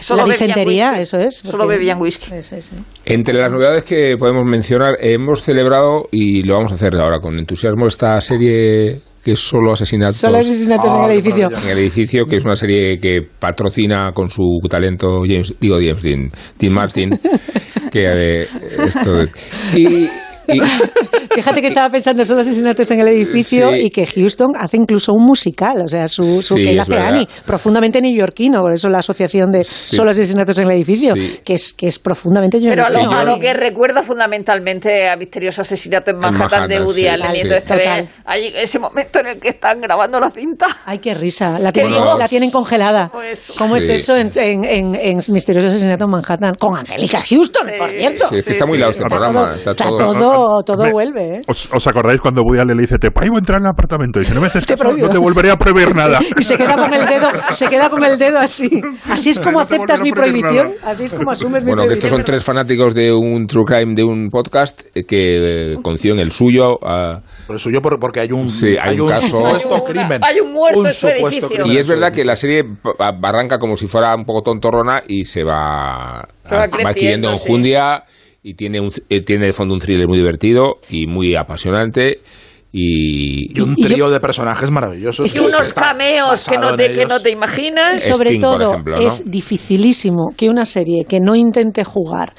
[0.00, 1.00] Solo la bebían disentería, whisky.
[1.02, 1.36] eso es.
[1.38, 2.30] Solo bebían whisky.
[3.06, 7.38] Entre las novedades que podemos mencionar, hemos celebrado, y lo vamos a hacer ahora con
[7.38, 10.16] entusiasmo, esta serie que es solo asesinatos.
[10.16, 11.48] Solo asesinatos en el edificio.
[11.50, 16.02] En el edificio, que es una serie que patrocina con su talento James, digo James
[16.02, 17.10] Dean, Dean Martin,
[17.90, 18.46] que eh,
[18.86, 19.28] esto de-
[19.76, 20.08] y,
[20.56, 20.60] y-
[21.34, 23.76] Fíjate que estaba pensando solo asesinatos en el edificio Sí.
[23.86, 26.90] y que Houston hace incluso un musical, o sea, su, su Sí, que él hace
[26.92, 27.08] verdad.
[27.08, 31.38] Annie, profundamente neoyorquino, por eso la asociación de solo asesinatos en el edificio, Sí.
[31.44, 33.20] que es que es profundamente Pero a lo, neoyorquino.
[33.20, 37.30] a lo que recuerda fundamentalmente a Misterioso Asesinato en Manhattan, de Manhattan, Woody sí, Allen.
[37.30, 37.36] sí.
[37.36, 40.66] Y entonces ves ahí ese momento en el que están grabando la cinta.
[40.86, 41.58] Ay, qué risa.
[41.58, 42.18] La ¿Qué tienen, digo?
[42.18, 43.08] la tienen congelada.
[43.12, 43.92] Pues- ¿Cómo es Sí.
[43.92, 46.54] eso en, en, en, en Misterioso Asesinato en Manhattan?
[46.54, 48.28] Con Angélica Houston, por cierto.
[48.28, 49.54] sí, es que está muy lado este programa.
[49.54, 50.14] Está, Está todo, todo,
[50.64, 51.42] todo Me- vuelve, ¿eh?
[51.46, 54.20] ¿Os, os acordáis cuando Woody Allen le dice, te prohíbo entrar en el apartamento?
[54.20, 56.20] Y si no me haces Te caso, no te volveré a prohibir nada.
[56.38, 58.68] Y se queda con el dedo, se queda con el dedo así.
[59.10, 60.92] Así es como No aceptas mi prohibición, nada.
[60.92, 62.20] así es como asumes mi Bueno, que estos prohibición.
[62.20, 66.32] son tres fanáticos de un true crime, de un podcast, eh, que eh, conciben el
[66.32, 66.78] suyo.
[66.86, 69.26] a- el suyo, por- porque hay un, Sí, hay un caso.
[69.28, 70.20] supuesto Hay una- crimen.
[70.24, 71.48] hay un muerto Un en su edificio.
[71.48, 71.66] crimen.
[71.66, 72.64] Y es verdad que la serie
[72.98, 77.46] arranca como si fuera un poco tontorrona y se va, va adquiriendo sí.
[78.42, 82.20] Y tiene, un, eh, tiene de fondo un thriller muy divertido y muy apasionante.
[82.72, 85.34] Y, Y un trío de personajes maravillosos.
[85.34, 88.00] Y unos cameos que no, te, que no te imaginas.
[88.00, 89.06] Sobre Sting, todo, ejemplo, ¿no?
[89.06, 92.32] es dificilísimo que una serie que no intente jugar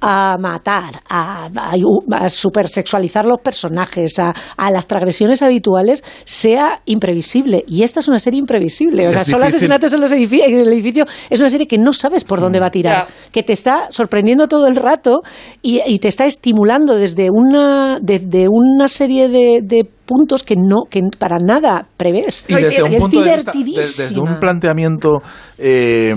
[0.00, 1.74] a matar, a, a,
[2.12, 7.64] a supersexualizar los personajes, a, a las transgresiones habituales, sea imprevisible.
[7.66, 9.08] Y esta es una serie imprevisible.
[9.08, 9.42] O sea, difícil.
[9.42, 12.66] asesinatos en, los en el edificio es una serie que no sabes por dónde va
[12.66, 15.20] a tirar, que te está sorprendiendo todo el rato
[15.62, 20.84] y, y te está estimulando desde una, desde una serie de, de puntos que no
[20.90, 22.42] que para nada prevés.
[22.48, 25.18] Y desde un es punto de vista, desde un planteamiento
[25.58, 26.14] eh,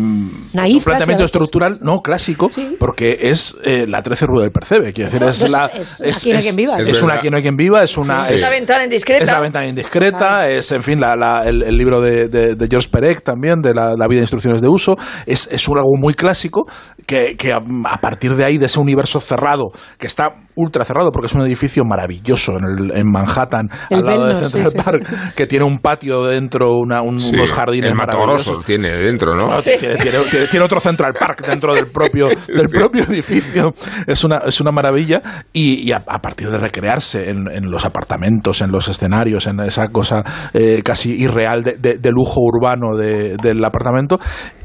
[0.53, 5.11] Naif, un planteamiento estructural no clásico porque es eh, la 13 rueda del percebe quiero
[5.11, 7.41] decir es, Pues la es Aquí no hay quien viva, es, una aquí no hay
[7.43, 9.23] quien viva es una Es es, la ventana indiscreta.
[9.23, 12.67] es la ventana indiscreta, es, en fin, la- la- el, el libro de, de, de
[12.69, 14.95] George Perec también, de la, la vida de instrucciones de uso.
[15.25, 16.65] Es, es un algo muy clásico
[17.05, 21.11] que, que a, a partir de ahí, de ese universo cerrado, que está ultra cerrado
[21.11, 24.77] porque es un edificio maravilloso en, el- en Manhattan, El al lado de Central sí,
[24.77, 28.45] sí, Park, que tiene un patio dentro, una, un- Sí, unos jardines el maravillosos.
[28.47, 29.47] Grosso tiene dentro, ¿no?
[29.47, 29.97] No, tiene, tiene-
[30.29, 33.73] tiene- tiene otro Central Park dentro del propio, del propio edificio.
[34.07, 35.21] Es una, es una maravilla.
[35.53, 39.59] Y, y a, a partir de recrearse en, en los apartamentos, en los escenarios, en
[39.61, 40.23] esa cosa
[40.53, 44.19] eh, casi irreal de, de- de lujo urbano de- del apartamento,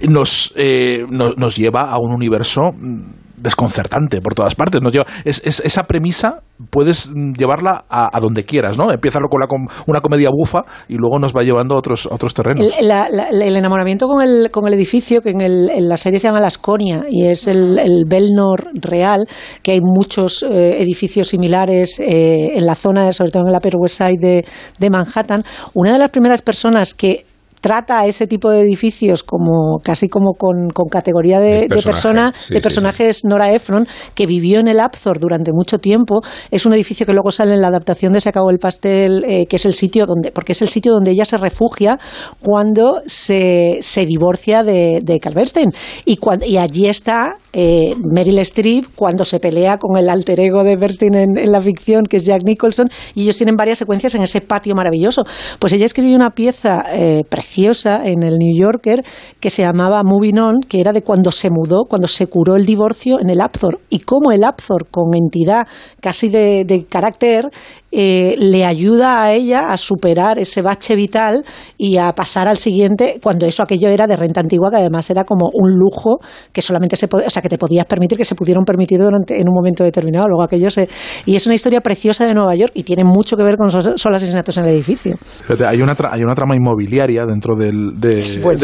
[0.09, 3.01] nos, eh, no- nos lleva a un universo mm,
[3.47, 4.81] desconcertante por todas partes.
[5.25, 6.41] Esa premisa
[6.71, 8.91] puedes llevarla a, a donde quieras, ¿no?
[8.93, 9.47] Empieza con la
[9.87, 12.67] una comedia bufa y luego nos va llevando a otros, otros terrenos.
[12.83, 16.29] La- la- el enamoramiento con el, con el edificio, que en, el- la serie se
[16.29, 19.29] llama Lasconia y es el, el Belnor real,
[19.63, 23.77] que hay muchos eh, edificios similares eh, en la zona, sobre todo en el Upper
[23.77, 24.45] West Side de,
[24.79, 25.45] de Manhattan.
[25.75, 27.25] Una de las primeras personas que
[27.61, 31.91] trata a ese tipo de edificios como casi como con, con categoría de, De personaje,
[31.93, 35.79] persona sí, de sí, personaje es Nora Ephron que vivió en el Apthor durante mucho
[35.79, 36.21] tiempo.
[36.51, 39.47] Es un edificio que luego sale en la adaptación de Se acabó el pastel eh,
[39.47, 41.99] que es el sitio donde porque es el sitio donde ella se refugia
[42.43, 45.73] cuando se, se divorcia de, de Carl Bernstein.
[46.05, 50.63] Y, cuan- y allí está eh, Meryl Streep cuando se pelea con el alter ego
[50.63, 54.15] de Bernstein en, en la ficción que es Jack Nicholson y ellos tienen varias secuencias
[54.15, 55.25] en ese patio maravilloso.
[55.59, 57.46] Pues ella escribió una pieza eh, preciosa
[58.05, 59.03] en el New Yorker
[59.41, 62.67] que se llamaba Moving On que era de cuando se mudó cuando se curó el
[62.67, 65.67] divorcio en el Apthor y cómo el Apthor con entidad
[66.01, 67.51] casi de, de carácter
[67.99, 71.45] eh, le ayuda a ella a superar ese bache vital
[71.79, 75.25] y a pasar al siguiente cuando eso aquello era de renta antigua que además era
[75.25, 76.19] como un lujo
[76.53, 79.41] que solamente se podía, o sea que te podías permitir que se pudieron permitir durante
[79.41, 80.29] en un momento determinado.
[80.29, 80.89] Luego aquello se
[81.25, 83.93] y es una historia preciosa de Nueva York y tiene mucho que ver con esos,
[83.97, 85.17] solo asesinatos en el edificio.
[85.67, 88.21] Hay una, hay una trama inmobiliaria dentro del, de,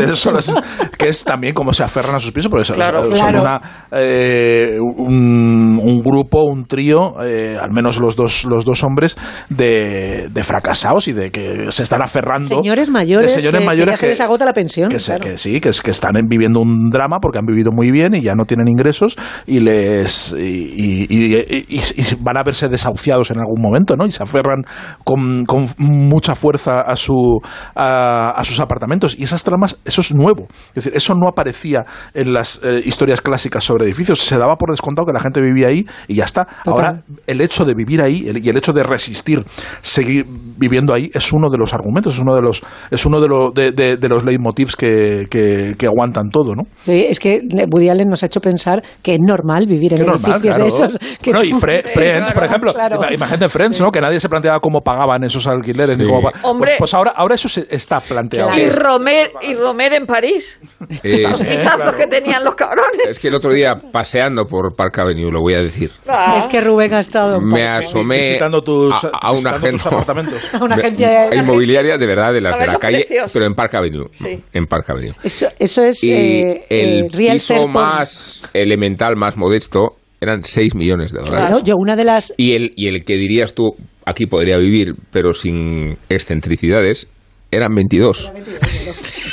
[0.09, 0.55] Solas,
[0.99, 3.03] que es también cómo se aferran a sus pisos, porque son- Claro.
[3.05, 3.41] son, Claro.
[3.43, 3.61] una,
[3.93, 9.17] eh, un, un grupo, un trío, eh, al menos los dos, los dos hombres,
[9.51, 12.49] de, de fracasados y de que se están aferrando.
[12.49, 15.19] señores mayores, de señores que, que mayores ya se les agota la pensión que, se-
[15.19, 18.15] que sí, que, es, que están en- viviendo un drama porque han vivido muy bien
[18.15, 19.17] y ya no tienen ingresos
[19.47, 24.07] y les y, y- y- y- y van a verse desahuciados en algún momento, ¿no?
[24.07, 24.63] Y se aferran
[25.05, 27.39] con, con mucha fuerza a su
[27.75, 30.47] a, a sus apartamentos y esas tramas, eso es nuevo.
[30.69, 31.85] Es decir, eso no aparecía
[32.15, 34.21] en las eh, historias clásicas sobre edificios.
[34.21, 36.47] Se daba por descontado que la gente vivía ahí y ya está.
[36.67, 39.45] Ahora, el hecho de vivir ahí el- y el hecho de resistir
[39.81, 43.29] seguir viviendo ahí es uno de los argumentos, es uno de los es uno de,
[43.29, 46.63] los de, de- de los leitmotivs que, que, que aguantan todo, ¿no?
[46.85, 47.41] Sí, es que
[47.71, 50.71] Woody Allen nos ha hecho pensar que es normal vivir en Qué normal, edificios claro.
[50.93, 50.99] esos.
[51.21, 53.01] que Bueno, y Fre- Friends, por ejemplo, Claro.
[53.01, 53.91] ima- imagínate Friends, ¿no?
[53.91, 56.11] Que nadie se planteaba cómo pagaban esos alquileres ni Sí.
[56.11, 56.73] cómo Hombre.
[56.73, 58.51] Pues, pues ahora, ahora eso se está planteado.
[58.59, 60.45] Y Romer, y Romer en París.
[61.05, 63.07] Eh, Los pisazos que tenían los cabrones.
[63.09, 66.37] Es que el otro día, paseando por Park Avenue, lo voy a decir, Ah.
[66.39, 69.87] Es que Rubén ha estado me asomé Visitando tus- a, a una, visitando tus agen-
[69.87, 70.55] apartamentos.
[70.55, 73.31] a una agencia de- inmobiliaria de verdad, de las de la calle, precios.
[73.33, 74.09] pero en Park Avenue.
[74.21, 74.43] Sí.
[74.53, 75.15] En Park Avenue.
[75.23, 80.75] Eso, eso es Y eh, el eh, real piso más elemental, más modesto, eran 6
[80.75, 81.47] millones de dólares.
[81.47, 84.95] Claro, yo una de las Y el, y el que dirías tú, aquí podría vivir,
[85.11, 87.09] pero sin excentricidades,
[87.53, 88.33] eran 22.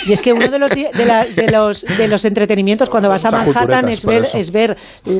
[0.05, 3.25] y es que uno de los de, la- de los de los entretenimientos cuando vas
[3.25, 5.19] a Manhattan es ver es ver el,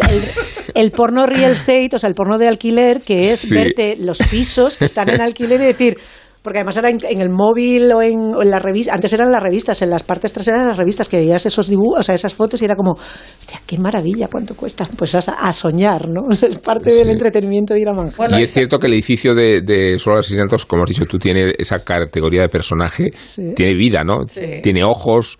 [0.74, 3.56] el porno real estate, o sea, el porno de alquiler, que es Sí.
[3.56, 5.98] verte los pisos que están en alquiler y decir
[6.42, 9.32] porque además era en, en el móvil o en, o en las revistas, antes eran
[9.32, 12.16] las revistas, en las partes traseras de las revistas que veías esos dibujos, o sea,
[12.16, 12.96] esas fotos y era como,
[13.46, 14.88] "Tía, qué maravilla, cuánto cuesta.
[14.98, 16.22] Pues a, a soñar, ¿no?
[16.30, 18.40] O sea, es parte del entretenimiento de ir a Manhattan.
[18.40, 21.54] y es cierto que el edificio de, de Solo Asesinatos, como has dicho tú, tiene
[21.58, 23.54] esa categoría de personaje, Sí.
[23.56, 24.26] tiene vida, ¿no?
[24.28, 24.60] Sí.
[24.64, 25.38] Tiene ojos,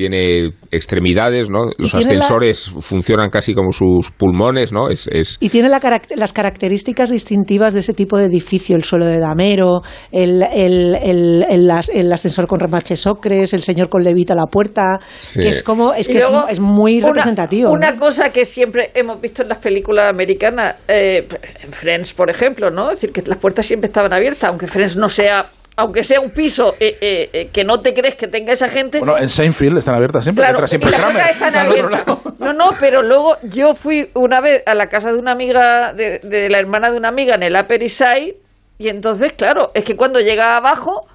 [0.00, 1.66] tiene extremidades, ¿no?
[1.78, 4.88] Los la- ascensores funcionan casi como sus pulmones, ¿no?
[4.88, 5.80] Es, es Y tiene la
[6.16, 11.44] las características distintivas de ese tipo de edificio, el suelo de damero, el, el, el,
[11.48, 15.40] el as- el ascensor con remaches ocres, el señor con levita a la puerta, Sí.
[15.40, 16.18] que es como, es que
[16.50, 17.70] es, muy una- representativo.
[17.70, 17.98] Una, ¿no?
[18.00, 21.26] cosa que siempre hemos visto en las películas americanas, eh,
[21.62, 22.90] en Friends, por ejemplo, ¿no?
[22.90, 25.46] Es decir, que las puertas siempre estaban abiertas, aunque Friends no sea,
[25.80, 28.98] aunque sea un piso eh, eh, eh, que no te crees que tenga esa gente.
[28.98, 32.04] Bueno, en Seinfeld están abiertas siempre, Claro, siempre y las están abiertas.
[32.38, 36.18] No, no, pero luego yo fui una vez a la casa de una amiga, de,
[36.18, 38.36] de la hermana de una amiga en el Upper East Side,
[38.78, 41.06] y entonces, claro, es que cuando llega abajo,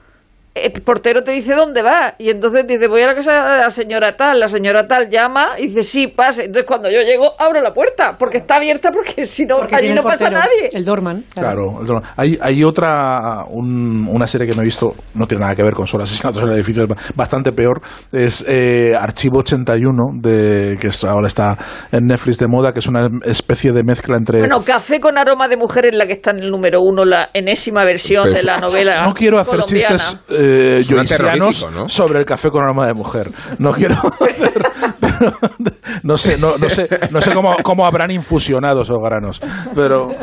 [0.56, 3.70] el portero te dice dónde va, y entonces dice, voy a la casa de la
[3.70, 6.46] señora tal, la señora tal llama y dice, sí, pase.
[6.46, 9.94] Entonces cuando yo llego, abro la puerta, porque está abierta, porque si no, Porque allí
[9.94, 10.70] no pasa nadie.
[10.72, 11.26] El Dorman.
[11.34, 15.56] Claro, el hay, hay otra, un- una serie que no he visto, no tiene nada
[15.56, 17.82] que ver con solo asesinatos en el edificio, bastante peor,
[18.14, 19.92] es eh, Archivo 81,
[20.22, 21.58] de, que es- ahora está
[21.92, 24.40] en Netflix de moda, que es una especie de mezcla entre...
[24.40, 27.30] Bueno, Café con aroma de mujer es la que está en el número uno, la
[27.34, 29.98] enésima versión de eso- la novela No quiero hacer colombiana.
[29.98, 30.45] chistes eh,
[30.86, 31.90] Suena joycianos ¿no?
[31.90, 33.32] sobre el café con aroma de mujer.
[33.58, 34.62] No quiero hacer-
[36.04, 39.42] no sé, no, no sé, no sé cómo, cómo habrán infusionado esos granos,
[39.74, 40.10] pero...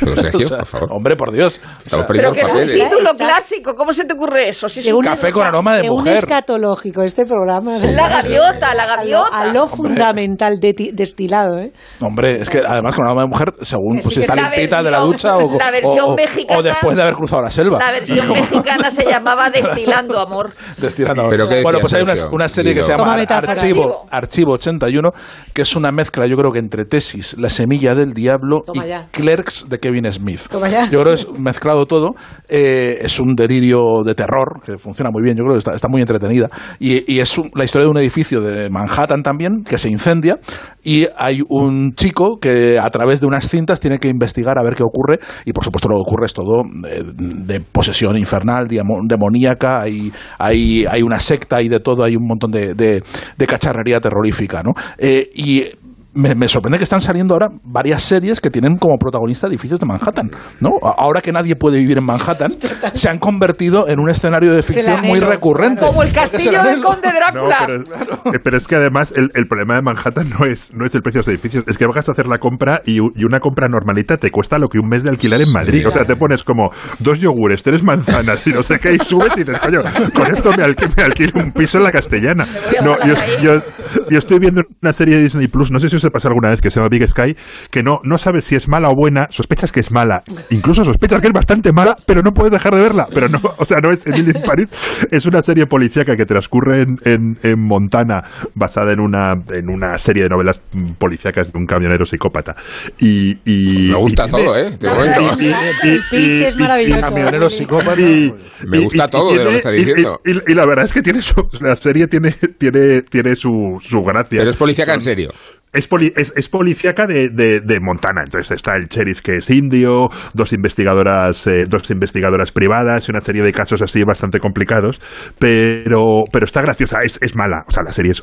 [0.00, 0.88] Pero Sergio, O sea, por favor.
[0.92, 1.60] Hombre, por Dios.
[1.90, 4.68] Pero que los es un título clásico, ¿cómo se te ocurre eso?
[4.68, 6.14] Si es un Café con aroma de mujer.
[6.16, 7.76] escatológico este programa.
[7.76, 9.40] Es la gaviota, la A lo, gaviota.
[9.40, 11.72] a lo fundamental de ti- destilado, ¿eh?
[12.00, 14.82] Hombre, es que además con aroma de mujer, según Sí, pues, si está la limpita
[14.82, 17.50] de la ducha o, la versión o- o- mexicana- o después de haber cruzado la
[17.50, 17.78] selva.
[17.78, 20.52] La versión mexicana se llamaba Destilando Amor.
[20.76, 21.28] Destilando.
[21.28, 23.56] ¿Pero qué bueno, pues hay una, una serie que se llama Toma Ar- metáfora.
[23.88, 25.10] Archivo, Archivo 81,
[25.52, 28.88] que es una mezcla, yo creo que entre Tesis, La Semilla del Diablo Toma y
[28.88, 29.08] ya.
[29.10, 30.42] Clerks de Kevin Smith.
[30.50, 30.84] Toma ya.
[30.90, 32.10] Yo creo que es mezclado todo.
[32.48, 35.88] eh, es un delirio de terror que funciona muy bien, yo creo que está, está
[35.88, 36.48] muy entretenida.
[36.78, 40.38] Y, y es un- la historia de un edificio de Manhattan también que se incendia
[40.82, 44.74] y hay un chico que a través de unas cintas tiene que investigar a ver
[44.74, 49.80] qué ocurre y por supuesto lo que ocurre es todo eh, de posesión infernal, demoníaca,
[49.82, 53.02] hay, hay, hay una secta y de todo, hay un montón de, de-
[53.36, 53.46] de
[53.78, 54.74] cacharrería terrorífica, ¿no?
[54.98, 55.66] Eh, y
[56.14, 59.86] me, me sorprende que están saliendo ahora varias series que tienen como protagonista edificios de
[59.86, 60.30] Manhattan,
[60.60, 60.70] ¿no?
[60.82, 62.52] Ahora que nadie puede vivir en Manhattan,
[62.94, 65.84] se han convertido en un escenario de ficción muy recurrente.
[65.86, 67.58] Como el castillo del conde No, Drácula.
[67.66, 70.94] pero, eh, pero es que además el, el problema de Manhattan no es, no es
[70.94, 73.38] el precio de los edificios, es que vas a hacer la compra y, y una
[73.40, 75.86] compra normalita te cuesta lo que un mes de alquilar en Madrid.
[75.86, 79.32] O sea, te pones como dos yogures, tres manzanas y no sé qué, y subes
[79.36, 79.82] y dices, coño,
[80.14, 82.46] con esto me, alqui- me alquilo un piso en la castellana.
[82.82, 83.62] No, yo, yo-
[84.10, 86.50] yo estoy viendo una serie de Disney Plus, no sé si os ha pasado alguna
[86.50, 87.36] vez, que se llama Big Sky,
[87.70, 91.20] que no, no sabes si es mala o buena, sospechas que es mala, incluso sospechas
[91.20, 93.06] que es bastante mala, pero no puedes dejar de verla.
[93.12, 94.68] Pero no, o sea, no es Emily in Paris,
[95.10, 98.22] es una serie policíaca que transcurre en, en, en Montana,
[98.54, 102.56] basada en una, en una serie de novelas mm, policíacas de un camionero psicópata.
[102.98, 104.70] Y, y- Me gusta y tiene- todo, ¿eh?
[104.80, 105.38] Verdad,
[105.82, 107.00] El pitch es maravilloso.
[107.00, 108.00] camionero psicópata.
[108.00, 108.34] y-
[108.66, 110.20] Me y- gusta y- todo y de lo que está y- diciendo.
[110.24, 113.78] Y, y- y la verdad es que tiene su, la serie tiene, tiene, tiene su,
[113.80, 114.38] su gracia.
[114.38, 115.30] Pero es policíaca en serio.
[115.72, 118.22] Es, poli- es, es policíaca de, de, de Montana.
[118.24, 123.20] Entonces está el sheriff que es indio, dos investigadoras, eh, dos investigadoras privadas y una
[123.20, 125.00] serie de casos así bastante complicados.
[125.38, 127.64] Pero, pero está graciosa, es, es mala.
[127.68, 128.22] O sea, la serie es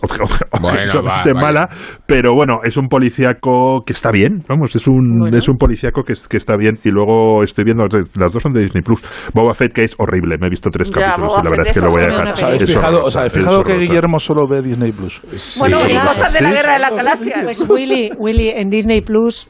[0.59, 1.33] Bueno, vaya.
[1.33, 1.69] mala.
[2.05, 4.43] Pero bueno, es un policíaco que está bien.
[4.47, 6.79] Vamos, es un, es un policíaco que, es- que está bien.
[6.83, 9.01] Y luego estoy viendo, las dos son de Disney Plus.
[9.33, 10.37] Boba Fett, que es horrible.
[10.39, 12.05] Me he visto tres Ya, capítulos Boba y la verdad es que lo voy a
[12.07, 12.21] dejar.
[12.27, 12.75] horrible.
[13.03, 13.75] ¿Os habéis Es fijado, que.
[13.77, 15.21] Guillermo solo ve Disney Plus?
[15.59, 17.34] Bueno, y cosas de la guerra de la galaxia.
[17.43, 19.49] Pues Willy, Willy, en Disney Plus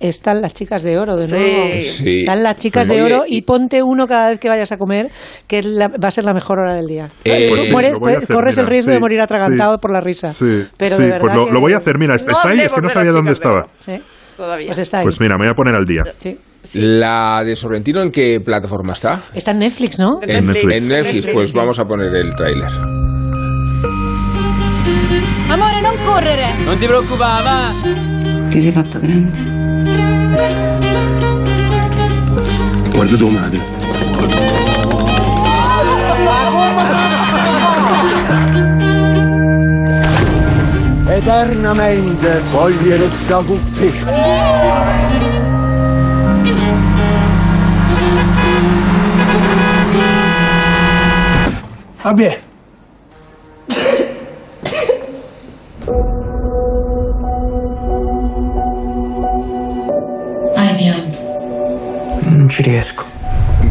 [0.00, 1.32] están las chicas de oro de Sí.
[1.34, 1.80] nuevo.
[1.80, 2.20] Sí.
[2.20, 2.94] Están las chicas Sí.
[2.94, 5.10] de oro y- ponte uno cada vez que vayas a comer,
[5.48, 7.08] que es la- va a ser la mejor hora del día.
[7.24, 10.32] Eh, pues sí, mueres- hacer, corres el riesgo de morir atragantado sí, por la risa.
[10.32, 11.98] Sí, pero sí, de verdad pues lo, que- lo voy a hacer.
[11.98, 13.66] Mira, está No ahí, es que no sabía dónde estaba.
[14.36, 14.66] Todavía.
[14.66, 15.02] pues está ahí.
[15.02, 16.04] Pues mira, me voy a poner al día.
[16.20, 16.38] Sí.
[16.74, 19.22] La de Sorrentino, ¿en qué plataforma está?
[19.34, 20.20] Está en Netflix, ¿no?
[20.22, 20.74] En En Netflix.
[20.76, 21.56] en Netflix, pues sí.
[21.56, 22.68] vamos a poner el tráiler.
[25.48, 26.52] Amore, non correre!
[26.64, 27.72] Non ti preoccupare, va.
[28.48, 29.38] Ti sei fatto grande.
[32.90, 33.60] Guarda tua madre.
[41.06, 43.92] Eternamente voglio restare con te.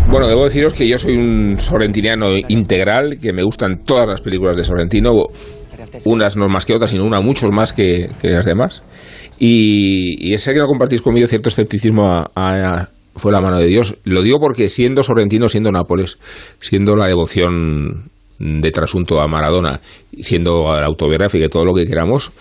[0.09, 4.55] Bueno, debo deciros que yo soy un sorrentiniano integral, que me gustan todas las películas
[4.57, 5.11] de Sorrentino,
[6.05, 8.81] unas no más que otras, sino una muchos más que, las demás.
[9.39, 12.05] Y, y ese que no compartís conmigo cierto escepticismo
[12.35, 13.95] a- fue la mano de Dios.
[14.03, 16.19] Lo digo porque siendo sorrentino, siendo Nápoles,
[16.59, 19.79] siendo la devoción de trasunto a Maradona,
[20.19, 22.31] siendo la autobiográfica y todo lo que queramos,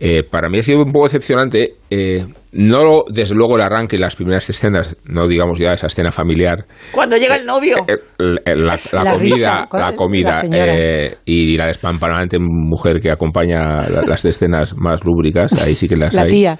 [0.00, 1.74] eh, para mí ha sido un poco decepcionante.
[1.90, 6.10] eh, no desde luego el arranque y las primeras escenas, no digamos ya esa escena
[6.10, 7.76] familiar, Cuando llega el novio.
[7.86, 13.10] eh, la, la- la La comida, risa, la comida eh, y la despampanante mujer que
[13.10, 16.30] acompaña la- las escenas más lúbricas, ahí sí que las La hay.
[16.30, 16.58] tía.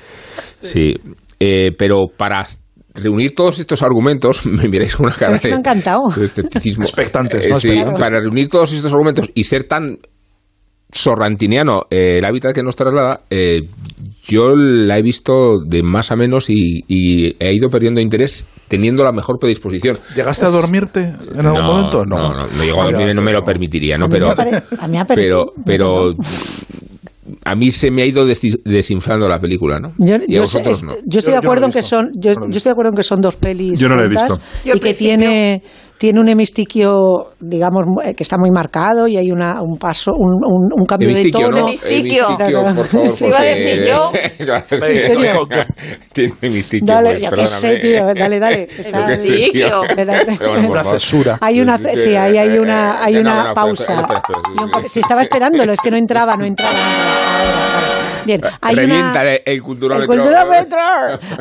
[0.63, 0.95] Sí,
[1.41, 2.45] Eh, pero para
[3.03, 6.09] reunir todos estos argumentos, me miráis con una cara Es que de, me ha encantado.
[6.17, 6.85] de escepticismo.
[6.85, 7.59] Expectantes, Eh, ¿no?
[7.61, 9.99] sí, para reunir todos estos argumentos y ser tan
[10.91, 13.63] sorrantiniano eh, el hábitat que nos traslada, eh,
[14.27, 19.03] yo la he visto de más a menos y, y he ido perdiendo interés teniendo
[19.05, 19.99] la mejor predisposición.
[20.15, 22.05] ¿Llegaste a dormirte en algún no, momento?
[22.07, 24.07] No, no, no, llego a dormir y no me lo permitiría, ¿no?
[24.07, 26.13] A mí Pero, me pare- a mí me ha pero, parecido- pero
[27.45, 29.93] a mí se me ha ido desinflando la película, ¿no?
[29.99, 30.95] Yo, y a yo sé- no.
[31.05, 33.21] yo estoy de acuerdo en que son yo, yo estoy de acuerdo en que son
[33.21, 34.39] dos pelis Yo no la he visto.
[34.65, 35.63] Y que tiene
[35.99, 40.43] tiene un hemistiquio digamos eh, que está muy marcado y hay una un paso un,
[40.45, 41.59] un, un cambio de tono ¿no?
[41.69, 44.13] Hemisticchio, por favor, Sí, iba a decir yo.
[44.71, 45.49] ¿En serio?
[46.13, 47.47] Tiene hemisticchio, Dale, pues, qué perdóname.
[47.47, 48.69] sé, tío, dale, dale.
[50.49, 51.39] Bueno, por Una cesura.
[51.41, 54.07] Hay una, sí, ahí hay una, hay una no, pausa.
[54.87, 56.73] Si estaba esperándolo, es que no entraba, no entraba.
[56.73, 57.98] no entraba.
[58.25, 60.15] Bien, hay una, Revienta el el culturómetro.
[60.15, 60.79] culturómetro.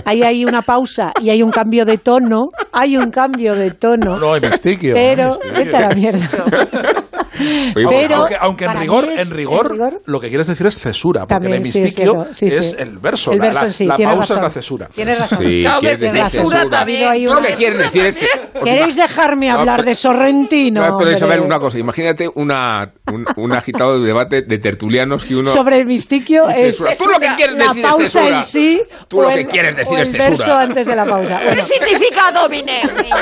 [0.05, 2.51] Ahí hay una pausa y hay un cambio de tono.
[2.71, 4.17] Hay un cambio de tono.
[4.17, 4.93] No, hemisticchio.
[4.93, 5.53] Pero, hemisticchio.
[5.53, 6.27] vete a la mierda.
[7.75, 10.65] Oye, Pero, aunque, aunque en rigor, es- en rigor, en rigor- lo que quieres decir
[10.67, 11.93] es cesura, porque También, el sí, es
[12.33, 12.75] sí, es sí.
[12.79, 13.31] el verso.
[13.31, 14.37] El la- verso la, la tienes pausa razón.
[14.37, 14.89] es la cesura.
[14.93, 15.37] Tienes razón.
[15.61, 16.69] Claro, que decir censura.
[16.69, 17.25] también.
[17.25, 18.15] No, lo que quieres decir es...
[18.15, 18.27] que-
[18.63, 20.85] ¿Queréis dejarme hablar de Sorrentino?
[20.87, 21.77] No podéis saber una cosa.
[21.77, 25.49] Imagínate una, un, un agitado debate de tertulianos que uno...
[25.51, 26.93] Sobre el misticchio Y es cesura.
[26.97, 28.35] Tú lo que quieres la decir es pausa cesura.
[28.37, 30.29] en sí Tú lo que el- quieres decir es el cesura.
[30.29, 31.39] verso antes de la pausa.
[31.47, 33.15] Bueno, ¿Qué significa domine, niña?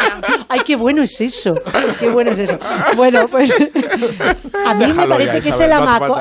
[0.50, 1.54] ay, qué bueno es eso.
[2.00, 2.58] Qué bueno es eso.
[2.96, 3.52] Bueno, pues
[4.66, 5.72] a mí me Déjalo parece ya, que es el,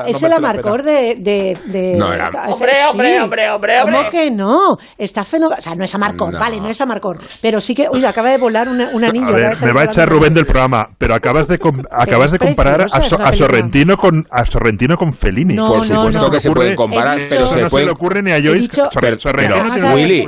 [0.07, 4.11] es amarcor de, de, de- No, era- esta- es- Hombre, hombre, hombre, hombre, ¿Cómo hombre.
[4.11, 4.77] que no?
[4.97, 5.59] Está fenomenal.
[5.59, 6.39] O sea, no es amarcor, No.
[6.39, 7.19] vale, no es amarcor.
[7.41, 9.27] Pero sí que, uy, acaba de volar una, una niña.
[9.27, 12.39] A ver, me va a echar Rubén del programa, pero acabas de com- acabas de
[12.39, 13.33] comparar a, So- a.
[13.33, 15.53] Sorrentino con a Sorrentino con Fellini.
[15.55, 16.31] No, Por no, supuesto no.
[16.31, 17.87] que se pueden comparar, dicho- pero se no se pueden...
[17.87, 18.69] le ocurre ni a Joyce.
[18.91, 20.27] Sorrentino pero, tiene una Willy,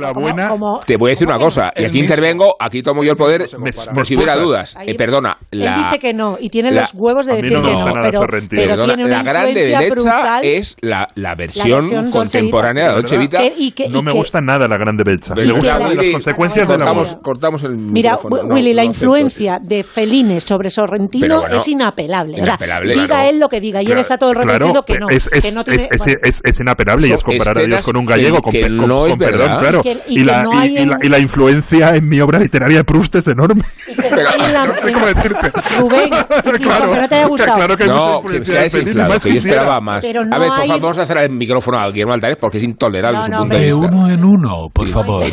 [0.86, 3.16] Te voy a decir una ¿cómo que cosa, y aquí intervengo, aquí tomo yo el
[3.16, 4.76] poder, Me- por me si hubiera dudas.
[4.84, 7.74] Eh, perdona, Él dice que no y tiene los huevos de decir no me que
[7.74, 8.62] gusta no, nada pero, Sorrentino.
[8.62, 10.44] pero perdona, tiene una la grande derecha brutal.
[10.44, 13.18] es la, la versión, contemporánea de Dolce.
[13.18, 13.38] Vita.
[13.38, 15.34] Que- y que- No y me que- gusta nada la grande belcha.
[15.34, 16.94] Ves, Me gustan la- las Willy, consecuencias del amor.
[16.96, 18.42] cortamos, cortamos el Mira, micrófono.
[18.48, 22.34] No, Willy, la no influencia de Fellini sobre Sorrentino bueno, es inapelable.
[22.34, 24.64] O sea, inapelable, diga él lo que diga y él está todo el rato claro,
[24.66, 25.08] diciendo que no.
[25.08, 26.18] es, es, que no tiene, es, es, bueno.
[26.22, 29.82] es- es inapelable y es comparar a Dios con un gallego, con, no perdón, claro.
[30.08, 33.62] Y la, no la, la influencia en mi obra literaria de Proust es enorme.
[33.96, 34.16] Pero-
[34.52, 35.52] la- No sé cómo decirte.
[35.78, 36.10] Rubén,
[36.58, 37.54] Claro, aunque no te haya gustado.
[37.58, 40.04] Claro que hay No, que influencia más que yo esperaba más.
[40.04, 42.36] Pero no a ver, por hay- favor, vamos a hacer el micrófono a Guillermo Altares
[42.40, 43.86] porque es intolerable No, su no, punto de De vista.
[43.88, 45.24] uno en uno, por favor.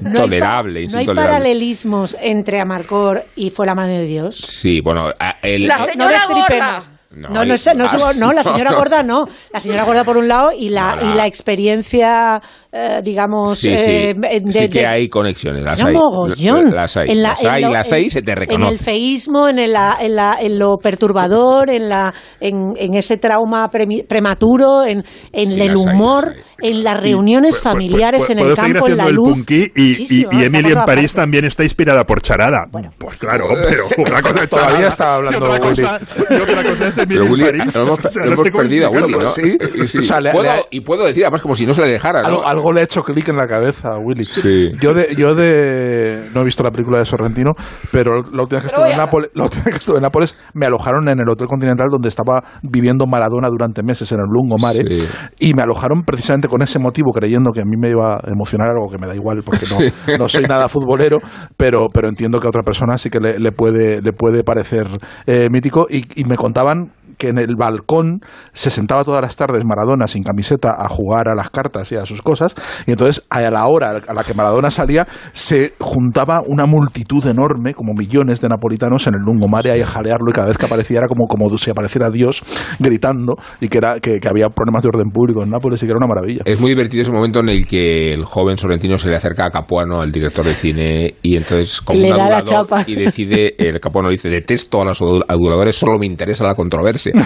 [0.00, 4.36] Intolerable, no hay paralelismos entre Amarcor y Fue la mano de Dios.
[4.36, 5.08] Sí, bueno,
[5.42, 6.78] el, La no- señora gorda.
[7.10, 9.28] No, No, no, no, la señora no, gorda no.
[9.52, 12.42] La señora gorda por un lado y la, No, la- y la experiencia,
[12.76, 15.92] eh, digamos, Sí, sí, eh, de- sí que de- hay conexiones, las hay.
[15.94, 16.74] mogollón.
[16.74, 18.38] Las hay, En la- las en hay, lo- las en- hay y se te En
[18.38, 18.78] el reconoce.
[18.78, 24.04] feísmo, en, el- en, la- en lo perturbador, en, la, en, en ese trauma premi-
[24.06, 29.08] prematuro, en, en Sí, el humor, en las reuniones familiares en el campo, en la
[29.08, 29.34] luz.
[29.38, 32.66] punky y, Emily en París también está inspirada por Charada.
[32.98, 36.64] Pues claro, pero una cosa es Todavía Charada estaba y hablando otra cosa, y otra
[36.64, 37.74] cosa es Emily en París.
[37.76, 39.26] lo hemos, O sea, lo no hemos sé cómo perdido a Willy, ¿no?
[39.28, 39.98] explicarlo, sí.
[39.98, 42.22] O sea, le- Puedo- le- y puedo decir, además, como si no se le dejara,
[42.22, 42.28] ¿no?
[42.28, 44.24] Algo, algo le ha hecho clic en la cabeza a Willy.
[44.24, 44.72] Sí.
[44.80, 47.52] Yo de, yo de no he visto la película de Sorrentino,
[47.92, 50.34] pero la última vez que estuve en Nápoles, la última vez que estuve en Nápoles
[50.54, 54.74] me alojaron en el Hotel Continental donde estaba viviendo Maradona durante meses en el Lungomare
[54.84, 55.06] Sí.
[55.38, 58.70] y me alojaron precisamente con ese motivo creyendo que a mí me iba a emocionar
[58.70, 61.18] algo que me da igual porque no, no soy nada futbolero,
[61.56, 64.86] pero pero entiendo que a otra persona sí que le, le puede le puede parecer
[65.26, 68.20] eh, mítico y, y me contaban que en el balcón
[68.52, 72.04] se sentaba todas las tardes Maradona sin camiseta a jugar a las cartas y a
[72.06, 72.54] sus cosas,
[72.86, 77.74] y entonces a la hora a la que Maradona salía se juntaba una multitud enorme,
[77.74, 80.98] como millones de napolitanos en el lungomare ahí a jalearlo y cada vez que aparecía
[80.98, 82.42] era como, como si apareciera Dios
[82.78, 85.92] gritando y que, era, que, que había problemas de orden público en Nápoles y que
[85.92, 86.42] era una maravilla.
[86.44, 89.50] Es muy divertido ese momento en el que el joven sorrentino se le acerca a
[89.50, 92.84] Capuano, al director de cine, y entonces como Le un da la adulador, chapa.
[92.86, 97.03] y decide, el Capuano dice, detesto a los adu- aduladores, solo me interesa la controversia.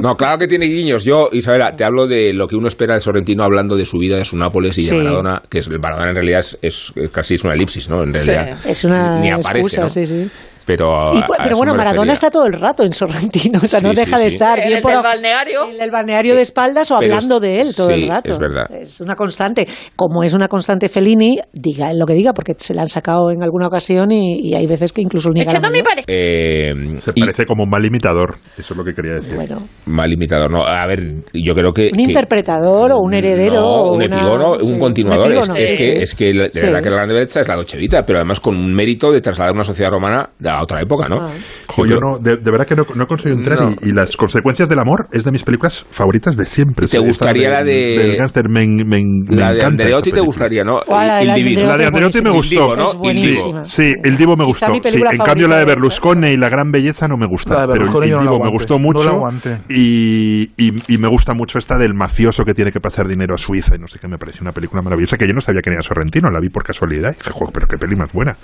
[0.00, 1.04] No, claro que tiene guiños.
[1.04, 4.16] Yo, Isabela, te hablo de lo que uno espera de Sorrentino hablando de su vida,
[4.16, 4.90] de su Nápoles y Sí.
[4.90, 8.02] de Maradona, que es, el Maradona en realidad es, es- casi es una elipsis, ¿no?
[8.02, 8.56] En realidad.
[8.64, 10.30] Es una Ni aparece, excusa, sí.
[10.66, 13.66] Pero, Y, a- a pero bueno, me Maradona está todo el rato en Sorrentino, o
[13.66, 14.36] sea, no Sí, sí, deja de sí.
[14.36, 15.64] estar En bien el por del balneario.
[15.68, 18.32] en el balneario de espaldas o Pero hablando es- de él todo sí, el rato.
[18.32, 18.70] es verdad.
[18.70, 19.66] Es una constante.
[19.96, 23.30] Como es una constante Fellini, diga él lo que diga, porque se la han sacado
[23.30, 25.88] en alguna ocasión y, y hay veces que incluso niega la Echando mi mayor.
[25.88, 26.04] pareja.
[26.08, 28.36] Eh, Se y- parece como un mal imitador.
[28.58, 29.34] Eso es lo que quería decir.
[29.36, 30.64] Bueno, mal imitador, no.
[30.64, 31.00] A ver,
[31.34, 31.86] yo creo que.
[31.92, 33.60] un que- interpretador o un heredero.
[33.60, 35.26] No, o un epígono, sí, un continuador.
[35.32, 36.02] epígono, es, es sí, que, sí.
[36.02, 36.60] es que la- de Sí.
[36.60, 39.20] verdad que la Grande Belleza es la Dolce Vita, pero además con un mérito de
[39.20, 41.20] trasladar una sociedad romana a otra época, ¿no?
[41.22, 41.30] Ah.
[41.68, 43.70] Jo, yo no, de, de verdad que no, no he conseguido entrar No.
[43.82, 46.86] y, y las consecuencias del amor es de mis películas favoritas de siempre.
[46.88, 49.02] ¿Te gustaría la de- del gángster me, me- me
[49.36, 50.80] La de encanta Andreotti te gustaría, ¿no?
[50.88, 51.54] La de.
[51.54, 52.50] La Andreotti me gustó.
[52.50, 52.92] Divo, ¿no?
[53.12, 53.64] Divo.
[53.64, 54.66] Sí, el Divo me gustó.
[54.84, 57.54] Sí, en cambio la de de- Berlusconi y la gran belleza no me gusta.
[57.54, 59.22] La de pero el, no Divo me gustó mucho
[59.68, 63.38] y, y- y me gusta mucho esta del mafioso que tiene que pasar dinero a
[63.38, 65.70] Suiza y no sé qué, me pareció una película maravillosa que yo no sabía que
[65.70, 68.36] era Sorrentino, la vi por casualidad y dije, "Jo, pero qué peli más buena.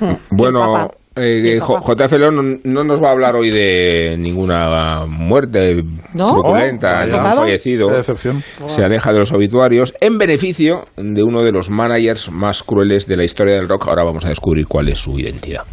[0.30, 1.94] Bueno, eh, papá.
[1.94, 5.82] JF León no, no nos va a hablar hoy de ninguna muerte
[6.14, 6.32] ¿No?
[6.32, 7.88] truculenta, Oh, fallecido.
[7.88, 8.42] Qué decepción.
[8.66, 13.16] Se aleja de los obituarios en beneficio de uno de los managers más crueles de
[13.16, 13.88] la historia del rock.
[13.88, 15.64] Ahora vamos a descubrir cuál es su identidad.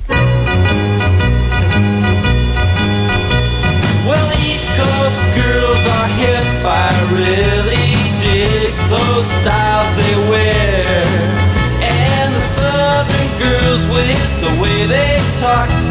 [4.07, 4.35] Well,
[13.83, 15.84] with the way they talk,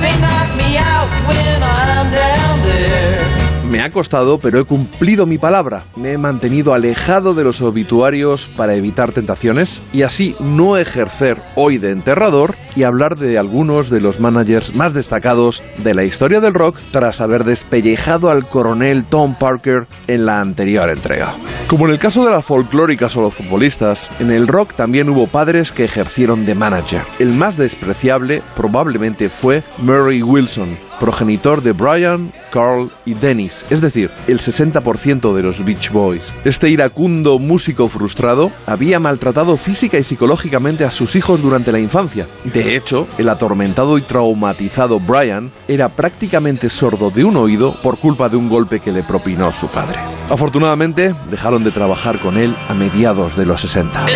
[3.74, 5.82] Me ha costado, pero he cumplido mi palabra.
[5.96, 11.78] Me he mantenido alejado de los obituarios para evitar tentaciones y así no ejercer hoy
[11.78, 16.54] de enterrador y hablar de algunos de los managers más destacados de la historia del
[16.54, 21.34] rock tras haber despellejado al coronel Tom Parker en la anterior entrega.
[21.66, 25.26] Como en el caso de las folclóricas o los futbolistas, en el rock también hubo
[25.26, 27.02] padres que ejercieron de manager.
[27.18, 34.10] El más despreciable probablemente fue Murray Wilson, progenitor de Brian, Carl y Dennis, es decir,
[34.26, 36.32] el 60% de los Beach Boys.
[36.44, 42.26] Este iracundo músico frustrado había maltratado física y psicológicamente a sus hijos durante la infancia.
[42.44, 48.28] De hecho, el atormentado y traumatizado Brian era prácticamente sordo de un oído por culpa
[48.28, 49.98] de un golpe que le propinó su padre.
[50.30, 54.06] Afortunadamente, dejaron de trabajar con él a mediados de los 60.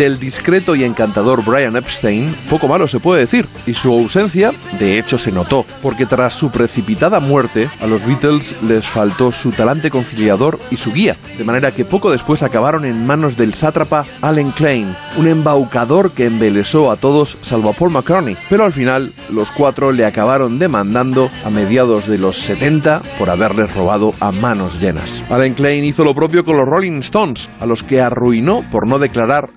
[0.00, 4.98] Del discreto y encantador Brian Epstein, poco malo se puede decir, y su ausencia, de
[4.98, 9.90] hecho, se notó, porque tras su precipitada muerte, a los Beatles les faltó su talante
[9.90, 14.52] conciliador y su guía, de manera que poco después acabaron en manos del sátrapa Alan
[14.52, 19.50] Klein, un embaucador que embelesó a todos salvo a Paul McCartney, pero al final los
[19.50, 25.22] cuatro le acabaron demandando a mediados de los 70 por haberles robado a manos llenas.
[25.28, 28.98] Alan Klein hizo lo propio con los Rolling Stones, a los que arruinó por no
[28.98, 29.50] declarar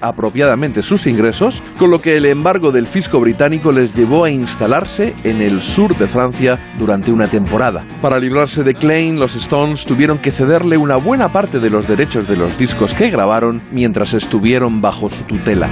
[0.82, 5.42] sus ingresos, con lo que el embargo del fisco británico les llevó a instalarse en
[5.42, 7.86] el sur de Francia durante una temporada.
[8.02, 12.28] Para librarse de Klein, los Stones tuvieron que cederle una buena parte de los derechos
[12.28, 15.70] de los discos que grabaron mientras estuvieron bajo su tutela.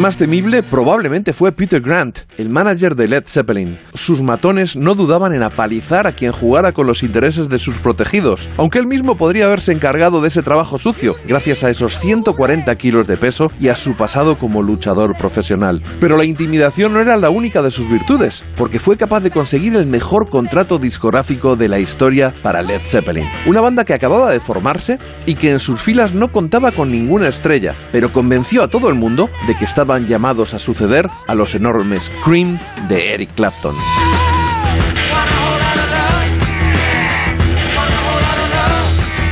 [0.00, 3.78] Más temible probablemente fue Peter Grant, el manager de Led Zeppelin.
[3.94, 8.48] Sus matones no dudaban en apalizar a quien jugara con los intereses de sus protegidos,
[8.56, 13.06] aunque él mismo podría haberse encargado de ese trabajo sucio, gracias a esos 140 kilos
[13.06, 15.82] de peso y a su pasado como luchador profesional.
[16.00, 19.76] Pero la intimidación no era la única de sus virtudes, porque fue capaz de conseguir
[19.76, 24.40] el mejor contrato discográfico de la historia para Led Zeppelin, una banda que acababa de
[24.40, 28.88] formarse y que en sus filas no contaba con ninguna estrella, pero convenció a todo
[28.88, 33.74] el mundo de que estaban llamados a suceder a los enormes Cream de Eric Clapton.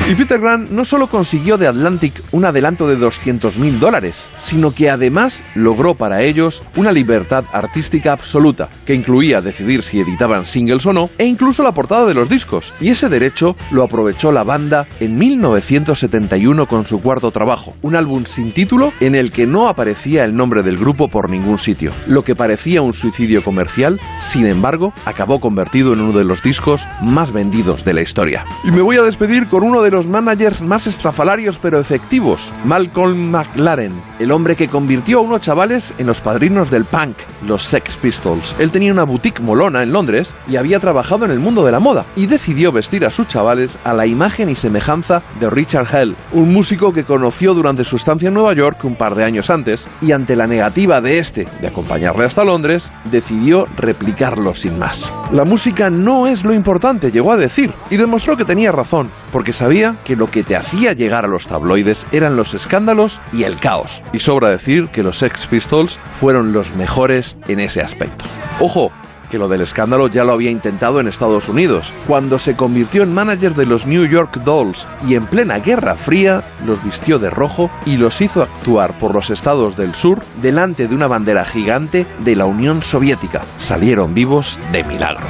[0.08, 4.72] Y Peter Grant no solo consiguió de Atlantic un adelanto de 200 mil dólares, sino
[4.72, 10.86] que además logró para ellos una libertad artística absoluta, que incluía decidir si editaban singles
[10.86, 12.72] o no, e incluso la portada de los discos.
[12.80, 18.24] Y ese derecho lo aprovechó la banda en 1971 con su cuarto trabajo, un álbum
[18.24, 21.92] sin título en el que no aparecía el nombre del grupo por ningún sitio.
[22.06, 26.86] Lo que parecía un suicidio comercial, sin embargo, acabó convertido en uno de los discos
[27.02, 28.46] más vendidos de la historia.
[28.64, 33.30] Y me voy a despedir con uno de los managers más estrafalarios pero efectivos, Malcolm
[33.30, 37.16] McLaren, el hombre que convirtió a unos chavales en los padrinos del punk,
[37.46, 38.54] los Sex Pistols.
[38.58, 41.80] Él tenía una boutique molona en Londres y había trabajado en el mundo de la
[41.80, 46.16] moda y decidió vestir a sus chavales a la imagen y semejanza de Richard Hell,
[46.32, 49.88] un músico que conoció durante su estancia en Nueva York un par de años antes
[50.00, 55.10] y ante la negativa de este de acompañarle hasta Londres, decidió replicarlo sin más.
[55.32, 59.52] La música no es lo importante, llegó a decir, y demostró que tenía razón, porque
[59.52, 63.58] sabía que lo que te hacía llegar a los tabloides eran los escándalos y el
[63.58, 64.02] caos.
[64.12, 68.24] Y sobra decir que los Sex Pistols fueron los mejores en ese aspecto.
[68.60, 68.92] Ojo,
[69.30, 73.12] que lo del escándalo ya lo había intentado en Estados Unidos, cuando se convirtió en
[73.12, 77.70] manager de los New York Dolls y en plena Guerra Fría los vistió de rojo
[77.84, 82.36] y los hizo actuar por los estados del sur delante de una bandera gigante de
[82.36, 83.42] la Unión Soviética.
[83.58, 85.26] Salieron vivos de milagro.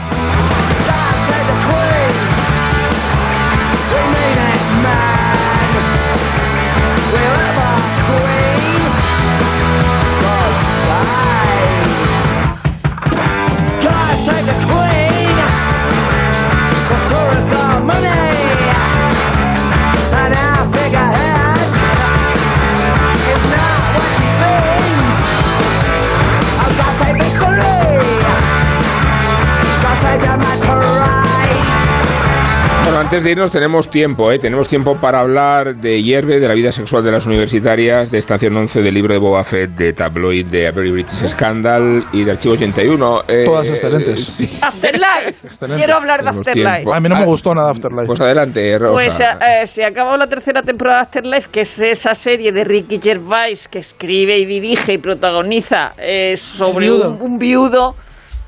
[33.09, 34.39] Antes de irnos tenemos tiempo, ¿eh?
[34.39, 38.55] Tenemos tiempo para hablar de Hierve, de la vida sexual de las universitarias, de Estación
[38.55, 42.33] 11, del libro de Boba Fett, de Tabloid, de A Very British Scandal y de
[42.33, 43.23] Archivo 81.
[43.27, 44.23] Eh, Todas excelentes.
[44.27, 44.59] sí.
[44.61, 45.35] Afterlife.
[45.43, 45.79] Excelente.
[45.83, 46.71] Quiero hablar de Afterlife.
[46.75, 46.93] tiempo.
[46.93, 48.05] A mí no me gustó nada Afterlife.
[48.07, 48.93] Pues adelante, Rosa.
[48.93, 52.63] Pues eh, se ha acabado la tercera temporada de Afterlife, que es esa serie de
[52.65, 57.11] Ricky Gervais que escribe y dirige y protagoniza eh, sobre El viudo.
[57.13, 57.97] un, un viudo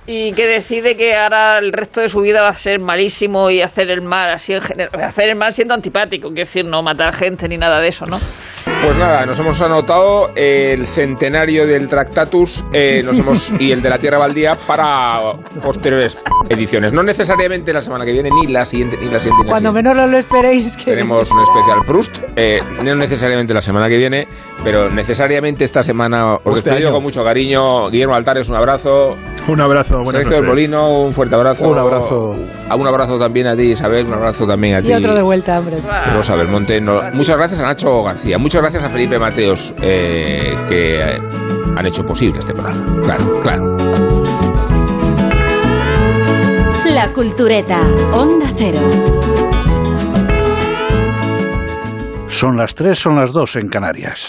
[0.07, 3.63] y que decide que ahora el resto de su vida va a ser malísimo y
[3.63, 7.15] hacer el mal así en general, hacer el mal siendo antipático, que decir, no matar
[7.15, 8.19] gente ni nada de eso, ¿no?
[8.83, 13.91] Pues nada, nos hemos anotado el centenario del Tractatus eh, nos hemos, y el de
[13.91, 15.33] la Tierra Baldía para
[15.63, 16.19] posteriores
[16.49, 16.93] ediciones.
[16.93, 19.43] No necesariamente la semana que viene, ni la siguiente, ni la siguiente.
[19.43, 19.95] Ni la Cuando siguiente.
[19.95, 24.29] menos lo esperéis, que Tenemos un especial Proust, eh, no necesariamente la semana que viene,
[24.63, 27.89] pero necesariamente esta semana os Este despido con mucho cariño.
[27.91, 29.17] Guillermo Altares, un abrazo.
[29.49, 30.47] Un abrazo, buenas Sergio del.
[30.47, 31.69] Molino, un fuerte abrazo.
[31.69, 32.37] Un abrazo.
[32.69, 34.89] A un abrazo también a ti, Isabel, un abrazo también a ti.
[34.89, 35.77] Y otro de vuelta, hombre.
[36.13, 36.81] Rosa Belmonte.
[36.81, 38.39] No, muchas gracias a Nacho García.
[38.39, 41.19] Muchas gracias a Felipe Mateos, eh, que eh,
[41.77, 43.01] han hecho posible este programa.
[43.03, 43.77] Claro, claro.
[46.87, 48.81] La Cultureta, Onda Cero.
[52.29, 54.19] Son las tres, son las dos en Canarias.